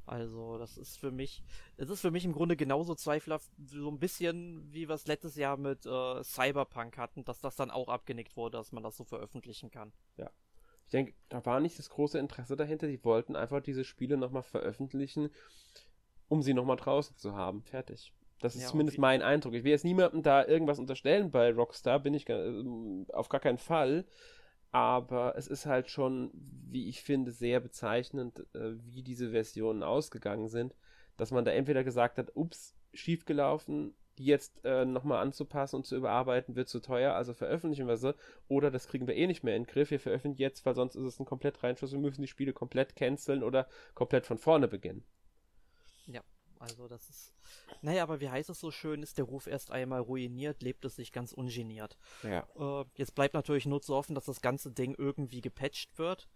Also, 0.06 0.58
das 0.58 0.78
ist 0.78 0.98
für 0.98 1.12
mich, 1.12 1.44
es 1.78 1.90
ist 1.90 2.02
für 2.02 2.12
mich 2.12 2.26
im 2.26 2.34
Grunde 2.34 2.56
genauso 2.56 2.96
zweifelhaft, 2.96 3.50
so 3.66 3.90
ein 3.90 4.00
bisschen 4.00 4.72
wie 4.74 4.88
wir 4.90 4.96
es 4.96 5.08
letztes 5.08 5.36
Jahr 5.36 5.58
mit 5.58 5.86
äh, 5.86 6.24
Cyberpunk 6.24 6.98
hatten, 6.98 7.24
dass 7.24 7.40
das 7.40 7.56
dann 7.56 7.72
auch 7.72 7.88
abgenickt 7.88 8.36
wurde, 8.36 8.58
dass 8.58 8.72
man 8.72 8.84
das 8.84 8.98
so 8.98 9.04
veröffentlichen 9.04 9.72
kann. 9.72 9.94
Ja. 10.18 10.30
Ich 10.86 10.92
denke, 10.92 11.14
da 11.30 11.46
war 11.46 11.62
nicht 11.62 11.80
das 11.80 11.90
große 11.90 12.20
Interesse 12.20 12.58
dahinter. 12.58 12.88
Die 12.88 13.04
wollten 13.06 13.38
einfach 13.38 13.62
diese 13.62 13.86
Spiele 13.86 14.18
nochmal 14.18 14.44
veröffentlichen, 14.44 15.30
um 16.28 16.42
sie 16.42 16.54
nochmal 16.54 16.76
draußen 16.76 17.16
zu 17.16 17.34
haben. 17.34 17.64
Fertig. 17.64 18.12
Das 18.42 18.56
ist 18.56 18.64
Ja, 18.64 18.68
zumindest 18.68 18.98
mein 18.98 19.22
Eindruck. 19.22 19.54
Ich 19.54 19.64
will 19.64 19.72
jetzt 19.72 19.86
niemandem 19.86 20.24
da 20.24 20.46
irgendwas 20.46 20.80
unterstellen 20.80 21.32
bei 21.32 21.54
Rockstar, 21.54 22.00
bin 22.00 22.14
ich 22.14 22.28
äh, 22.28 23.06
auf 23.14 23.30
gar 23.30 23.40
keinen 23.40 23.60
Fall. 23.60 24.06
Aber 24.72 25.36
es 25.38 25.48
ist 25.48 25.66
halt 25.66 25.90
schon, 25.90 26.32
wie 26.34 26.88
ich 26.88 27.04
finde, 27.04 27.32
sehr 27.32 27.60
bezeichnend, 27.60 28.40
äh, 28.56 28.74
wie 28.92 29.04
diese 29.04 29.32
Versionen 29.32 29.84
ausgegangen 29.84 30.48
sind. 30.48 30.76
Dass 31.18 31.32
man 31.32 31.46
da 31.46 31.52
entweder 31.52 31.84
gesagt 31.84 32.18
hat, 32.18 32.36
ups, 32.36 32.76
schiefgelaufen, 32.94 33.94
die 34.18 34.26
jetzt 34.26 34.64
äh, 34.64 34.86
nochmal 34.86 35.22
anzupassen 35.22 35.78
und 35.78 35.86
zu 35.86 35.96
überarbeiten, 35.96 36.56
wird 36.56 36.70
zu 36.70 36.80
teuer, 36.80 37.14
also 37.16 37.34
veröffentlichen 37.34 37.88
wir 37.88 37.98
sie. 37.98 38.16
Oder 38.48 38.72
das 38.72 38.88
kriegen 38.88 39.08
wir 39.08 39.16
eh 39.16 39.28
nicht 39.28 39.44
mehr 39.44 39.56
in 39.56 39.64
den 39.64 39.72
Griff, 39.72 39.92
wir 39.92 40.00
veröffentlichen 40.00 40.42
jetzt, 40.42 40.66
weil 40.66 40.76
sonst 40.76 40.96
ist 40.96 41.04
es 41.04 41.20
ein 41.20 41.26
komplett 41.26 41.64
Reinschuss, 41.64 41.92
wir 41.92 42.00
müssen 42.00 42.22
die 42.22 42.28
Spiele 42.28 42.54
komplett 42.54 42.96
canceln 42.96 43.44
oder 43.44 43.68
komplett 43.94 44.26
von 44.26 44.38
vorne 44.38 44.68
beginnen. 44.68 45.04
Also 46.62 46.88
das 46.88 47.10
ist. 47.10 47.34
Naja, 47.82 48.04
aber 48.04 48.20
wie 48.22 48.30
heißt 48.30 48.52
es 48.52 48.60
so 48.60 48.70
schön, 48.70 49.02
ist 49.02 49.18
der 49.18 49.26
Ruf 49.26 49.48
erst 49.48 49.72
einmal 49.72 50.00
ruiniert, 50.00 50.62
lebt 50.62 50.86
es 50.86 50.96
sich 50.96 51.12
ganz 51.12 51.34
ungeniert. 51.34 51.98
Ja. 52.22 52.48
Äh, 52.56 52.86
jetzt 52.96 53.16
bleibt 53.16 53.34
natürlich 53.34 53.66
nur 53.66 53.82
zu 53.82 53.96
hoffen, 53.96 54.14
dass 54.14 54.26
das 54.26 54.42
ganze 54.42 54.72
Ding 54.72 54.94
irgendwie 54.96 55.42
gepatcht 55.42 55.98
wird. 55.98 56.30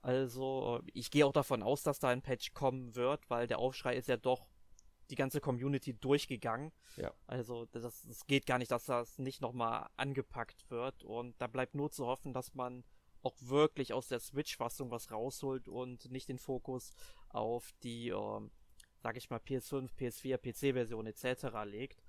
Also, 0.00 0.80
äh, 0.82 0.90
ich 0.94 1.10
gehe 1.10 1.26
auch 1.26 1.32
davon 1.32 1.62
aus, 1.62 1.82
dass 1.82 1.98
da 1.98 2.08
ein 2.08 2.22
Patch 2.22 2.54
kommen 2.54 2.94
wird, 2.94 3.28
weil 3.28 3.46
der 3.46 3.58
Aufschrei 3.58 3.96
ist 3.96 4.08
ja 4.08 4.16
doch 4.16 4.46
die 5.10 5.14
ganze 5.14 5.40
Community 5.40 5.92
durchgegangen. 5.92 6.72
Ja. 6.96 7.12
Also, 7.26 7.66
das, 7.66 8.02
das 8.02 8.26
geht 8.26 8.46
gar 8.46 8.56
nicht, 8.58 8.70
dass 8.70 8.86
das 8.86 9.18
nicht 9.18 9.42
nochmal 9.42 9.90
angepackt 9.96 10.70
wird. 10.70 11.04
Und 11.04 11.34
da 11.38 11.48
bleibt 11.48 11.74
nur 11.74 11.90
zu 11.90 12.06
hoffen, 12.06 12.32
dass 12.32 12.54
man 12.54 12.82
auch 13.22 13.34
wirklich 13.40 13.92
aus 13.92 14.08
der 14.08 14.20
Switch-Fassung 14.20 14.90
was 14.90 15.10
rausholt 15.10 15.68
und 15.68 16.10
nicht 16.10 16.30
den 16.30 16.38
Fokus 16.38 16.94
auf 17.28 17.72
die, 17.82 18.08
ähm, 18.08 18.50
sag 18.98 19.16
ich 19.16 19.30
mal, 19.30 19.38
PS5, 19.38 19.90
PS4, 19.98 20.38
PC-Version 20.38 21.06
etc. 21.06 21.46
legt. 21.64 22.02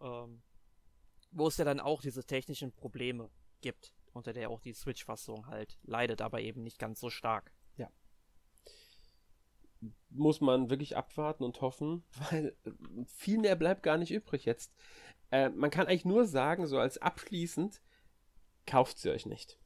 Ähm, 0.00 0.42
wo 1.32 1.48
es 1.48 1.56
ja 1.56 1.64
dann 1.64 1.80
auch 1.80 2.00
diese 2.00 2.24
technischen 2.24 2.72
Probleme 2.72 3.30
gibt, 3.60 3.92
unter 4.12 4.32
der 4.32 4.50
auch 4.50 4.60
die 4.60 4.72
Switch-Fassung 4.72 5.48
halt 5.48 5.78
leidet, 5.82 6.22
aber 6.22 6.40
eben 6.40 6.62
nicht 6.62 6.78
ganz 6.78 7.00
so 7.00 7.10
stark. 7.10 7.52
muss 10.10 10.40
man 10.40 10.70
wirklich 10.70 10.96
abwarten 10.96 11.44
und 11.44 11.60
hoffen, 11.60 12.04
weil 12.30 12.56
äh, 12.64 12.70
viel 13.06 13.38
mehr 13.38 13.56
bleibt 13.56 13.82
gar 13.82 13.98
nicht 13.98 14.10
übrig 14.10 14.44
jetzt. 14.44 14.72
Äh, 15.30 15.50
man 15.50 15.70
kann 15.70 15.86
eigentlich 15.86 16.04
nur 16.04 16.26
sagen, 16.26 16.66
so 16.66 16.78
als 16.78 16.98
abschließend, 16.98 17.80
kauft 18.66 18.98
sie 18.98 19.10
euch 19.10 19.26
nicht. 19.26 19.58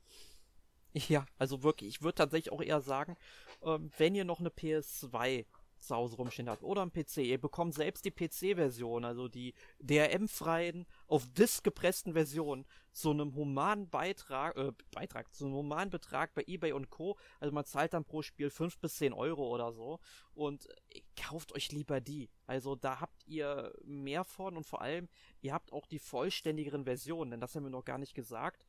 Ja, 0.93 1.25
also 1.39 1.62
wirklich, 1.62 1.89
ich 1.89 2.03
würde 2.03 2.16
tatsächlich 2.16 2.53
auch 2.53 2.62
eher 2.62 2.81
sagen, 2.81 3.16
ähm, 3.62 3.91
wenn 3.97 4.14
ihr 4.14 4.25
noch 4.25 4.41
eine 4.41 4.49
PS2 4.49 5.47
zu 5.81 5.95
Hause 5.95 6.16
rumstehen 6.16 6.49
habt 6.49 6.62
oder 6.62 6.83
ein 6.83 6.93
PC, 6.93 7.18
ihr 7.18 7.41
bekommt 7.41 7.74
selbst 7.74 8.05
die 8.05 8.11
PC-Version, 8.11 9.05
also 9.05 9.28
die 9.28 9.55
DRM-freien, 9.81 10.87
auf 11.07 11.26
Disk 11.33 11.64
gepressten 11.64 12.12
Versionen 12.12 12.66
zu 12.93 13.11
einem 13.11 13.35
humanen 13.35 13.89
Beitrag, 13.89 14.57
äh, 14.57 14.72
Beitrag, 14.93 15.33
zu 15.35 15.47
einem 15.47 15.55
humanen 15.55 15.91
Betrag 15.91 16.35
bei 16.35 16.45
eBay 16.47 16.72
und 16.72 16.91
Co. 16.91 17.16
Also 17.39 17.55
man 17.55 17.64
zahlt 17.64 17.95
dann 17.95 18.05
pro 18.05 18.22
Spiel 18.22 18.51
5 18.51 18.78
bis 18.78 18.97
10 18.97 19.12
Euro 19.12 19.49
oder 19.49 19.72
so 19.72 20.01
und 20.35 20.68
äh, 20.91 21.03
kauft 21.20 21.55
euch 21.55 21.72
lieber 21.72 22.01
die. 22.01 22.31
Also 22.47 22.74
da 22.74 23.01
habt 23.01 23.26
ihr 23.26 23.72
mehr 23.85 24.24
von 24.24 24.57
und 24.57 24.66
vor 24.66 24.83
allem, 24.83 25.09
ihr 25.41 25.53
habt 25.53 25.72
auch 25.72 25.87
die 25.87 25.99
vollständigeren 25.99 26.85
Versionen, 26.85 27.31
denn 27.33 27.41
das 27.41 27.55
haben 27.55 27.64
wir 27.64 27.70
noch 27.70 27.85
gar 27.85 27.99
nicht 27.99 28.14
gesagt. 28.14 28.66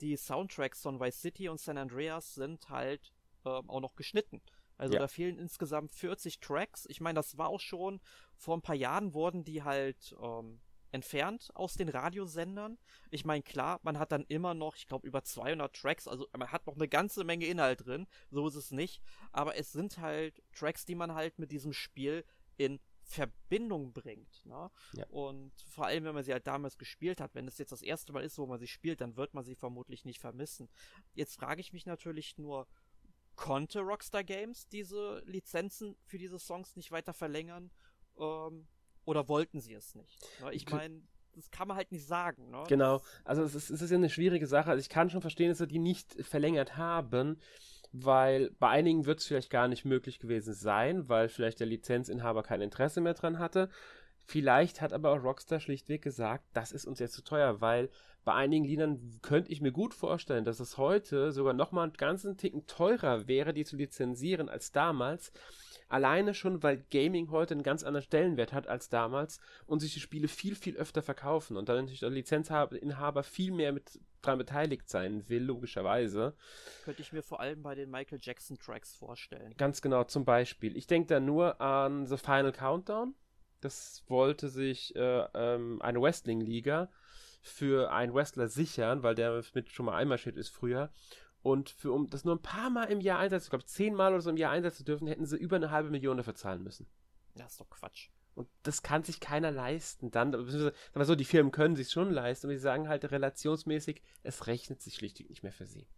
Die 0.00 0.16
Soundtracks 0.16 0.82
von 0.82 1.00
Vice 1.00 1.20
City 1.20 1.48
und 1.48 1.60
San 1.60 1.78
Andreas 1.78 2.34
sind 2.34 2.68
halt 2.68 3.12
ähm, 3.44 3.68
auch 3.70 3.80
noch 3.80 3.94
geschnitten. 3.94 4.40
Also 4.82 4.94
Ja. 4.94 5.00
da 5.00 5.08
fehlen 5.08 5.38
insgesamt 5.38 5.92
40 5.94 6.40
Tracks. 6.40 6.86
Ich 6.86 7.00
meine, 7.00 7.16
das 7.16 7.38
war 7.38 7.48
auch 7.48 7.60
schon 7.60 8.00
vor 8.36 8.56
ein 8.56 8.62
paar 8.62 8.74
Jahren 8.74 9.14
wurden 9.14 9.44
die 9.44 9.62
halt 9.62 10.14
ähm, 10.20 10.60
entfernt 10.90 11.50
aus 11.54 11.74
den 11.74 11.88
Radiosendern. 11.88 12.78
Ich 13.10 13.24
meine, 13.24 13.42
klar, 13.44 13.78
man 13.84 13.98
hat 13.98 14.10
dann 14.12 14.24
immer 14.28 14.54
noch, 14.54 14.74
ich 14.76 14.88
glaube, 14.88 15.06
über 15.06 15.22
200 15.22 15.74
Tracks, 15.74 16.08
also 16.08 16.26
man 16.36 16.50
hat 16.50 16.66
noch 16.66 16.74
eine 16.74 16.88
ganze 16.88 17.22
Menge 17.24 17.46
Inhalt 17.46 17.86
drin, 17.86 18.06
so 18.30 18.46
ist 18.48 18.56
es 18.56 18.72
nicht. 18.72 19.00
Aber 19.30 19.56
es 19.56 19.72
sind 19.72 19.98
halt 19.98 20.42
Tracks, 20.52 20.84
die 20.84 20.96
man 20.96 21.14
halt 21.14 21.38
mit 21.38 21.52
diesem 21.52 21.72
Spiel 21.72 22.24
in 22.56 22.80
Verbindung 23.04 23.92
bringt. 23.92 24.44
Ne? 24.46 24.70
Ja. 24.94 25.06
Und 25.08 25.52
vor 25.68 25.86
allem, 25.86 26.04
wenn 26.04 26.14
man 26.14 26.24
sie 26.24 26.32
halt 26.32 26.46
damals 26.46 26.78
gespielt 26.78 27.20
hat, 27.20 27.34
wenn 27.34 27.46
es 27.48 27.58
jetzt 27.58 27.72
das 27.72 27.82
erste 27.82 28.12
Mal 28.12 28.22
ist, 28.24 28.38
wo 28.38 28.46
man 28.46 28.58
sie 28.58 28.68
spielt, 28.68 29.00
dann 29.00 29.16
wird 29.16 29.34
man 29.34 29.44
sie 29.44 29.54
vermutlich 29.54 30.04
nicht 30.04 30.20
vermissen. 30.20 30.68
Jetzt 31.14 31.36
frage 31.36 31.60
ich 31.60 31.72
mich 31.72 31.86
natürlich 31.86 32.38
nur, 32.38 32.66
konnte 33.36 33.80
Rockstar 33.80 34.24
Games 34.24 34.68
diese 34.68 35.22
Lizenzen 35.26 35.96
für 36.04 36.18
diese 36.18 36.38
Songs 36.38 36.76
nicht 36.76 36.90
weiter 36.90 37.12
verlängern? 37.12 37.70
Ähm, 38.18 38.66
oder 39.04 39.28
wollten 39.28 39.60
sie 39.60 39.74
es 39.74 39.94
nicht? 39.94 40.18
Ne? 40.40 40.52
Ich 40.52 40.68
meine, 40.68 41.02
das 41.34 41.50
kann 41.50 41.68
man 41.68 41.76
halt 41.76 41.92
nicht 41.92 42.06
sagen. 42.06 42.50
Ne? 42.50 42.64
Genau, 42.68 43.00
also 43.24 43.42
es 43.42 43.54
ist, 43.54 43.70
es 43.70 43.82
ist 43.82 43.90
ja 43.90 43.96
eine 43.96 44.10
schwierige 44.10 44.46
Sache. 44.46 44.70
Also 44.70 44.80
ich 44.80 44.88
kann 44.88 45.10
schon 45.10 45.22
verstehen, 45.22 45.48
dass 45.48 45.58
sie 45.58 45.66
die 45.66 45.78
nicht 45.78 46.14
verlängert 46.24 46.76
haben, 46.76 47.40
weil 47.92 48.50
bei 48.58 48.68
einigen 48.68 49.06
wird 49.06 49.20
es 49.20 49.26
vielleicht 49.26 49.50
gar 49.50 49.68
nicht 49.68 49.84
möglich 49.84 50.18
gewesen 50.18 50.54
sein, 50.54 51.08
weil 51.08 51.28
vielleicht 51.28 51.60
der 51.60 51.66
Lizenzinhaber 51.66 52.42
kein 52.42 52.60
Interesse 52.60 53.00
mehr 53.00 53.14
dran 53.14 53.38
hatte. 53.38 53.68
Vielleicht 54.24 54.80
hat 54.80 54.92
aber 54.92 55.10
auch 55.10 55.22
Rockstar 55.22 55.60
schlichtweg 55.60 56.02
gesagt, 56.02 56.44
das 56.52 56.72
ist 56.72 56.86
uns 56.86 57.00
jetzt 57.00 57.14
zu 57.14 57.22
teuer, 57.22 57.60
weil 57.60 57.90
bei 58.24 58.34
einigen 58.34 58.64
Liedern 58.64 59.18
könnte 59.22 59.50
ich 59.50 59.60
mir 59.60 59.72
gut 59.72 59.94
vorstellen, 59.94 60.44
dass 60.44 60.60
es 60.60 60.78
heute 60.78 61.32
sogar 61.32 61.54
nochmal 61.54 61.84
einen 61.84 61.94
ganzen 61.94 62.36
Ticken 62.36 62.66
teurer 62.66 63.26
wäre, 63.26 63.52
die 63.52 63.64
zu 63.64 63.76
lizenzieren 63.76 64.48
als 64.48 64.70
damals. 64.70 65.32
Alleine 65.88 66.32
schon, 66.32 66.62
weil 66.62 66.84
Gaming 66.90 67.30
heute 67.30 67.52
einen 67.52 67.62
ganz 67.62 67.82
anderen 67.82 68.04
Stellenwert 68.04 68.52
hat 68.52 68.66
als 68.66 68.88
damals 68.88 69.40
und 69.66 69.80
sich 69.80 69.92
die 69.92 70.00
Spiele 70.00 70.28
viel, 70.28 70.54
viel 70.54 70.76
öfter 70.76 71.02
verkaufen 71.02 71.56
und 71.56 71.68
dann 71.68 71.76
natürlich 71.76 72.00
der 72.00 72.10
Lizenzinhaber 72.10 73.22
viel 73.22 73.52
mehr 73.52 73.72
mit 73.72 74.00
dran 74.22 74.38
beteiligt 74.38 74.88
sein 74.88 75.28
will, 75.28 75.42
logischerweise. 75.42 76.34
Könnte 76.84 77.02
ich 77.02 77.12
mir 77.12 77.22
vor 77.22 77.40
allem 77.40 77.62
bei 77.62 77.74
den 77.74 77.90
Michael 77.90 78.20
Jackson 78.22 78.56
Tracks 78.56 78.94
vorstellen. 78.94 79.54
Ganz 79.58 79.82
genau, 79.82 80.04
zum 80.04 80.24
Beispiel. 80.24 80.76
Ich 80.76 80.86
denke 80.86 81.08
da 81.08 81.20
nur 81.20 81.60
an 81.60 82.06
The 82.06 82.16
Final 82.16 82.52
Countdown. 82.52 83.14
Das 83.60 84.04
wollte 84.06 84.48
sich 84.48 84.96
äh, 84.96 85.26
ähm, 85.34 85.82
eine 85.82 86.00
Wrestling-Liga 86.00 86.88
für 87.42 87.92
einen 87.92 88.14
Wrestler 88.14 88.48
sichern, 88.48 89.02
weil 89.02 89.14
der 89.14 89.42
mit 89.54 89.70
schon 89.70 89.86
mal 89.86 89.96
einmarschiert 89.96 90.36
ist 90.36 90.48
früher. 90.48 90.90
Und 91.42 91.70
für, 91.70 91.92
um 91.92 92.08
das 92.08 92.24
nur 92.24 92.36
ein 92.36 92.42
paar 92.42 92.70
Mal 92.70 92.84
im 92.84 93.00
Jahr 93.00 93.18
einsetzen, 93.18 93.46
ich 93.46 93.50
glaube 93.50 93.64
zehnmal 93.66 94.12
oder 94.12 94.22
so 94.22 94.30
im 94.30 94.36
Jahr 94.36 94.52
einsetzen 94.52 94.78
zu 94.78 94.84
dürfen, 94.84 95.08
hätten 95.08 95.26
sie 95.26 95.36
über 95.36 95.56
eine 95.56 95.72
halbe 95.72 95.90
Million 95.90 96.16
dafür 96.16 96.36
zahlen 96.36 96.62
müssen. 96.62 96.86
Das 97.34 97.52
ist 97.52 97.60
doch 97.60 97.68
Quatsch. 97.68 98.10
Und 98.34 98.48
das 98.62 98.82
kann 98.82 99.02
sich 99.02 99.20
keiner 99.20 99.50
leisten. 99.50 100.10
Dann, 100.10 100.32
sagen 100.32 100.72
wir 100.94 101.04
so, 101.04 101.14
die 101.16 101.24
Firmen 101.24 101.52
können 101.52 101.76
sich 101.76 101.90
schon 101.90 102.10
leisten, 102.10 102.46
aber 102.46 102.54
sie 102.54 102.60
sagen 102.62 102.88
halt 102.88 103.10
relationsmäßig, 103.10 104.00
es 104.22 104.46
rechnet 104.46 104.80
sich 104.80 104.94
schlichtweg 104.94 105.28
nicht 105.28 105.42
mehr 105.42 105.52
für 105.52 105.66
sie. 105.66 105.88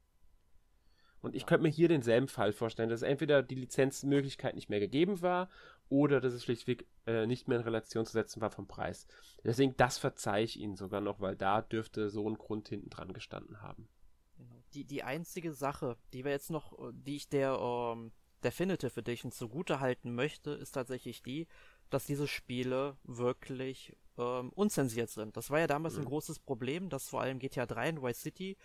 Und 1.21 1.35
ich 1.35 1.43
Ja. 1.43 1.49
könnte 1.49 1.63
mir 1.63 1.71
hier 1.71 1.89
denselben 1.89 2.29
Fall 2.29 2.53
vorstellen, 2.53 2.91
dass 2.91 3.03
entweder 3.03 3.43
die 3.43 3.55
Lizenzmöglichkeit 3.55 4.55
nicht 4.55 4.69
mehr 4.69 4.81
gegeben 4.81 5.23
war 5.23 5.49
oder 5.89 6.20
dass 6.20 6.32
es 6.35 6.45
schlichtweg 6.45 6.87
äh, 7.07 7.26
nicht 7.26 7.49
mehr 7.49 7.59
in 7.59 7.64
Relation 7.64 8.07
zu 8.07 8.12
setzen 8.12 8.41
war 8.41 8.51
vom 8.51 8.66
Preis. 8.66 9.07
Deswegen, 9.45 9.76
das 9.76 9.99
verzeihe 9.99 10.45
ich 10.45 10.59
Ihnen 10.59 10.76
sogar 10.76 11.01
noch, 11.01 11.20
weil 11.20 11.37
da 11.37 11.62
dürfte 11.62 12.11
so 12.11 12.28
ein 12.28 12.39
Grund 12.39 12.68
hinten 12.68 12.91
dran 12.91 13.12
gestanden 13.12 13.62
haben. 13.62 13.89
Genau. 14.37 14.62
Die, 14.74 14.85
die 14.85 15.03
einzige 15.03 15.53
Sache, 15.53 15.97
die 16.12 16.24
wir 16.24 16.32
jetzt 16.32 16.51
noch, 16.51 16.72
äh, 16.78 16.93
die 16.93 17.16
ich 17.16 17.28
der 17.28 17.59
ähm, 17.61 18.12
Definitive 18.43 19.01
Edition 19.01 19.32
zugute 19.32 19.80
halten 19.80 20.14
möchte, 20.14 20.51
ist 20.51 20.72
tatsächlich 20.72 21.22
die, 21.22 21.47
dass 21.91 22.07
diese 22.07 22.26
Spiele 22.28 22.97
wirklich 23.05 23.97
ähm, 24.18 24.51
unzensiert 24.51 25.11
sind. 25.11 25.37
Das 25.37 25.51
war 25.51 25.61
ja 25.61 25.66
damals 25.66 25.97
ein 25.99 26.05
Mhm. 26.05 26.05
großes 26.05 26.41
Problem, 26.41 26.91
dass 26.91 27.09
vor 27.09 27.20
allem 27.22 27.39
GTA 27.39 27.66
3 27.66 27.91
und 27.91 28.03
Vice 28.03 28.20
City 28.22 28.57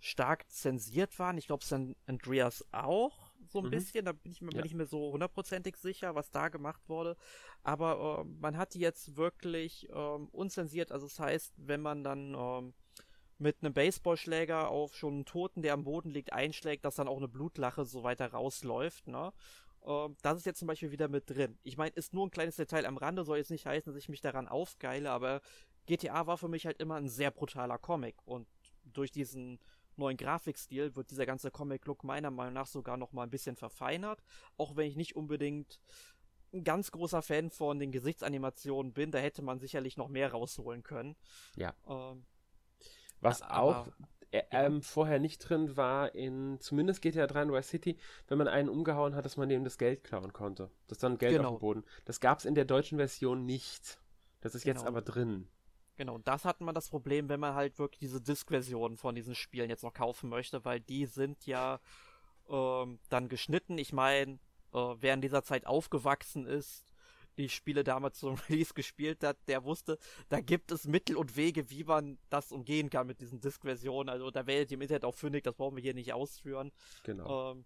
stark 0.00 0.48
zensiert 0.50 1.18
waren. 1.18 1.38
Ich 1.38 1.46
glaube, 1.46 1.64
San 1.64 1.94
Andreas 2.06 2.64
auch 2.72 3.27
so 3.50 3.60
ein 3.60 3.66
Mhm. 3.66 3.70
bisschen. 3.70 4.04
Da 4.04 4.12
bin 4.12 4.32
ich 4.32 4.40
mir 4.40 4.52
Ja. 4.52 4.62
nicht 4.62 4.74
mehr 4.74 4.86
so 4.86 5.12
hundertprozentig 5.12 5.76
sicher, 5.76 6.14
was 6.14 6.30
da 6.30 6.48
gemacht 6.48 6.88
wurde. 6.88 7.16
Aber 7.62 8.20
ähm, 8.20 8.38
man 8.40 8.56
hat 8.56 8.74
die 8.74 8.80
jetzt 8.80 9.16
wirklich 9.16 9.88
ähm, 9.92 10.28
unzensiert. 10.28 10.92
Also 10.92 11.06
das 11.06 11.18
heißt, 11.18 11.54
wenn 11.56 11.80
man 11.80 12.04
dann 12.04 12.34
ähm, 12.34 12.74
mit 13.38 13.58
einem 13.62 13.72
Baseballschläger 13.72 14.68
auf 14.68 14.96
schon 14.96 15.14
einen 15.14 15.24
Toten, 15.24 15.62
der 15.62 15.74
am 15.74 15.84
Boden 15.84 16.10
liegt, 16.10 16.32
einschlägt, 16.32 16.84
dass 16.84 16.96
dann 16.96 17.08
auch 17.08 17.18
eine 17.18 17.28
Blutlache 17.28 17.84
so 17.84 18.02
weiter 18.02 18.32
rausläuft, 18.32 19.06
ne? 19.06 19.32
Ähm, 19.86 20.16
das 20.22 20.38
ist 20.38 20.46
jetzt 20.46 20.58
zum 20.58 20.68
Beispiel 20.68 20.90
wieder 20.90 21.08
mit 21.08 21.30
drin. 21.30 21.58
Ich 21.62 21.76
meine, 21.76 21.92
ist 21.94 22.12
nur 22.12 22.26
ein 22.26 22.30
kleines 22.30 22.56
Detail 22.56 22.84
am 22.86 22.96
Rande, 22.96 23.24
soll 23.24 23.38
jetzt 23.38 23.50
nicht 23.50 23.66
heißen, 23.66 23.92
dass 23.92 23.98
ich 24.02 24.08
mich 24.08 24.20
daran 24.20 24.48
aufgeile, 24.48 25.10
aber 25.10 25.40
GTA 25.86 26.26
war 26.26 26.36
für 26.36 26.48
mich 26.48 26.66
halt 26.66 26.80
immer 26.80 26.96
ein 26.96 27.08
sehr 27.08 27.30
brutaler 27.30 27.78
Comic 27.78 28.16
und 28.24 28.46
durch 28.84 29.10
diesen 29.10 29.58
neuen 29.98 30.16
Grafikstil 30.16 30.94
wird 30.96 31.10
dieser 31.10 31.26
ganze 31.26 31.50
Comic-Look 31.50 32.04
meiner 32.04 32.30
Meinung 32.30 32.54
nach 32.54 32.66
sogar 32.66 32.96
noch 32.96 33.12
mal 33.12 33.24
ein 33.24 33.30
bisschen 33.30 33.56
verfeinert, 33.56 34.22
auch 34.56 34.76
wenn 34.76 34.86
ich 34.86 34.96
nicht 34.96 35.16
unbedingt 35.16 35.80
ein 36.52 36.64
ganz 36.64 36.90
großer 36.90 37.20
Fan 37.20 37.50
von 37.50 37.78
den 37.78 37.92
Gesichtsanimationen 37.92 38.92
bin, 38.94 39.10
da 39.10 39.18
hätte 39.18 39.42
man 39.42 39.58
sicherlich 39.58 39.96
noch 39.98 40.08
mehr 40.08 40.32
rausholen 40.32 40.82
können. 40.82 41.14
Ja. 41.56 41.74
Ähm, 41.86 42.24
Was 43.20 43.42
Aber- 43.42 43.58
auch 43.60 43.88
äh, 44.30 44.42
ähm, 44.50 44.82
vorher 44.82 45.18
nicht 45.18 45.38
drin 45.38 45.76
war, 45.78 46.14
in 46.14 46.60
zumindest 46.60 47.00
GTA 47.02 47.26
3 47.26 47.44
und 47.44 47.52
Vice 47.52 47.68
City, 47.68 47.98
wenn 48.26 48.36
man 48.38 48.46
einen 48.48 48.68
umgehauen 48.68 49.14
hat, 49.14 49.24
dass 49.24 49.36
man 49.38 49.48
dem 49.48 49.64
das 49.64 49.78
Geld 49.78 50.04
klauen 50.04 50.32
konnte. 50.34 50.70
Das 50.86 50.98
dann 50.98 51.16
Geld 51.18 51.32
auf 51.32 51.38
Genau. 51.38 51.56
dem 51.56 51.60
Boden. 51.60 51.84
Das 52.04 52.20
gab 52.20 52.38
es 52.38 52.44
in 52.44 52.54
der 52.54 52.66
deutschen 52.66 52.98
Version 52.98 53.44
nicht. 53.46 53.98
Das 54.40 54.54
ist 54.54 54.64
genau. 54.64 54.80
jetzt 54.80 54.86
aber 54.86 55.00
drin. 55.02 55.48
Genau, 55.98 56.14
und 56.14 56.28
das 56.28 56.44
hat 56.44 56.60
man 56.60 56.76
das 56.76 56.88
Problem, 56.88 57.28
wenn 57.28 57.40
man 57.40 57.54
halt 57.54 57.80
wirklich 57.80 57.98
diese 57.98 58.20
Disk-Version 58.20 58.96
von 58.96 59.16
diesen 59.16 59.34
Spielen 59.34 59.68
jetzt 59.68 59.82
noch 59.82 59.92
kaufen 59.92 60.30
möchte, 60.30 60.64
weil 60.64 60.78
die 60.78 61.06
sind 61.06 61.44
ja 61.44 61.80
ähm, 62.48 63.00
dann 63.08 63.28
geschnitten. 63.28 63.76
Ich 63.78 63.92
meine, 63.92 64.38
äh, 64.72 64.94
wer 65.00 65.14
in 65.14 65.20
dieser 65.20 65.42
Zeit 65.42 65.66
aufgewachsen 65.66 66.46
ist, 66.46 66.94
die 67.36 67.48
Spiele 67.48 67.82
damals 67.82 68.20
zum 68.20 68.36
Release 68.48 68.74
gespielt 68.74 69.24
hat, 69.24 69.38
der 69.48 69.64
wusste, 69.64 69.98
da 70.28 70.40
gibt 70.40 70.70
es 70.70 70.86
Mittel 70.86 71.16
und 71.16 71.36
Wege, 71.36 71.68
wie 71.68 71.82
man 71.82 72.16
das 72.30 72.52
umgehen 72.52 72.90
kann 72.90 73.08
mit 73.08 73.20
diesen 73.20 73.40
Disk-Versionen. 73.40 74.08
Also 74.08 74.30
da 74.30 74.46
werdet 74.46 74.70
ihr 74.70 74.76
im 74.76 74.82
Internet 74.82 75.04
auch 75.04 75.16
fündig, 75.16 75.42
das 75.42 75.56
brauchen 75.56 75.74
wir 75.74 75.82
hier 75.82 75.94
nicht 75.94 76.12
ausführen. 76.12 76.70
Genau. 77.02 77.52
Ähm, 77.52 77.64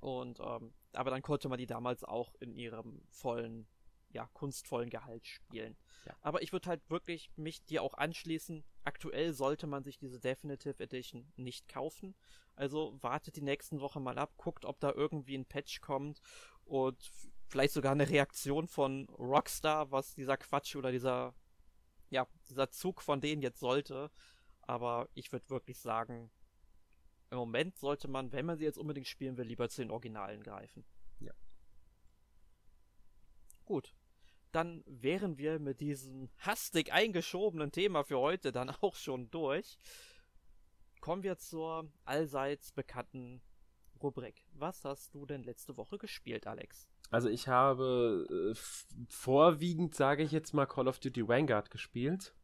und 0.00 0.40
ähm, 0.40 0.72
aber 0.94 1.10
dann 1.10 1.22
konnte 1.22 1.48
man 1.48 1.58
die 1.58 1.66
damals 1.66 2.02
auch 2.02 2.34
in 2.40 2.56
ihrem 2.56 3.02
vollen, 3.08 3.68
ja, 4.12 4.28
kunstvollen 4.32 4.90
Gehalt 4.90 5.26
spielen. 5.26 5.76
Ja. 6.04 6.16
Aber 6.20 6.42
ich 6.42 6.52
würde 6.52 6.68
halt 6.68 6.82
wirklich 6.90 7.30
mich 7.36 7.64
dir 7.64 7.82
auch 7.82 7.94
anschließen. 7.94 8.64
Aktuell 8.84 9.32
sollte 9.32 9.66
man 9.66 9.84
sich 9.84 9.98
diese 9.98 10.18
Definitive 10.18 10.82
Edition 10.82 11.32
nicht 11.36 11.68
kaufen. 11.68 12.14
Also 12.56 12.98
wartet 13.00 13.36
die 13.36 13.42
nächsten 13.42 13.80
Wochen 13.80 14.02
mal 14.02 14.18
ab, 14.18 14.32
guckt, 14.36 14.64
ob 14.64 14.80
da 14.80 14.92
irgendwie 14.92 15.36
ein 15.36 15.46
Patch 15.46 15.80
kommt 15.80 16.20
und 16.64 17.10
vielleicht 17.46 17.72
sogar 17.72 17.92
eine 17.92 18.08
Reaktion 18.08 18.68
von 18.68 19.08
Rockstar, 19.10 19.90
was 19.90 20.14
dieser 20.14 20.36
Quatsch 20.36 20.76
oder 20.76 20.92
dieser, 20.92 21.34
ja, 22.10 22.26
dieser 22.48 22.70
Zug 22.70 23.02
von 23.02 23.20
denen 23.20 23.42
jetzt 23.42 23.60
sollte. 23.60 24.10
Aber 24.62 25.08
ich 25.14 25.32
würde 25.32 25.50
wirklich 25.50 25.78
sagen, 25.78 26.30
im 27.30 27.38
Moment 27.38 27.76
sollte 27.78 28.08
man, 28.08 28.32
wenn 28.32 28.46
man 28.46 28.58
sie 28.58 28.64
jetzt 28.64 28.78
unbedingt 28.78 29.06
spielen 29.06 29.36
will, 29.36 29.46
lieber 29.46 29.68
zu 29.68 29.82
den 29.82 29.90
Originalen 29.90 30.42
greifen. 30.42 30.84
Ja. 31.20 31.32
Gut. 33.64 33.94
Dann 34.52 34.82
wären 34.86 35.38
wir 35.38 35.58
mit 35.58 35.80
diesem 35.80 36.28
hastig 36.38 36.92
eingeschobenen 36.92 37.72
Thema 37.72 38.04
für 38.04 38.18
heute 38.18 38.52
dann 38.52 38.70
auch 38.80 38.94
schon 38.94 39.30
durch. 39.30 39.78
Kommen 41.00 41.22
wir 41.22 41.38
zur 41.38 41.90
allseits 42.04 42.72
bekannten 42.72 43.40
Rubrik. 44.02 44.44
Was 44.52 44.84
hast 44.84 45.14
du 45.14 45.26
denn 45.26 45.42
letzte 45.42 45.76
Woche 45.76 45.98
gespielt, 45.98 46.46
Alex? 46.46 46.88
Also 47.10 47.28
ich 47.28 47.48
habe 47.48 48.54
äh, 48.54 48.58
vorwiegend, 49.08 49.94
sage 49.94 50.22
ich 50.22 50.30
jetzt 50.30 50.52
mal, 50.52 50.66
Call 50.66 50.88
of 50.88 50.98
Duty 50.98 51.26
Vanguard 51.26 51.70
gespielt. 51.70 52.34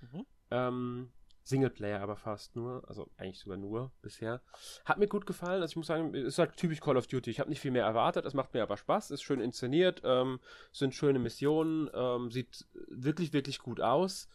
Mhm. 0.00 0.26
Ähm, 0.50 1.12
Singleplayer 1.50 2.00
aber 2.00 2.16
fast 2.16 2.56
nur, 2.56 2.82
also 2.88 3.10
eigentlich 3.18 3.38
sogar 3.38 3.58
nur 3.58 3.92
bisher. 4.00 4.40
Hat 4.84 4.98
mir 4.98 5.06
gut 5.06 5.26
gefallen, 5.26 5.60
also 5.60 5.72
ich 5.72 5.76
muss 5.76 5.88
sagen, 5.88 6.14
ist 6.14 6.38
halt 6.38 6.56
typisch 6.56 6.80
Call 6.80 6.96
of 6.96 7.06
Duty. 7.06 7.30
Ich 7.30 7.40
habe 7.40 7.50
nicht 7.50 7.60
viel 7.60 7.70
mehr 7.70 7.84
erwartet, 7.84 8.24
es 8.24 8.34
macht 8.34 8.54
mir 8.54 8.62
aber 8.62 8.76
Spaß, 8.76 9.10
ist 9.10 9.22
schön 9.22 9.40
inszeniert, 9.40 10.00
ähm, 10.04 10.40
sind 10.72 10.94
schöne 10.94 11.18
Missionen, 11.18 11.90
ähm, 11.92 12.30
sieht 12.30 12.66
wirklich, 12.88 13.32
wirklich 13.32 13.58
gut 13.58 13.80
aus. 13.80 14.28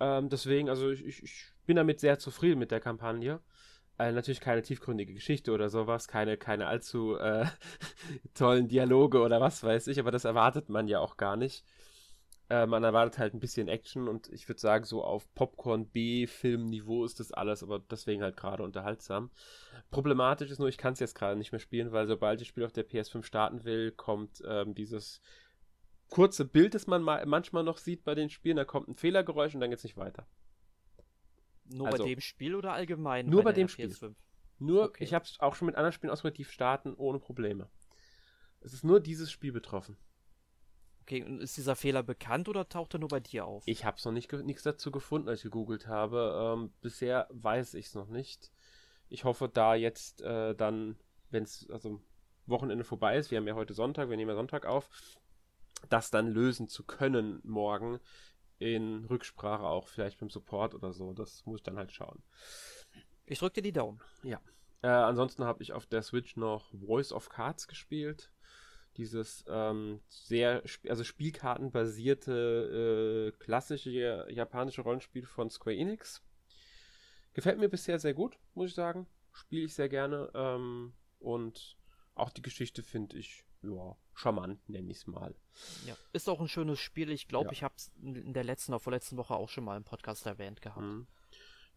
Ähm, 0.00 0.28
deswegen, 0.28 0.68
also 0.68 0.90
ich, 0.90 1.04
ich, 1.04 1.22
ich, 1.22 1.52
bin 1.66 1.76
damit 1.76 1.98
sehr 1.98 2.18
zufrieden 2.18 2.58
mit 2.58 2.70
der 2.70 2.80
Kampagne. 2.80 3.40
Äh, 3.98 4.12
natürlich 4.12 4.40
keine 4.40 4.62
tiefgründige 4.62 5.14
Geschichte 5.14 5.52
oder 5.52 5.70
sowas, 5.70 6.08
keine, 6.08 6.36
keine 6.36 6.66
allzu 6.66 7.16
äh, 7.16 7.46
tollen 8.34 8.68
Dialoge 8.68 9.20
oder 9.20 9.40
was 9.40 9.62
weiß 9.62 9.86
ich, 9.86 9.98
aber 9.98 10.10
das 10.10 10.24
erwartet 10.24 10.68
man 10.68 10.88
ja 10.88 10.98
auch 11.00 11.16
gar 11.16 11.36
nicht. 11.36 11.64
Äh, 12.50 12.66
man 12.66 12.84
erwartet 12.84 13.18
halt 13.18 13.34
ein 13.34 13.40
bisschen 13.40 13.68
Action 13.68 14.06
und 14.06 14.28
ich 14.28 14.48
würde 14.48 14.60
sagen, 14.60 14.84
so 14.84 15.02
auf 15.02 15.32
Popcorn-B-Film-Niveau 15.34 17.04
ist 17.04 17.18
das 17.18 17.32
alles, 17.32 17.62
aber 17.62 17.78
deswegen 17.78 18.22
halt 18.22 18.36
gerade 18.36 18.62
unterhaltsam. 18.62 19.30
Problematisch 19.90 20.50
ist 20.50 20.58
nur, 20.58 20.68
ich 20.68 20.76
kann 20.76 20.92
es 20.92 21.00
jetzt 21.00 21.14
gerade 21.14 21.36
nicht 21.36 21.52
mehr 21.52 21.58
spielen, 21.58 21.92
weil 21.92 22.06
sobald 22.06 22.40
ich 22.40 22.46
das 22.46 22.48
Spiel 22.48 22.64
auf 22.64 22.72
der 22.72 22.86
PS5 22.86 23.22
starten 23.22 23.64
will, 23.64 23.92
kommt 23.92 24.42
ähm, 24.46 24.74
dieses 24.74 25.22
kurze 26.10 26.44
Bild, 26.44 26.74
das 26.74 26.86
man 26.86 27.02
ma 27.02 27.24
manchmal 27.24 27.64
noch 27.64 27.78
sieht 27.78 28.04
bei 28.04 28.14
den 28.14 28.28
Spielen, 28.28 28.56
da 28.56 28.64
kommt 28.64 28.88
ein 28.88 28.94
Fehlergeräusch 28.94 29.54
und 29.54 29.60
dann 29.60 29.70
geht 29.70 29.78
es 29.78 29.84
nicht 29.84 29.96
weiter. 29.96 30.26
Nur 31.64 31.86
also, 31.86 32.04
bei 32.04 32.10
dem 32.10 32.20
Spiel 32.20 32.54
oder 32.54 32.72
allgemein? 32.72 33.26
Nur 33.26 33.42
bei, 33.42 33.50
bei 33.50 33.54
dem 33.54 33.68
Spiel. 33.68 33.86
PS5? 33.86 34.14
Nur, 34.58 34.84
okay. 34.84 35.02
ich 35.02 35.14
habe 35.14 35.24
es 35.24 35.40
auch 35.40 35.54
schon 35.54 35.66
mit 35.66 35.76
anderen 35.76 35.92
Spielen 35.92 36.12
ausprobiert, 36.12 36.48
starten 36.48 36.94
ohne 36.94 37.18
Probleme. 37.18 37.68
Es 38.60 38.72
ist 38.72 38.84
nur 38.84 39.00
dieses 39.00 39.30
Spiel 39.30 39.52
betroffen. 39.52 39.96
Okay, 41.04 41.22
und 41.22 41.42
ist 41.42 41.58
dieser 41.58 41.76
Fehler 41.76 42.02
bekannt 42.02 42.48
oder 42.48 42.66
taucht 42.66 42.94
er 42.94 42.98
nur 42.98 43.10
bei 43.10 43.20
dir 43.20 43.44
auf? 43.44 43.62
Ich 43.66 43.84
habe 43.84 43.98
es 43.98 44.04
noch 44.06 44.12
nicht 44.12 44.32
nichts 44.32 44.62
dazu 44.62 44.90
gefunden, 44.90 45.28
als 45.28 45.40
ich 45.40 45.44
gegoogelt 45.44 45.86
habe. 45.86 46.54
Ähm, 46.56 46.72
bisher 46.80 47.28
weiß 47.30 47.74
ich 47.74 47.86
es 47.86 47.94
noch 47.94 48.08
nicht. 48.08 48.50
Ich 49.10 49.24
hoffe, 49.24 49.50
da 49.52 49.74
jetzt 49.74 50.22
äh, 50.22 50.54
dann, 50.54 50.96
wenn 51.28 51.42
es 51.42 51.68
also 51.68 52.00
Wochenende 52.46 52.84
vorbei 52.84 53.18
ist, 53.18 53.30
wir 53.30 53.36
haben 53.36 53.46
ja 53.46 53.54
heute 53.54 53.74
Sonntag, 53.74 54.08
wir 54.08 54.16
nehmen 54.16 54.30
ja 54.30 54.34
Sonntag 54.34 54.64
auf, 54.64 54.88
das 55.90 56.10
dann 56.10 56.26
lösen 56.26 56.68
zu 56.68 56.84
können 56.84 57.40
morgen 57.44 58.00
in 58.58 59.04
Rücksprache 59.04 59.64
auch 59.64 59.88
vielleicht 59.88 60.20
beim 60.20 60.30
Support 60.30 60.74
oder 60.74 60.94
so. 60.94 61.12
Das 61.12 61.44
muss 61.44 61.58
ich 61.58 61.64
dann 61.64 61.76
halt 61.76 61.92
schauen. 61.92 62.22
Ich 63.26 63.40
drücke 63.40 63.60
dir 63.60 63.62
die 63.62 63.72
Daumen. 63.72 64.00
Ja. 64.22 64.40
Äh, 64.80 64.86
ansonsten 64.86 65.44
habe 65.44 65.62
ich 65.62 65.74
auf 65.74 65.84
der 65.84 66.00
Switch 66.00 66.36
noch 66.36 66.72
Voice 66.72 67.12
of 67.12 67.28
Cards 67.28 67.68
gespielt 67.68 68.30
dieses 68.96 69.44
ähm, 69.48 70.00
sehr, 70.08 70.62
also 70.88 71.04
Spielkartenbasierte, 71.04 73.32
äh, 73.34 73.38
klassische 73.38 74.26
japanische 74.30 74.82
Rollenspiel 74.82 75.26
von 75.26 75.50
Square 75.50 75.76
Enix. 75.76 76.22
Gefällt 77.32 77.58
mir 77.58 77.68
bisher 77.68 77.98
sehr 77.98 78.14
gut, 78.14 78.38
muss 78.54 78.70
ich 78.70 78.74
sagen. 78.74 79.06
Spiele 79.32 79.64
ich 79.64 79.74
sehr 79.74 79.88
gerne. 79.88 80.30
Ähm, 80.34 80.94
und 81.18 81.76
auch 82.14 82.30
die 82.30 82.42
Geschichte 82.42 82.82
finde 82.82 83.18
ich, 83.18 83.44
ja, 83.62 83.96
charmant, 84.14 84.68
nenne 84.68 84.90
ich 84.90 84.98
es 84.98 85.06
mal. 85.06 85.34
Ja, 85.86 85.96
ist 86.12 86.28
auch 86.28 86.40
ein 86.40 86.48
schönes 86.48 86.78
Spiel. 86.78 87.10
Ich 87.10 87.26
glaube, 87.26 87.46
ja. 87.46 87.52
ich 87.52 87.62
habe 87.64 87.74
es 87.76 87.90
in 88.00 88.32
der 88.32 88.44
letzten 88.44 88.72
oder 88.72 88.80
vorletzten 88.80 89.16
Woche 89.16 89.34
auch 89.34 89.48
schon 89.48 89.64
mal 89.64 89.76
im 89.76 89.84
Podcast 89.84 90.26
erwähnt 90.26 90.62
gehabt. 90.62 90.86
Mhm 90.86 91.08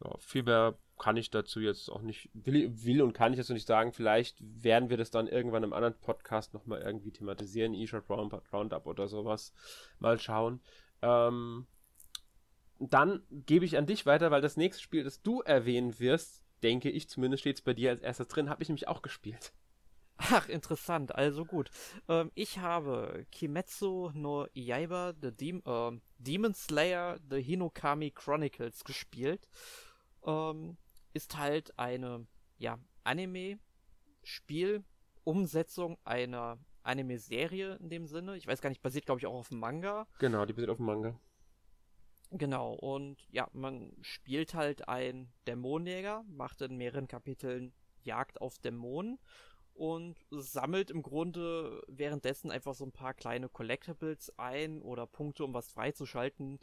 ja, 0.03 0.15
viel 0.19 0.43
mehr 0.43 0.77
kann 0.99 1.17
ich 1.17 1.29
dazu 1.29 1.59
jetzt 1.59 1.89
auch 1.89 2.01
nicht, 2.01 2.29
will, 2.33 2.71
will 2.83 3.01
und 3.01 3.13
kann 3.13 3.33
ich 3.33 3.39
noch 3.39 3.49
nicht 3.49 3.67
sagen. 3.67 3.93
Vielleicht 3.93 4.37
werden 4.39 4.89
wir 4.89 4.97
das 4.97 5.11
dann 5.11 5.27
irgendwann 5.27 5.63
im 5.63 5.73
anderen 5.73 5.99
Podcast 5.99 6.53
nochmal 6.53 6.81
irgendwie 6.81 7.11
thematisieren, 7.11 7.73
eShot 7.73 8.09
Roundup 8.09 8.87
oder 8.87 9.07
sowas. 9.07 9.53
Mal 9.99 10.19
schauen. 10.19 10.59
Ähm, 11.01 11.67
dann 12.79 13.23
gebe 13.29 13.65
ich 13.65 13.77
an 13.77 13.85
dich 13.85 14.05
weiter, 14.05 14.31
weil 14.31 14.41
das 14.41 14.57
nächste 14.57 14.81
Spiel, 14.81 15.03
das 15.03 15.21
du 15.21 15.41
erwähnen 15.41 15.99
wirst, 15.99 16.43
denke 16.63 16.89
ich, 16.89 17.09
zumindest 17.09 17.41
steht 17.41 17.57
es 17.57 17.61
bei 17.61 17.73
dir 17.73 17.91
als 17.91 18.01
erstes 18.01 18.27
drin, 18.27 18.49
habe 18.49 18.63
ich 18.63 18.69
nämlich 18.69 18.87
auch 18.87 19.01
gespielt. 19.01 19.53
Ach, 20.17 20.49
interessant, 20.49 21.13
also 21.13 21.45
gut. 21.45 21.69
Ähm, 22.07 22.31
ich 22.33 22.57
habe 22.57 23.27
Kimetsu 23.31 24.09
no 24.15 24.47
Yaiba, 24.53 25.13
The 25.21 25.31
Dem 25.31 25.61
äh, 25.63 25.91
Demon 26.17 26.55
Slayer, 26.55 27.19
The 27.29 27.39
Hinokami 27.39 28.09
Chronicles 28.09 28.83
gespielt 28.83 29.47
ähm, 30.27 30.77
ist 31.13 31.37
halt 31.37 31.79
eine, 31.79 32.27
ja, 32.59 32.77
Anime-Spiel-Umsetzung 33.03 35.97
einer 36.03 36.59
Anime-Serie 36.83 37.77
in 37.77 37.89
dem 37.89 38.05
Sinne. 38.05 38.37
Ich 38.37 38.45
weiß 38.45 38.61
gar 38.61 38.69
nicht, 38.69 38.83
basiert 38.83 39.05
glaube 39.05 39.19
ich 39.19 39.25
auch 39.25 39.33
auf 39.33 39.49
dem 39.49 39.59
Manga. 39.59 40.05
Genau, 40.19 40.45
die 40.45 40.53
basiert 40.53 40.69
auf 40.69 40.77
dem 40.77 40.85
Manga. 40.85 41.19
Genau, 42.31 42.73
und 42.73 43.25
ja, 43.31 43.47
man 43.53 43.93
spielt 44.01 44.53
halt 44.53 44.89
ein 44.89 45.31
Dämonenjäger, 45.47 46.25
macht 46.27 46.61
in 46.61 46.75
mehreren 46.75 47.07
Kapiteln 47.07 47.71
Jagd 48.03 48.41
auf 48.41 48.59
Dämonen 48.59 49.17
und 49.73 50.17
sammelt 50.31 50.91
im 50.91 51.03
Grunde 51.03 51.81
währenddessen 51.87 52.51
einfach 52.51 52.73
so 52.73 52.85
ein 52.85 52.91
paar 52.91 53.13
kleine 53.13 53.47
Collectibles 53.47 54.37
ein 54.37 54.81
oder 54.81 55.07
Punkte, 55.07 55.45
um 55.45 55.53
was 55.53 55.69
freizuschalten, 55.69 56.59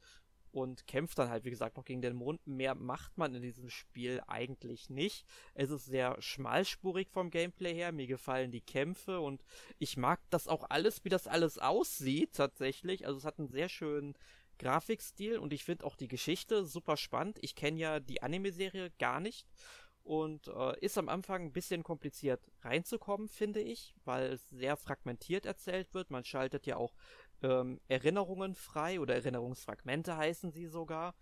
und 0.55 0.86
kämpft 0.86 1.18
dann 1.18 1.30
halt, 1.30 1.44
wie 1.44 1.50
gesagt, 1.50 1.76
noch 1.76 1.84
gegen 1.84 2.00
den 2.00 2.14
Mond. 2.14 2.46
Mehr 2.46 2.76
macht 2.76 3.18
man 3.18 3.34
in 3.34 3.42
diesem 3.42 3.68
Spiel 3.70 4.22
eigentlich 4.28 4.88
nicht. 4.88 5.26
Es 5.52 5.70
ist 5.70 5.86
sehr 5.86 6.16
schmalspurig 6.22 7.09
vom 7.11 7.30
Gameplay 7.30 7.74
her. 7.74 7.90
Mir 7.90 8.07
gefallen 8.07 8.52
die 8.52 8.61
Kämpfe 8.61 9.18
und 9.18 9.42
ich 9.80 9.96
mag 9.96 10.20
das 10.30 10.46
auch 10.46 10.70
alles, 10.70 11.05
wie 11.05 11.09
das 11.09 11.26
alles 11.26 11.59
aussieht 11.59 12.34
tatsächlich. 12.34 13.05
Also 13.05 13.18
es 13.18 13.24
hat 13.24 13.40
einen 13.40 13.48
sehr 13.48 13.68
schönen 13.68 14.14
Grafikstil 14.61 15.38
und 15.38 15.52
ich 15.52 15.64
finde 15.64 15.84
auch 15.84 15.96
die 15.96 16.07
Geschichte 16.07 16.64
super 16.64 16.96
spannend. 16.96 17.38
Ich 17.42 17.57
kenne 17.57 17.80
ja 17.80 17.98
die 17.98 18.22
Anime-Serie 18.22 18.92
gar 19.00 19.18
nicht 19.18 19.48
und 20.05 20.48
äh, 20.48 20.78
ist 20.80 20.98
am 20.98 21.09
Anfang 21.09 21.46
ein 21.46 21.52
bisschen 21.52 21.82
kompliziert 21.82 22.40
reinzukommen, 22.61 23.26
finde 23.26 23.61
ich, 23.61 23.94
weil 24.05 24.34
es 24.34 24.50
sehr 24.50 24.76
fragmentiert 24.76 25.46
erzählt 25.46 25.94
wird. 25.94 26.11
Man 26.11 26.24
schaltet 26.24 26.66
ja 26.66 26.76
auch 26.76 26.94
ähm, 27.45 27.80
Erinnerungen 27.88 28.55
frei 28.55 28.99
oder 28.99 29.14
Erinnerungsfragmente 29.14 30.16
heißen 30.16 30.51
sie 30.51 30.66
sogar. 30.66 31.14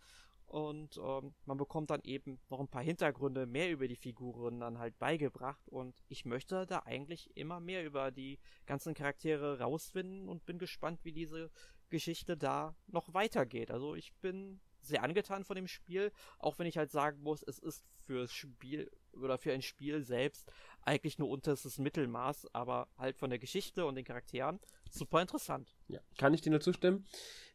Und 0.46 0.98
ähm, 0.98 1.34
man 1.46 1.56
bekommt 1.56 1.90
dann 1.90 2.02
eben 2.04 2.38
noch 2.50 2.60
ein 2.60 2.68
paar 2.68 2.82
Hintergründe 2.82 3.46
mehr 3.46 3.70
über 3.70 3.88
die 3.88 3.96
Figuren 3.96 4.60
dann 4.60 4.78
halt 4.78 4.98
beigebracht. 4.98 5.66
Und 5.68 6.02
ich 6.08 6.24
möchte 6.26 6.66
da 6.66 6.80
eigentlich 6.80 7.34
immer 7.36 7.58
mehr 7.58 7.84
über 7.84 8.10
die 8.10 8.38
ganzen 8.66 8.94
Charaktere 8.94 9.60
rausfinden 9.60 10.28
und 10.28 10.44
bin 10.44 10.58
gespannt, 10.58 11.00
wie 11.04 11.12
diese 11.12 11.50
Geschichte 11.88 12.36
da 12.36 12.76
noch 12.86 13.14
weitergeht. 13.14 13.70
Also 13.70 13.94
ich 13.94 14.12
bin 14.20 14.60
sehr 14.80 15.02
angetan 15.02 15.44
von 15.44 15.56
dem 15.56 15.68
Spiel, 15.68 16.12
auch 16.38 16.58
wenn 16.58 16.66
ich 16.66 16.76
halt 16.76 16.90
sagen 16.90 17.22
muss, 17.22 17.42
es 17.42 17.58
ist 17.58 17.84
fürs 18.04 18.32
Spiel 18.32 18.90
oder 19.12 19.38
für 19.38 19.52
ein 19.52 19.62
Spiel 19.62 20.02
selbst 20.02 20.52
eigentlich 20.84 21.18
nur 21.18 21.28
unterstes 21.28 21.78
Mittelmaß, 21.78 22.54
aber 22.54 22.88
halt 22.98 23.16
von 23.16 23.30
der 23.30 23.38
Geschichte 23.38 23.86
und 23.86 23.94
den 23.94 24.04
Charakteren 24.04 24.60
super 24.90 25.20
interessant. 25.20 25.74
Ja, 25.88 26.00
kann 26.18 26.34
ich 26.34 26.40
dir 26.40 26.50
nur 26.50 26.60
zustimmen. 26.60 27.06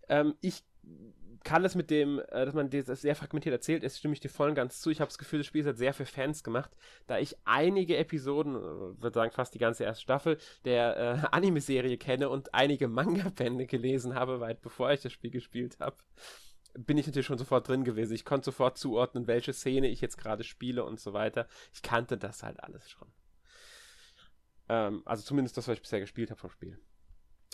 Ähm, 0.10 0.36
ich 0.42 0.64
kann 1.44 1.64
es 1.66 1.76
mit 1.76 1.90
dem, 1.90 2.20
äh, 2.20 2.46
dass 2.46 2.54
man 2.54 2.70
das 2.70 3.02
sehr 3.02 3.16
fragmentiert 3.16 3.54
erzählt, 3.54 3.84
ist, 3.84 4.00
stimme 4.00 4.14
ich 4.14 4.20
dir 4.20 4.30
voll 4.30 4.50
und 4.50 4.56
ganz 4.56 4.82
zu. 4.82 4.90
Ich 4.90 5.00
habe 5.00 5.10
das 5.10 5.18
Gefühl, 5.18 5.40
das 5.40 5.48
Spiel 5.48 5.62
ist 5.62 5.68
halt 5.68 5.78
sehr 5.78 5.94
für 5.94 6.06
Fans 6.06 6.44
gemacht, 6.44 6.72
da 7.08 7.20
ich 7.20 7.36
einige 7.46 7.98
Episoden, 7.98 8.56
äh, 8.56 9.02
würde 9.02 9.14
sagen 9.14 9.32
fast 9.32 9.54
die 9.54 9.60
ganze 9.60 9.84
erste 9.84 10.02
Staffel, 10.02 10.38
der 10.66 10.98
äh, 10.98 11.28
Anime-Serie 11.36 11.98
kenne 11.98 12.30
und 12.30 12.54
einige 12.54 12.88
Manga-Bände 12.88 13.66
gelesen 13.66 14.16
habe, 14.16 14.40
weit 14.40 14.62
bevor 14.62 14.92
ich 14.92 15.02
das 15.02 15.14
Spiel 15.14 15.32
gespielt 15.32 15.78
habe, 15.80 15.98
bin 16.78 16.98
ich 16.98 17.08
natürlich 17.08 17.26
schon 17.26 17.38
sofort 17.38 17.68
drin 17.68 17.84
gewesen. 17.84 18.14
Ich 18.14 18.26
konnte 18.26 18.46
sofort 18.46 18.78
zuordnen, 18.78 19.28
welche 19.28 19.54
Szene 19.54 19.88
ich 19.88 20.02
jetzt 20.02 20.18
gerade 20.18 20.44
spiele 20.44 20.84
und 20.84 21.00
so 21.00 21.14
weiter. 21.14 21.48
Ich 21.74 21.82
kannte 21.82 22.18
das 22.18 22.44
halt 22.44 22.64
alles 22.64 22.90
schon. 22.90 23.08
Ähm, 24.70 25.02
also 25.06 25.24
zumindest 25.24 25.58
das, 25.58 25.68
was 25.68 25.76
ich 25.76 25.82
bisher 25.82 26.00
gespielt 26.00 26.30
habe 26.30 26.40
vom 26.40 26.52
Spiel. 26.52 26.80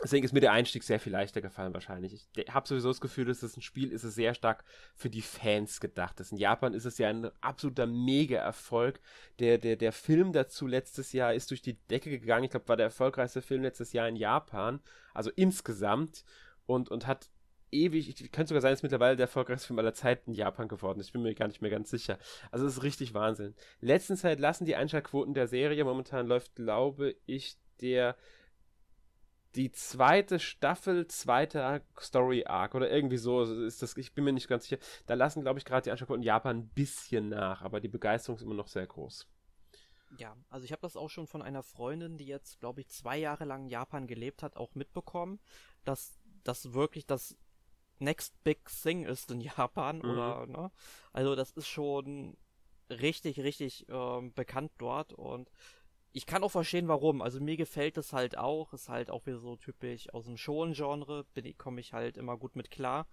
Deswegen 0.02 0.26
ist 0.26 0.34
mir 0.34 0.42
der 0.42 0.52
Einstieg 0.52 0.84
sehr 0.84 1.00
viel 1.00 1.14
leichter 1.14 1.40
gefallen 1.40 1.74
wahrscheinlich. 1.74 2.28
Ich 2.36 2.54
habe 2.54 2.68
sowieso 2.68 2.90
das 2.90 3.00
Gefühl, 3.00 3.26
dass 3.26 3.42
das 3.42 3.56
ein 3.56 3.62
Spiel 3.62 3.92
ist, 3.92 4.04
das 4.04 4.16
sehr 4.16 4.34
stark 4.34 4.66
für 4.96 5.10
die 5.10 5.22
Fans 5.22 5.80
gedacht 5.80 6.20
ist. 6.20 6.32
In 6.32 6.40
Japan 6.40 6.74
ist 6.74 6.86
es 6.86 6.98
ja 6.98 7.10
ein 7.10 7.30
absoluter 7.42 7.86
Mega-Erfolg. 7.86 9.00
Der, 9.40 9.60
der, 9.60 9.76
der 9.76 9.92
Film 9.92 10.34
dazu 10.34 10.66
letztes 10.66 11.14
Jahr 11.14 11.34
ist 11.34 11.52
durch 11.52 11.62
die 11.62 11.78
Decke 11.88 12.10
gegangen. 12.10 12.46
Ich 12.46 12.52
glaube, 12.52 12.68
war 12.68 12.76
der 12.76 12.88
erfolgreichste 12.88 13.42
Film 13.42 13.62
letztes 13.62 13.94
Jahr 13.94 14.10
in 14.10 14.16
Japan. 14.16 14.82
Also 15.14 15.30
insgesamt. 15.36 16.26
Und, 16.66 16.90
und 16.90 17.08
hat 17.08 17.30
ewig, 17.74 18.10
ich 18.10 18.32
könnte 18.32 18.50
sogar 18.50 18.62
sein, 18.62 18.72
dass 18.72 18.84
mittlerweile 18.84 19.16
der 19.16 19.26
erfolgreichste 19.26 19.68
Film 19.68 19.80
aller 19.80 19.94
Zeiten 19.94 20.32
in 20.32 20.36
Japan 20.36 20.68
geworden 20.68 21.00
ist. 21.00 21.08
Ich 21.08 21.14
bin 21.14 21.24
mir 21.24 21.36
gar 21.36 21.48
nicht 21.48 21.62
mehr 21.62 21.72
ganz 21.72 21.90
sicher. 21.90 22.18
Also 22.52 22.66
es 22.66 22.78
ist 22.78 22.84
richtig 22.84 23.14
Wahnsinn. 23.14 23.56
Letzten 23.82 24.16
Zeit 24.16 24.40
lassen 24.40 24.66
die 24.66 24.76
Einschaltquoten 24.76 25.34
der 25.34 25.48
Serie. 25.48 25.84
Momentan 25.84 26.28
läuft, 26.28 26.56
glaube 26.56 27.16
ich, 27.26 27.58
der 27.82 28.16
die 29.56 29.72
zweite 29.72 30.40
Staffel, 30.40 31.08
zweiter 31.08 31.82
Story 32.00 32.46
Arc 32.46 32.74
oder 32.76 32.90
irgendwie 32.90 33.18
so 33.18 33.44
ist 33.44 33.82
das, 33.82 33.96
ich 33.98 34.14
bin 34.14 34.24
mir 34.24 34.34
nicht 34.34 34.48
ganz 34.48 34.64
sicher. 34.64 34.82
Da 35.06 35.14
lassen, 35.14 35.42
glaube 35.42 35.60
ich, 35.60 35.66
gerade 35.66 35.84
die 35.84 35.92
Anschaffungen 35.92 36.22
in 36.22 36.26
Japan 36.26 36.58
ein 36.58 36.68
bisschen 36.70 37.30
nach, 37.30 37.62
aber 37.62 37.80
die 37.80 37.88
Begeisterung 37.88 38.38
ist 38.38 38.44
immer 38.44 38.56
noch 38.56 38.68
sehr 38.68 38.88
groß. 38.88 39.28
Ja, 40.18 40.36
also 40.50 40.66
ich 40.66 40.72
habe 40.72 40.82
das 40.82 40.96
auch 40.96 41.10
schon 41.10 41.28
von 41.28 41.42
einer 41.42 41.64
Freundin, 41.64 42.18
die 42.18 42.26
jetzt, 42.26 42.60
glaube 42.60 42.82
ich, 42.82 42.88
zwei 42.88 43.18
Jahre 43.18 43.46
lang 43.46 43.64
in 43.64 43.70
Japan 43.70 44.08
gelebt 44.08 44.44
hat, 44.44 44.56
auch 44.58 44.76
mitbekommen, 44.76 45.40
dass 45.86 46.20
das 46.44 46.74
wirklich 46.74 47.06
das 47.06 47.38
Next 48.00 48.34
Big 48.44 48.66
Thing 48.66 49.06
ist 49.06 49.32
in 49.32 49.42
Japan 49.42 49.98
mhm. 49.98 50.10
oder, 50.10 50.46
ne? 50.48 50.72
Also 51.12 51.36
das 51.36 51.52
ist 51.52 51.68
schon 51.68 52.38
richtig, 52.90 53.40
richtig 53.40 53.86
ähm, 53.90 54.34
bekannt 54.34 54.72
dort 54.78 55.14
und 55.14 55.50
ich 56.16 56.28
kann 56.28 56.44
auch 56.44 56.52
verstehen, 56.52 56.88
warum. 56.88 57.22
Also 57.22 57.42
mir 57.42 57.58
gefällt 57.58 57.98
es 57.98 58.14
halt 58.14 58.38
auch. 58.38 58.72
Ist 58.72 58.88
halt 58.88 59.10
auch 59.10 59.26
wieder 59.26 59.40
so 59.40 59.56
typisch 59.56 60.14
aus 60.14 60.26
dem 60.26 60.38
Shonen-Genre. 60.38 61.26
Bin 61.34 61.58
komme 61.58 61.82
ich 61.82 61.92
halt 61.92 62.18
immer 62.18 62.38
gut 62.38 62.56
mit 62.56 62.70
klar. 62.70 63.08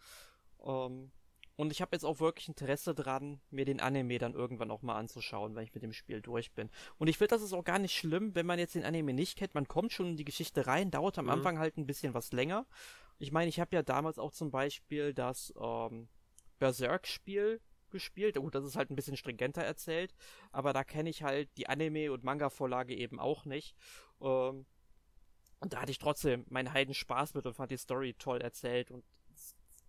Ähm, 0.62 1.10
und 1.56 1.72
ich 1.72 1.80
habe 1.80 1.94
jetzt 1.94 2.04
auch 2.04 2.20
wirklich 2.20 2.48
Interesse 2.48 2.94
dran, 2.94 3.40
mir 3.50 3.64
den 3.64 3.80
Anime 3.80 4.18
dann 4.18 4.34
irgendwann 4.34 4.70
auch 4.70 4.82
mal 4.82 4.96
anzuschauen, 4.96 5.54
wenn 5.54 5.64
ich 5.64 5.74
mit 5.74 5.82
dem 5.82 5.92
Spiel 5.92 6.20
durch 6.20 6.52
bin. 6.52 6.70
Und 6.98 7.08
ich 7.08 7.18
finde, 7.18 7.34
das 7.34 7.42
ist 7.42 7.52
auch 7.52 7.64
gar 7.64 7.78
nicht 7.78 7.94
schlimm, 7.94 8.34
wenn 8.34 8.46
man 8.46 8.58
jetzt 8.58 8.74
den 8.74 8.84
Anime 8.84 9.12
nicht 9.12 9.36
kennt. 9.36 9.54
Man 9.54 9.68
kommt 9.68 9.92
schon 9.92 10.08
in 10.08 10.16
die 10.16 10.24
Geschichte 10.24 10.66
rein, 10.66 10.90
dauert 10.90 11.18
am 11.18 11.26
mhm. 11.26 11.32
Anfang 11.32 11.58
halt 11.58 11.76
ein 11.76 11.86
bisschen 11.86 12.14
was 12.14 12.32
länger. 12.32 12.66
Ich 13.20 13.32
meine, 13.32 13.50
ich 13.50 13.60
habe 13.60 13.76
ja 13.76 13.82
damals 13.82 14.18
auch 14.18 14.32
zum 14.32 14.50
Beispiel 14.50 15.12
das 15.12 15.52
ähm, 15.60 16.08
Berserk-Spiel 16.58 17.60
gespielt. 17.90 18.36
Gut, 18.36 18.54
das 18.54 18.64
ist 18.64 18.76
halt 18.76 18.90
ein 18.90 18.96
bisschen 18.96 19.16
stringenter 19.16 19.62
erzählt, 19.62 20.14
aber 20.52 20.72
da 20.72 20.84
kenne 20.84 21.10
ich 21.10 21.22
halt 21.22 21.50
die 21.58 21.68
Anime- 21.68 22.10
und 22.12 22.24
Manga-Vorlage 22.24 22.94
eben 22.94 23.20
auch 23.20 23.44
nicht. 23.44 23.76
Ähm, 24.22 24.64
und 25.60 25.72
da 25.74 25.82
hatte 25.82 25.92
ich 25.92 25.98
trotzdem 25.98 26.46
meinen 26.48 26.72
heiden 26.72 26.94
Spaß 26.94 27.34
mit 27.34 27.44
und 27.44 27.54
fand 27.54 27.70
die 27.70 27.76
Story 27.76 28.14
toll 28.14 28.40
erzählt 28.40 28.90
und 28.90 29.04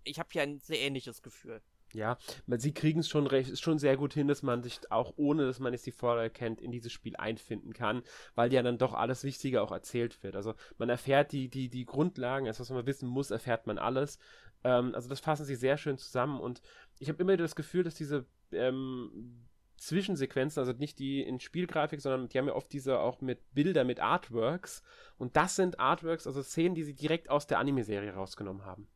ich 0.04 0.20
habe 0.20 0.30
hier 0.32 0.42
ein 0.42 0.60
sehr 0.60 0.80
ähnliches 0.80 1.22
Gefühl. 1.22 1.62
Ja, 1.94 2.18
sie 2.48 2.74
kriegen 2.74 3.00
es 3.02 3.10
schon 3.10 3.28
recht, 3.28 3.50
ist 3.50 3.62
schon 3.62 3.80
sehr 3.80 3.98
gut 3.98 4.14
hin, 4.14 4.28
dass 4.28 4.44
man 4.44 4.64
sich 4.64 4.80
auch 4.92 5.14
ohne, 5.18 5.46
dass 5.46 5.60
man 5.60 5.74
jetzt 5.74 5.86
die 5.86 5.92
Vorlage 5.92 6.30
kennt, 6.30 6.62
in 6.62 6.72
dieses 6.72 6.92
Spiel 6.92 7.16
einfinden 7.16 7.74
kann, 7.74 8.04
weil 8.36 8.54
ja 8.54 8.64
dann 8.64 8.78
doch 8.78 8.94
alles 8.94 9.24
Wichtige 9.24 9.62
auch 9.62 9.72
erzählt 9.72 10.24
wird. 10.24 10.36
Also 10.36 10.56
man 10.78 10.90
erfährt 10.90 11.32
die, 11.32 11.50
die, 11.50 11.70
die 11.70 11.86
Grundlagen, 11.86 12.48
also 12.48 12.62
was 12.62 12.70
man 12.70 12.86
wissen 12.86 13.10
muss, 13.10 13.32
erfährt 13.32 13.68
man 13.68 13.78
alles. 13.78 14.20
Ähm, 14.64 14.96
also 14.96 15.10
das 15.10 15.20
fassen 15.20 15.46
sie 15.46 15.56
sehr 15.56 15.78
schön 15.78 15.98
zusammen 15.98 16.40
und 16.40 16.62
ich 17.00 17.10
habe 17.10 17.22
immer 17.22 17.36
das 17.38 17.56
Gefühl, 17.56 17.84
dass 17.84 17.96
diese 17.96 18.26
ähm, 18.52 19.48
Zwischensequenzen, 19.82 20.60
also 20.60 20.74
nicht 20.74 21.00
die 21.00 21.22
in 21.22 21.40
Spielgrafik, 21.40 22.02
sondern 22.02 22.30
die 22.30 22.38
haben 22.38 22.48
ja 22.48 22.54
oft 22.54 22.72
diese 22.72 23.00
auch 23.00 23.20
mit 23.20 23.40
Bilder, 23.54 23.84
mit 23.84 24.00
Artworks. 24.00 24.84
Und 25.18 25.36
das 25.36 25.56
sind 25.56 25.80
Artworks, 25.80 26.28
also 26.28 26.44
Szenen, 26.44 26.76
die 26.76 26.84
sie 26.84 26.94
direkt 26.94 27.32
aus 27.32 27.48
der 27.48 27.58
Anime-Serie 27.58 28.14
rausgenommen 28.14 28.64
haben. 28.64 28.88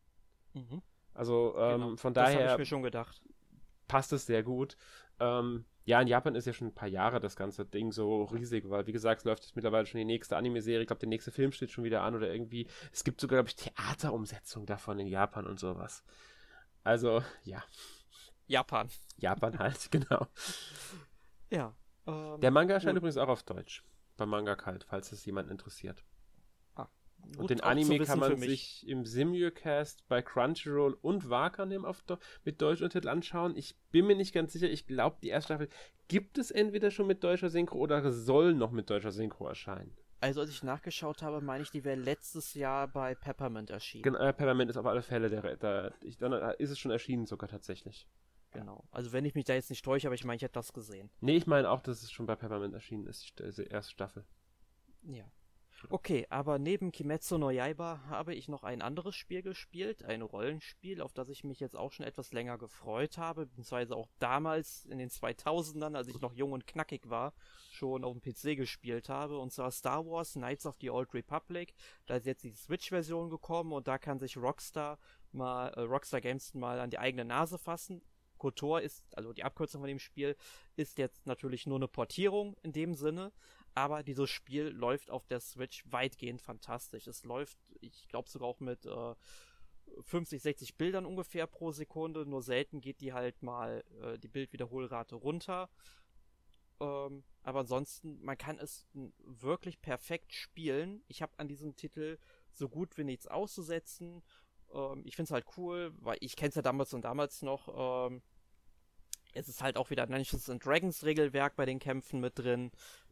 Mhm. 0.53 0.83
Also 1.15 1.55
ähm, 1.57 1.81
genau. 1.81 1.95
von 1.95 2.13
daher. 2.13 2.39
Das 2.39 2.51
habe 2.51 2.61
ich 2.61 2.69
mir 2.69 2.75
schon 2.75 2.83
gedacht. 2.83 3.21
Passt 3.87 4.13
es 4.13 4.25
sehr 4.25 4.43
gut. 4.43 4.77
Ähm, 5.19 5.65
ja, 5.85 6.01
in 6.01 6.07
Japan 6.07 6.35
ist 6.35 6.47
ja 6.47 6.53
schon 6.53 6.69
ein 6.69 6.73
paar 6.73 6.87
Jahre 6.87 7.19
das 7.19 7.35
ganze 7.35 7.63
Ding 7.63 7.91
so 7.91 8.23
riesig, 8.23 8.69
weil 8.69 8.87
wie 8.87 8.91
gesagt, 8.91 9.19
es 9.19 9.25
läuft 9.25 9.43
jetzt 9.43 9.55
mittlerweile 9.55 9.85
schon 9.85 9.99
die 9.99 10.05
nächste 10.05 10.35
Anime-Serie. 10.35 10.81
Ich 10.81 10.87
glaube, 10.87 10.99
der 10.99 11.09
nächste 11.09 11.31
Film 11.31 11.51
steht 11.51 11.71
schon 11.71 11.83
wieder 11.83 12.01
an 12.01 12.15
oder 12.15 12.31
irgendwie. 12.31 12.67
Es 12.91 13.03
gibt 13.03 13.21
sogar, 13.21 13.37
glaube 13.37 13.49
ich, 13.49 13.55
Theaterumsetzung 13.55 14.65
davon 14.65 14.99
in 14.99 15.07
Japan 15.07 15.45
und 15.45 15.59
sowas. 15.59 16.03
Also, 16.83 17.23
ja. 17.43 17.63
Japan. 18.47 18.89
Japan 19.17 19.59
halt, 19.59 19.87
genau. 19.91 20.27
Ja. 21.51 21.75
Ähm, 22.07 22.41
der 22.41 22.51
Manga 22.51 22.73
erscheint 22.73 22.97
übrigens 22.97 23.17
auch 23.17 23.29
auf 23.29 23.43
Deutsch. 23.43 23.83
Bei 24.17 24.25
Manga 24.25 24.55
Kalt, 24.55 24.85
falls 24.85 25.11
es 25.11 25.25
jemand 25.25 25.51
interessiert. 25.51 26.03
Gut, 27.31 27.37
und 27.39 27.49
den 27.49 27.61
Anime 27.61 27.99
kann 27.99 28.19
man 28.19 28.37
sich 28.37 28.87
im 28.87 29.05
Simucast 29.05 30.07
bei 30.07 30.21
Crunchyroll 30.21 30.97
und 31.01 31.29
Wakanim 31.29 31.85
auf 31.85 32.03
mit 32.43 32.61
Deutschuntertitel 32.61 33.09
anschauen. 33.09 33.55
Ich 33.55 33.75
bin 33.91 34.07
mir 34.07 34.15
nicht 34.15 34.33
ganz 34.33 34.53
sicher. 34.53 34.69
Ich 34.69 34.87
glaube, 34.87 35.17
die 35.21 35.29
erste 35.29 35.53
Staffel 35.53 35.69
gibt 36.07 36.37
es 36.37 36.51
entweder 36.51 36.91
schon 36.91 37.07
mit 37.07 37.23
deutscher 37.23 37.49
Synchro 37.49 37.77
oder 37.77 38.11
soll 38.11 38.53
noch 38.53 38.71
mit 38.71 38.89
deutscher 38.89 39.11
Synchro 39.11 39.47
erscheinen. 39.47 39.95
Also 40.21 40.41
als 40.41 40.49
ich 40.49 40.63
nachgeschaut 40.63 41.21
habe, 41.21 41.41
meine 41.41 41.63
ich, 41.63 41.71
die 41.71 41.83
wäre 41.83 41.99
letztes 41.99 42.53
Jahr 42.53 42.87
bei 42.87 43.15
Peppermint 43.15 43.69
erschienen. 43.69 44.03
Genau, 44.03 44.19
äh, 44.19 44.33
Peppermint 44.33 44.71
ist 44.71 44.77
auf 44.77 44.85
alle 44.85 45.01
Fälle 45.01 45.29
der, 45.29 45.57
der 45.57 45.93
ich, 46.01 46.17
dann 46.17 46.33
ist 46.57 46.71
es 46.71 46.79
schon 46.79 46.91
erschienen 46.91 47.25
sogar 47.25 47.49
tatsächlich. 47.49 48.07
Genau. 48.51 48.85
Also 48.91 49.11
wenn 49.11 49.25
ich 49.25 49.35
mich 49.35 49.45
da 49.45 49.53
jetzt 49.53 49.69
nicht 49.69 49.83
täusche, 49.83 50.07
aber 50.07 50.15
ich 50.15 50.23
meine, 50.23 50.37
ich 50.37 50.41
hätte 50.41 50.53
das 50.53 50.71
gesehen. 50.71 51.09
Nee, 51.19 51.35
ich 51.35 51.45
meine 51.45 51.69
auch, 51.69 51.81
dass 51.81 52.01
es 52.01 52.11
schon 52.11 52.25
bei 52.25 52.35
Peppermint 52.35 52.73
erschienen 52.73 53.05
ist, 53.05 53.37
die 53.37 53.63
erste 53.63 53.91
Staffel. 53.91 54.25
Ja. 55.03 55.25
Okay, 55.89 56.25
aber 56.29 56.59
neben 56.59 56.91
Kimetsu 56.91 57.37
no 57.37 57.49
Yaiba 57.49 58.01
habe 58.09 58.33
ich 58.33 58.47
noch 58.47 58.63
ein 58.63 58.81
anderes 58.81 59.15
Spiel 59.15 59.41
gespielt, 59.41 60.03
ein 60.03 60.21
Rollenspiel, 60.21 61.01
auf 61.01 61.13
das 61.13 61.29
ich 61.29 61.43
mich 61.43 61.59
jetzt 61.59 61.75
auch 61.75 61.91
schon 61.91 62.05
etwas 62.05 62.33
länger 62.33 62.57
gefreut 62.57 63.17
habe, 63.17 63.45
beziehungsweise 63.45 63.95
auch 63.95 64.09
damals 64.19 64.85
in 64.85 64.97
den 64.97 65.09
2000ern, 65.09 65.95
als 65.95 66.07
ich 66.07 66.19
noch 66.21 66.33
jung 66.33 66.53
und 66.53 66.67
knackig 66.67 67.09
war, 67.09 67.33
schon 67.71 68.03
auf 68.03 68.17
dem 68.17 68.21
PC 68.21 68.57
gespielt 68.57 69.09
habe, 69.09 69.37
und 69.37 69.51
zwar 69.51 69.71
Star 69.71 70.05
Wars 70.05 70.33
Knights 70.33 70.65
of 70.65 70.77
the 70.81 70.89
Old 70.89 71.13
Republic. 71.13 71.73
Da 72.05 72.15
ist 72.15 72.25
jetzt 72.25 72.43
die 72.43 72.53
Switch-Version 72.53 73.29
gekommen 73.29 73.71
und 73.71 73.87
da 73.87 73.97
kann 73.97 74.19
sich 74.19 74.37
Rockstar 74.37 74.97
mal, 75.31 75.69
äh, 75.69 75.81
Rockstar 75.81 76.21
Games 76.21 76.53
mal 76.53 76.79
an 76.79 76.89
die 76.89 76.99
eigene 76.99 77.25
Nase 77.25 77.57
fassen. 77.57 78.01
KOTOR 78.37 78.81
ist, 78.81 79.03
also 79.15 79.33
die 79.33 79.43
Abkürzung 79.43 79.81
von 79.81 79.87
dem 79.87 79.99
Spiel, 79.99 80.35
ist 80.75 80.97
jetzt 80.97 81.25
natürlich 81.25 81.65
nur 81.67 81.77
eine 81.77 81.87
Portierung 81.87 82.57
in 82.63 82.73
dem 82.73 82.93
Sinne, 82.93 83.31
aber 83.75 84.03
dieses 84.03 84.29
Spiel 84.29 84.67
läuft 84.67 85.11
auf 85.11 85.27
der 85.27 85.41
Switch 85.41 85.83
weitgehend 85.85 86.41
fantastisch. 86.41 87.07
Es 87.07 87.23
läuft, 87.23 87.57
ich 87.81 88.07
glaube 88.07 88.29
sogar 88.29 88.47
auch 88.47 88.61
mit 88.61 88.85
äh, 88.85 89.15
50, 90.01 90.41
60 90.41 90.75
Bildern 90.75 91.05
ungefähr 91.05 91.45
pro 91.45 91.71
Sekunde, 91.71 92.25
nur 92.25 92.41
selten 92.41 92.81
geht 92.81 93.01
die 93.01 93.13
halt 93.13 93.43
mal 93.43 93.83
äh, 94.01 94.17
die 94.17 94.29
Bildwiederholrate 94.29 95.15
runter. 95.15 95.69
Ähm, 96.79 97.23
aber 97.43 97.59
ansonsten, 97.59 98.21
man 98.23 98.37
kann 98.37 98.59
es 98.59 98.85
wirklich 99.19 99.81
perfekt 99.81 100.33
spielen. 100.33 101.03
Ich 101.07 101.21
habe 101.21 101.33
an 101.37 101.47
diesem 101.47 101.75
Titel 101.75 102.17
so 102.51 102.67
gut 102.69 102.97
wie 102.97 103.03
nichts 103.03 103.27
auszusetzen. 103.27 104.23
Ähm, 104.73 105.03
ich 105.05 105.15
finde 105.15 105.27
es 105.27 105.31
halt 105.31 105.45
cool, 105.57 105.93
weil 105.99 106.17
ich 106.21 106.35
kenne 106.35 106.49
es 106.49 106.55
ja 106.55 106.61
damals 106.61 106.93
und 106.93 107.03
damals 107.03 107.41
noch. 107.41 108.07
Ähm, 108.07 108.21
es 109.33 109.49
ist 109.49 109.61
halt 109.61 109.77
auch 109.77 109.89
wieder 109.89 110.07
Dungeons 110.07 110.45
Dragons 110.45 111.03
Regelwerk 111.03 111.55
bei 111.55 111.65
den 111.65 111.79
Kämpfen 111.79 112.21
mit 112.21 112.39
drin. 112.39 112.71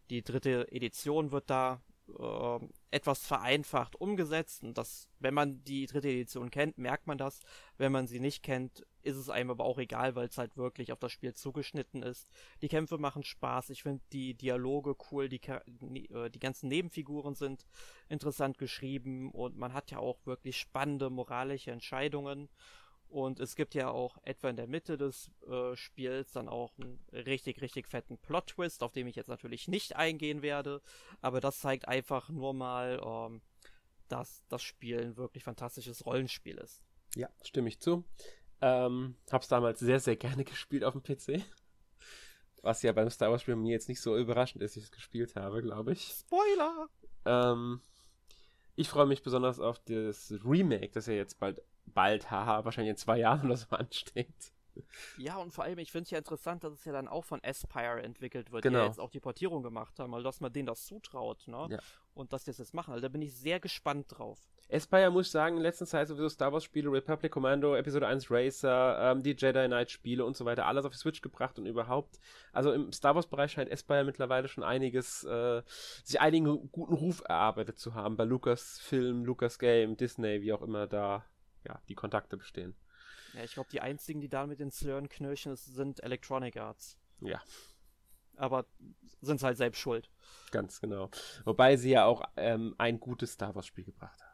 Die 0.10 0.24
dritte 0.24 0.72
Edition 0.72 1.32
wird 1.32 1.50
da 1.50 1.82
äh, 2.08 2.60
etwas 2.92 3.26
vereinfacht 3.26 3.96
umgesetzt. 3.96 4.64
Und 4.64 4.78
das, 4.78 5.08
wenn 5.20 5.34
man 5.34 5.64
die 5.64 5.86
dritte 5.86 6.10
Edition 6.10 6.52
kennt, 6.52 6.78
merkt 6.78 7.08
man 7.08 7.18
das. 7.18 7.40
Wenn 7.78 7.92
man 7.92 8.08
sie 8.08 8.20
nicht 8.20 8.44
kennt, 8.44 8.86
ist 9.02 9.16
es 9.16 9.30
einem 9.30 9.52
aber 9.52 9.66
auch 9.66 9.80
egal, 9.80 10.16
weil 10.16 10.28
es 10.28 10.38
halt 10.38 10.58
wirklich 10.58 10.92
auf 10.92 11.00
das 11.00 11.12
Spiel 11.12 11.34
zugeschnitten 11.34 12.04
ist. 12.04 12.28
Die 12.62 12.68
Kämpfe 12.68 12.98
machen 12.98 13.24
Spaß. 13.24 13.70
Ich 13.70 13.84
finde 13.84 14.04
die 14.12 14.34
Dialoge 14.34 14.96
cool. 15.12 15.30
Die, 15.30 15.42
äh, 15.42 16.30
die 16.30 16.40
ganzen 16.40 16.68
Nebenfiguren 16.68 17.36
sind 17.36 17.66
interessant 18.10 18.58
geschrieben 18.58 19.32
und 19.32 19.58
man 19.58 19.74
hat 19.74 19.92
ja 19.92 20.00
auch 20.00 20.26
wirklich 20.26 20.58
spannende 20.58 21.10
moralische 21.10 21.72
Entscheidungen. 21.72 22.50
Und 23.14 23.40
es 23.40 23.56
gibt 23.56 23.76
ja 23.76 23.92
auch 23.92 24.18
etwa 24.24 24.50
in 24.50 24.56
der 24.56 24.66
Mitte 24.66 24.98
des 24.98 25.30
äh, 25.48 25.76
Spiels 25.76 26.32
dann 26.32 26.50
auch 26.50 26.76
einen 26.80 27.00
richtig, 27.12 27.62
richtig 27.62 27.88
fetten 27.88 28.18
Plot-Twist, 28.18 28.82
auf 28.82 28.92
den 28.92 29.06
ich 29.06 29.16
jetzt 29.16 29.28
natürlich 29.28 29.68
nicht 29.68 29.96
eingehen 29.96 30.42
werde. 30.42 30.82
Aber 31.22 31.40
das 31.40 31.60
zeigt 31.60 31.88
einfach 31.88 32.30
nur 32.30 32.56
mal, 32.56 33.00
ähm, 33.06 33.42
dass 34.08 34.44
das 34.50 34.64
Spiel 34.64 35.00
ein 35.00 35.16
wirklich 35.16 35.44
fantastisches 35.44 36.08
Rollenspiel 36.08 36.58
ist. 36.58 36.82
Ja, 37.16 37.30
stimme 37.44 37.68
ich 37.68 37.80
zu. 37.80 38.04
Ähm, 38.62 39.16
hab's 39.32 39.48
damals 39.48 39.80
sehr, 39.80 40.00
sehr 40.00 40.16
gerne 40.16 40.44
gespielt 40.44 40.84
auf 40.84 40.94
dem 40.94 41.04
PC. 41.04 41.46
Was 42.64 42.82
ja 42.82 42.94
beim 42.94 43.12
Star 43.12 43.30
Wars 43.30 43.44
Spiel 43.44 43.56
mir 43.56 43.74
jetzt 43.74 43.90
nicht 43.90 44.02
so 44.02 44.18
überraschend 44.18 44.64
ist, 44.64 44.72
dass 44.72 44.78
ich 44.78 44.86
es 44.86 44.92
gespielt 44.92 45.36
habe, 45.36 45.62
glaube 45.62 45.92
ich. 45.92 46.16
Spoiler! 46.20 46.90
Ähm, 47.26 47.80
ich 48.76 48.90
freue 48.90 49.06
mich 49.06 49.22
besonders 49.22 49.60
auf 49.60 49.78
das 49.86 50.34
Remake, 50.44 50.94
das 50.94 51.06
ja 51.06 51.14
jetzt 51.14 51.40
bald, 51.40 51.62
bald, 51.86 52.32
haha, 52.32 52.66
wahrscheinlich 52.66 52.92
in 52.92 52.98
zwei 52.98 53.20
Jahren 53.20 53.46
oder 53.46 53.58
so 53.58 53.70
ansteht. 53.76 54.54
Ja, 55.18 55.38
und 55.38 55.52
vor 55.52 55.64
allem, 55.64 55.78
ich 55.78 55.92
finde 55.92 56.04
es 56.04 56.12
ja 56.12 56.18
interessant, 56.18 56.64
dass 56.64 56.74
es 56.74 56.86
ja 56.86 56.92
dann 56.92 57.08
auch 57.08 57.26
von 57.26 57.40
Aspire 57.44 58.02
entwickelt 58.02 58.52
wird, 58.52 58.64
genau. 58.64 58.80
die 58.80 58.82
ja 58.84 58.88
jetzt 58.88 59.00
auch 59.00 59.12
die 59.12 59.20
Portierung 59.20 59.64
gemacht 59.64 60.00
haben, 60.00 60.14
also 60.14 60.24
dass 60.24 60.42
man 60.42 60.52
denen 60.52 60.66
das 60.66 60.86
zutraut, 60.86 61.48
ne? 61.48 61.68
Ja. 61.70 61.80
Und 62.16 62.34
dass 62.34 62.44
die 62.44 62.52
das 62.52 62.60
jetzt 62.60 62.74
machen. 62.74 62.94
Also 62.94 63.02
da 63.02 63.10
bin 63.10 63.22
ich 63.22 63.36
sehr 63.36 63.60
gespannt 63.60 64.06
drauf. 64.10 64.40
Aspire 64.72 65.12
muss 65.12 65.28
ich 65.28 65.32
sagen, 65.32 65.58
in 65.58 65.64
letzter 65.64 65.86
Zeit 65.86 66.08
sowieso 66.08 66.30
Star 66.30 66.52
Wars 66.54 66.64
Spiele, 66.64 66.92
Republic 66.92 67.32
Commando, 67.32 67.76
Episode 67.76 68.08
1 68.08 68.32
Racer, 68.32 69.12
ähm, 69.12 69.24
die 69.24 69.36
Jedi 69.38 69.68
Knight 69.68 69.92
Spiele 69.92 70.26
und 70.26 70.36
so 70.36 70.46
weiter, 70.46 70.66
alles 70.66 70.86
auf 70.86 70.94
die 70.94 70.98
Switch 70.98 71.22
gebracht 71.22 71.60
und 71.60 71.66
überhaupt. 71.66 72.20
Also 72.52 72.72
im 72.72 72.92
Star 72.92 73.16
Wars 73.16 73.28
Bereich 73.28 73.52
scheint 73.52 73.72
Aspire 73.72 74.04
mittlerweile 74.04 74.48
schon 74.48 74.64
einiges, 74.64 75.24
äh, 75.26 75.62
sich 76.04 76.20
einigen 76.22 76.72
guten 76.72 76.94
Ruf 76.94 77.24
erarbeitet 77.28 77.78
zu 77.78 77.94
haben 77.94 78.16
bei 78.16 78.24
Lucasfilm, 78.24 79.26
Lucas 79.26 79.60
Game, 79.60 79.98
Disney, 79.98 80.42
wie 80.42 80.54
auch 80.54 80.62
immer 80.62 80.88
da, 80.88 81.26
ja, 81.66 81.82
die 81.88 81.96
Kontakte 81.96 82.38
bestehen. 82.38 82.76
Ja, 83.34 83.44
ich 83.44 83.54
glaube, 83.54 83.70
die 83.72 83.82
einzigen, 83.82 84.22
die 84.22 84.30
da 84.30 84.46
mit 84.46 84.60
den 84.60 84.72
Slurren 84.72 85.10
knirschen, 85.10 85.56
sind 85.56 86.02
Electronic 86.04 86.58
Arts. 86.58 86.98
Ja. 87.22 87.42
Aber 88.36 88.66
sind 89.22 89.42
halt 89.44 89.58
selbst 89.58 89.80
schuld. 89.80 90.10
Ganz 90.52 90.82
genau. 90.82 91.10
Wobei 91.46 91.78
sie 91.78 91.92
ja 91.92 92.06
auch 92.06 92.24
ähm, 92.36 92.76
ein 92.78 93.00
gutes 93.00 93.34
Star 93.34 93.56
Wars 93.56 93.68
Spiel 93.68 93.84
gebracht 93.84 94.22
haben. 94.22 94.34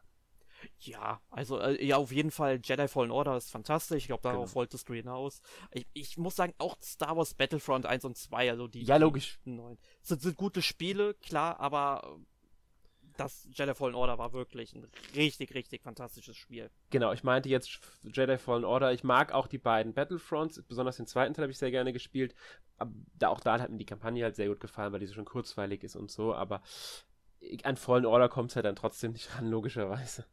Ja, 0.79 1.21
also 1.29 1.59
äh, 1.59 1.83
ja, 1.83 1.97
auf 1.97 2.11
jeden 2.11 2.31
Fall 2.31 2.59
Jedi 2.63 2.87
Fallen 2.87 3.11
Order 3.11 3.37
ist 3.37 3.49
fantastisch. 3.49 4.03
Ich 4.03 4.07
glaube, 4.07 4.23
darauf 4.23 4.49
genau. 4.49 4.55
wolltest 4.55 4.89
du 4.89 4.93
hinaus. 4.93 5.41
Ich, 5.71 5.87
ich, 5.93 6.17
muss 6.17 6.35
sagen, 6.35 6.53
auch 6.57 6.77
Star 6.81 7.15
Wars 7.15 7.33
Battlefront 7.33 7.85
1 7.85 8.05
und 8.05 8.17
2, 8.17 8.49
also 8.49 8.67
die. 8.67 8.83
Ja, 8.83 8.97
logisch. 8.97 9.39
Neuen, 9.45 9.77
sind, 10.01 10.21
sind 10.21 10.35
gute 10.37 10.61
Spiele, 10.61 11.13
klar, 11.15 11.59
aber 11.59 12.19
das 13.19 13.47
Jedi 13.51 13.73
Fallen 13.73 13.95
Order 13.95 14.17
war 14.17 14.33
wirklich 14.33 14.73
ein 14.73 14.87
richtig, 15.15 15.53
richtig 15.53 15.83
fantastisches 15.83 16.37
Spiel. 16.37 16.69
Genau, 16.89 17.11
ich 17.11 17.23
meinte 17.23 17.49
jetzt 17.49 17.79
Jedi 18.03 18.37
Fallen 18.37 18.65
Order. 18.65 18.93
Ich 18.93 19.03
mag 19.03 19.33
auch 19.33 19.47
die 19.47 19.57
beiden 19.57 19.93
Battlefronts, 19.93 20.61
besonders 20.63 20.97
den 20.97 21.07
zweiten 21.07 21.33
Teil 21.33 21.43
habe 21.43 21.51
ich 21.51 21.57
sehr 21.57 21.71
gerne 21.71 21.93
gespielt. 21.93 22.33
Da, 23.15 23.27
auch 23.27 23.41
da 23.41 23.59
hat 23.59 23.69
mir 23.69 23.77
die 23.77 23.85
Kampagne 23.85 24.23
halt 24.23 24.35
sehr 24.35 24.47
gut 24.47 24.59
gefallen, 24.59 24.93
weil 24.93 24.99
die 24.99 25.07
so 25.07 25.13
schon 25.13 25.25
kurzweilig 25.25 25.83
ist 25.83 25.95
und 25.95 26.09
so. 26.09 26.33
Aber 26.33 26.61
an 27.63 27.77
Fallen 27.77 28.05
Order 28.05 28.29
kommt 28.29 28.51
es 28.51 28.55
halt 28.55 28.65
dann 28.65 28.75
trotzdem 28.75 29.11
nicht 29.11 29.35
ran, 29.35 29.49
logischerweise. 29.49 30.25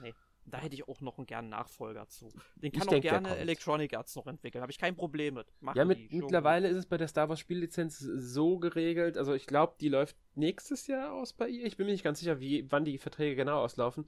Nee. 0.00 0.14
Da 0.48 0.58
hätte 0.58 0.74
ich 0.74 0.88
auch 0.88 1.00
noch 1.00 1.18
einen 1.18 1.26
gern 1.26 1.48
Nachfolger 1.48 2.08
zu. 2.08 2.28
Den 2.54 2.72
kann 2.72 2.82
ich 2.82 2.86
auch 2.86 2.90
denk, 2.90 3.02
gerne 3.02 3.36
Electronic 3.36 3.96
Arts 3.96 4.14
noch 4.14 4.26
entwickeln. 4.26 4.62
Habe 4.62 4.70
ich 4.70 4.78
kein 4.78 4.94
Problem 4.94 5.34
mit. 5.34 5.46
Machen 5.60 5.76
ja, 5.76 5.84
mit, 5.84 6.12
mittlerweile 6.12 6.68
ist 6.68 6.76
es 6.76 6.86
bei 6.86 6.96
der 6.96 7.08
Star 7.08 7.28
Wars 7.28 7.40
Spiellizenz 7.40 7.98
so 7.98 8.58
geregelt. 8.58 9.18
Also 9.18 9.34
ich 9.34 9.46
glaube, 9.46 9.74
die 9.80 9.88
läuft 9.88 10.16
nächstes 10.36 10.86
Jahr 10.86 11.12
aus 11.12 11.32
bei 11.32 11.48
ihr. 11.48 11.66
Ich 11.66 11.76
bin 11.76 11.86
mir 11.86 11.92
nicht 11.92 12.04
ganz 12.04 12.20
sicher, 12.20 12.38
wie, 12.40 12.70
wann 12.70 12.84
die 12.84 12.98
Verträge 12.98 13.34
genau 13.34 13.62
auslaufen. 13.62 14.06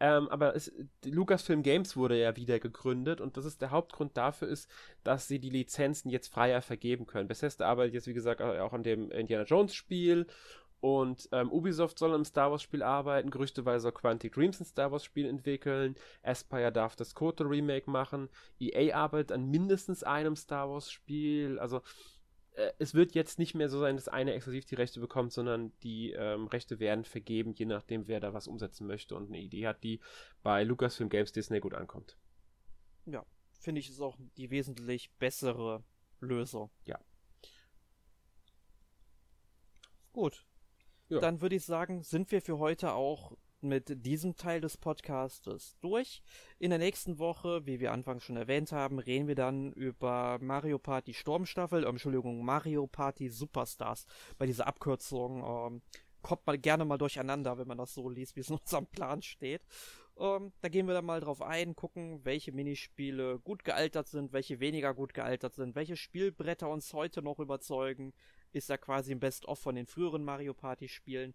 Ähm, 0.00 0.28
aber 0.28 0.54
es, 0.56 0.72
Lucasfilm 1.04 1.62
Games 1.62 1.96
wurde 1.96 2.18
ja 2.20 2.36
wieder 2.36 2.58
gegründet 2.58 3.20
und 3.20 3.36
das 3.36 3.44
ist 3.44 3.62
der 3.62 3.70
Hauptgrund 3.70 4.16
dafür 4.16 4.48
ist, 4.48 4.70
dass 5.04 5.28
sie 5.28 5.38
die 5.38 5.50
Lizenzen 5.50 6.10
jetzt 6.10 6.28
freier 6.28 6.62
vergeben 6.62 7.06
können. 7.06 7.28
Bethesda 7.28 7.66
arbeitet 7.66 7.94
jetzt, 7.94 8.06
wie 8.06 8.14
gesagt, 8.14 8.42
auch 8.42 8.72
an 8.72 8.82
dem 8.82 9.10
Indiana 9.10 9.44
Jones 9.44 9.74
Spiel 9.74 10.26
und 10.80 11.28
ähm, 11.32 11.50
Ubisoft 11.50 11.98
soll 11.98 12.14
im 12.14 12.24
Star 12.24 12.50
Wars 12.50 12.62
Spiel 12.62 12.82
arbeiten, 12.82 13.30
gerüchteweise 13.30 13.82
soll 13.82 13.92
Quantic 13.92 14.32
Dreams 14.32 14.60
ein 14.60 14.66
Star 14.66 14.92
Wars 14.92 15.04
Spiel 15.04 15.26
entwickeln, 15.26 15.96
Aspire 16.22 16.72
darf 16.72 16.96
das 16.96 17.14
Kotor 17.14 17.50
Remake 17.50 17.90
machen, 17.90 18.28
EA 18.60 18.94
arbeitet 18.94 19.32
an 19.32 19.50
mindestens 19.50 20.02
einem 20.02 20.36
Star 20.36 20.68
Wars 20.68 20.90
Spiel, 20.90 21.58
also 21.58 21.82
äh, 22.56 22.72
es 22.78 22.94
wird 22.94 23.14
jetzt 23.14 23.38
nicht 23.38 23.54
mehr 23.54 23.68
so 23.68 23.78
sein, 23.80 23.96
dass 23.96 24.08
eine 24.08 24.34
exklusiv 24.34 24.64
die 24.64 24.74
Rechte 24.74 25.00
bekommt, 25.00 25.32
sondern 25.32 25.72
die 25.82 26.12
ähm, 26.12 26.46
Rechte 26.46 26.80
werden 26.80 27.04
vergeben, 27.04 27.54
je 27.54 27.66
nachdem, 27.66 28.08
wer 28.08 28.20
da 28.20 28.32
was 28.32 28.48
umsetzen 28.48 28.86
möchte 28.86 29.14
und 29.14 29.28
eine 29.28 29.38
Idee 29.38 29.66
hat, 29.66 29.84
die 29.84 30.00
bei 30.42 30.64
Lucasfilm 30.64 31.08
Games 31.08 31.32
Disney 31.32 31.60
gut 31.60 31.74
ankommt. 31.74 32.16
Ja, 33.04 33.24
finde 33.60 33.80
ich, 33.80 33.88
ist 33.88 34.00
auch 34.00 34.16
die 34.36 34.50
wesentlich 34.50 35.12
bessere 35.18 35.84
Lösung. 36.20 36.70
Ja. 36.84 36.98
Gut, 40.12 40.46
ja. 41.08 41.20
Dann 41.20 41.40
würde 41.40 41.56
ich 41.56 41.64
sagen, 41.64 42.02
sind 42.02 42.30
wir 42.32 42.42
für 42.42 42.58
heute 42.58 42.92
auch 42.94 43.32
mit 43.60 44.04
diesem 44.04 44.36
Teil 44.36 44.60
des 44.60 44.76
Podcastes 44.76 45.76
durch. 45.80 46.22
In 46.58 46.70
der 46.70 46.78
nächsten 46.78 47.18
Woche, 47.18 47.66
wie 47.66 47.80
wir 47.80 47.92
anfangs 47.92 48.24
schon 48.24 48.36
erwähnt 48.36 48.72
haben, 48.72 48.98
reden 48.98 49.28
wir 49.28 49.34
dann 49.34 49.72
über 49.72 50.38
Mario 50.40 50.78
Party 50.78 51.14
Sturmstaffel, 51.14 51.84
äh, 51.84 51.88
Entschuldigung, 51.88 52.44
Mario 52.44 52.86
Party 52.86 53.28
Superstars. 53.28 54.06
Bei 54.38 54.46
dieser 54.46 54.66
Abkürzung 54.66 55.42
ähm, 55.44 55.82
kommt 56.22 56.46
man 56.46 56.60
gerne 56.60 56.84
mal 56.84 56.98
durcheinander, 56.98 57.58
wenn 57.58 57.68
man 57.68 57.78
das 57.78 57.94
so 57.94 58.08
liest, 58.08 58.36
wie 58.36 58.40
es 58.40 58.50
in 58.50 58.58
unserem 58.58 58.86
Plan 58.86 59.22
steht. 59.22 59.62
Ähm, 60.18 60.52
da 60.60 60.68
gehen 60.68 60.86
wir 60.86 60.94
dann 60.94 61.04
mal 61.04 61.20
drauf 61.20 61.42
ein, 61.42 61.76
gucken, 61.76 62.24
welche 62.24 62.52
Minispiele 62.52 63.38
gut 63.38 63.64
gealtert 63.64 64.08
sind, 64.08 64.32
welche 64.32 64.60
weniger 64.60 64.94
gut 64.94 65.12
gealtert 65.12 65.54
sind, 65.54 65.74
welche 65.74 65.96
Spielbretter 65.96 66.68
uns 66.68 66.92
heute 66.94 67.22
noch 67.22 67.38
überzeugen, 67.38 68.12
ist 68.56 68.70
ja 68.70 68.78
quasi 68.78 69.12
ein 69.12 69.20
Best-of 69.20 69.58
von 69.58 69.74
den 69.74 69.86
früheren 69.86 70.24
Mario 70.24 70.54
Party 70.54 70.88
Spielen. 70.88 71.34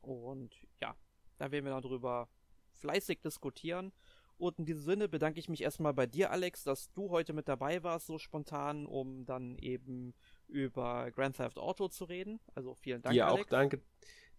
Und 0.00 0.54
ja, 0.80 0.96
da 1.38 1.50
werden 1.50 1.64
wir 1.64 1.72
dann 1.72 1.82
drüber 1.82 2.28
fleißig 2.72 3.20
diskutieren. 3.20 3.92
Und 4.36 4.58
in 4.58 4.64
diesem 4.64 4.82
Sinne 4.82 5.08
bedanke 5.08 5.40
ich 5.40 5.48
mich 5.48 5.62
erstmal 5.62 5.92
bei 5.94 6.06
dir, 6.06 6.30
Alex, 6.30 6.64
dass 6.64 6.92
du 6.92 7.10
heute 7.10 7.32
mit 7.32 7.48
dabei 7.48 7.82
warst, 7.82 8.06
so 8.06 8.18
spontan, 8.18 8.86
um 8.86 9.26
dann 9.26 9.58
eben 9.58 10.14
über 10.46 11.10
Grand 11.10 11.36
Theft 11.36 11.58
Auto 11.58 11.88
zu 11.88 12.04
reden. 12.04 12.40
Also 12.54 12.74
vielen 12.74 13.02
Dank. 13.02 13.14
Dir 13.14 13.26
Alex. 13.26 13.46
auch 13.46 13.50
danke, 13.50 13.80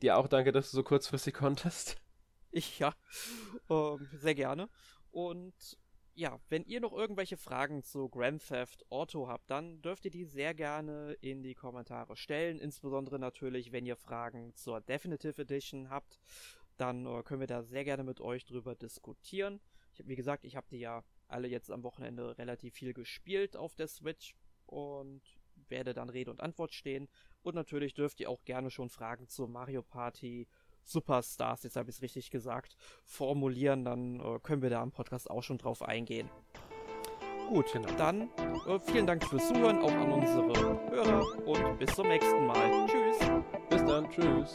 dir 0.01 0.17
auch 0.17 0.27
danke, 0.27 0.51
dass 0.51 0.71
du 0.71 0.77
so 0.77 0.83
kurzfristig 0.83 1.33
konntest. 1.33 1.97
Ich 2.51 2.79
ja, 2.79 2.93
ähm, 3.69 4.07
sehr 4.13 4.35
gerne. 4.35 4.69
Und 5.11 5.77
ja, 6.15 6.39
wenn 6.49 6.63
ihr 6.63 6.79
noch 6.79 6.93
irgendwelche 6.93 7.35
Fragen 7.35 7.83
zu 7.83 8.07
Grand 8.09 8.47
Theft 8.47 8.89
Auto 8.89 9.27
habt, 9.27 9.51
dann 9.51 9.81
dürft 9.81 10.05
ihr 10.05 10.11
die 10.11 10.23
sehr 10.23 10.53
gerne 10.53 11.17
in 11.19 11.43
die 11.43 11.55
Kommentare 11.55 12.15
stellen. 12.15 12.57
Insbesondere 12.59 13.19
natürlich, 13.19 13.73
wenn 13.73 13.85
ihr 13.85 13.97
Fragen 13.97 14.55
zur 14.55 14.79
Definitive 14.79 15.41
Edition 15.41 15.89
habt, 15.89 16.19
dann 16.77 17.05
äh, 17.05 17.21
können 17.23 17.41
wir 17.41 17.47
da 17.47 17.63
sehr 17.63 17.83
gerne 17.83 18.03
mit 18.03 18.21
euch 18.21 18.45
drüber 18.45 18.75
diskutieren. 18.75 19.59
Ich, 19.93 20.07
wie 20.07 20.15
gesagt, 20.15 20.45
ich 20.45 20.55
habe 20.55 20.67
die 20.69 20.79
ja 20.79 21.03
alle 21.27 21.49
jetzt 21.49 21.69
am 21.69 21.83
Wochenende 21.83 22.37
relativ 22.37 22.73
viel 22.75 22.93
gespielt 22.93 23.57
auf 23.57 23.75
der 23.75 23.87
Switch 23.87 24.35
und 24.65 25.21
werde 25.67 25.93
dann 25.93 26.09
Rede 26.09 26.31
und 26.31 26.41
Antwort 26.41 26.73
stehen. 26.73 27.09
Und 27.41 27.55
natürlich 27.55 27.93
dürft 27.93 28.19
ihr 28.21 28.29
auch 28.29 28.43
gerne 28.45 28.71
schon 28.71 28.89
Fragen 28.89 29.27
zur 29.27 29.47
Mario 29.47 29.83
Party 29.83 30.47
Superstars, 30.85 31.63
jetzt 31.63 31.75
habe 31.75 31.89
ich 31.89 31.97
es 31.97 32.01
richtig 32.01 32.31
gesagt, 32.31 32.77
formulieren, 33.03 33.85
dann 33.85 34.19
äh, 34.19 34.39
können 34.41 34.61
wir 34.61 34.69
da 34.69 34.81
am 34.81 34.91
Podcast 34.91 35.29
auch 35.29 35.43
schon 35.43 35.57
drauf 35.57 35.81
eingehen. 35.81 36.29
Gut, 37.49 37.71
genau. 37.73 37.91
dann 37.97 38.29
äh, 38.67 38.79
vielen 38.79 39.05
Dank 39.05 39.23
fürs 39.25 39.47
Zuhören, 39.47 39.79
auch 39.79 39.91
an 39.91 40.11
unsere 40.11 40.47
Hörer 40.89 41.47
und 41.47 41.79
bis 41.79 41.93
zum 41.93 42.07
nächsten 42.07 42.45
Mal. 42.47 42.87
Tschüss. 42.87 43.29
Bis 43.69 43.85
dann, 43.85 44.09
tschüss. 44.09 44.53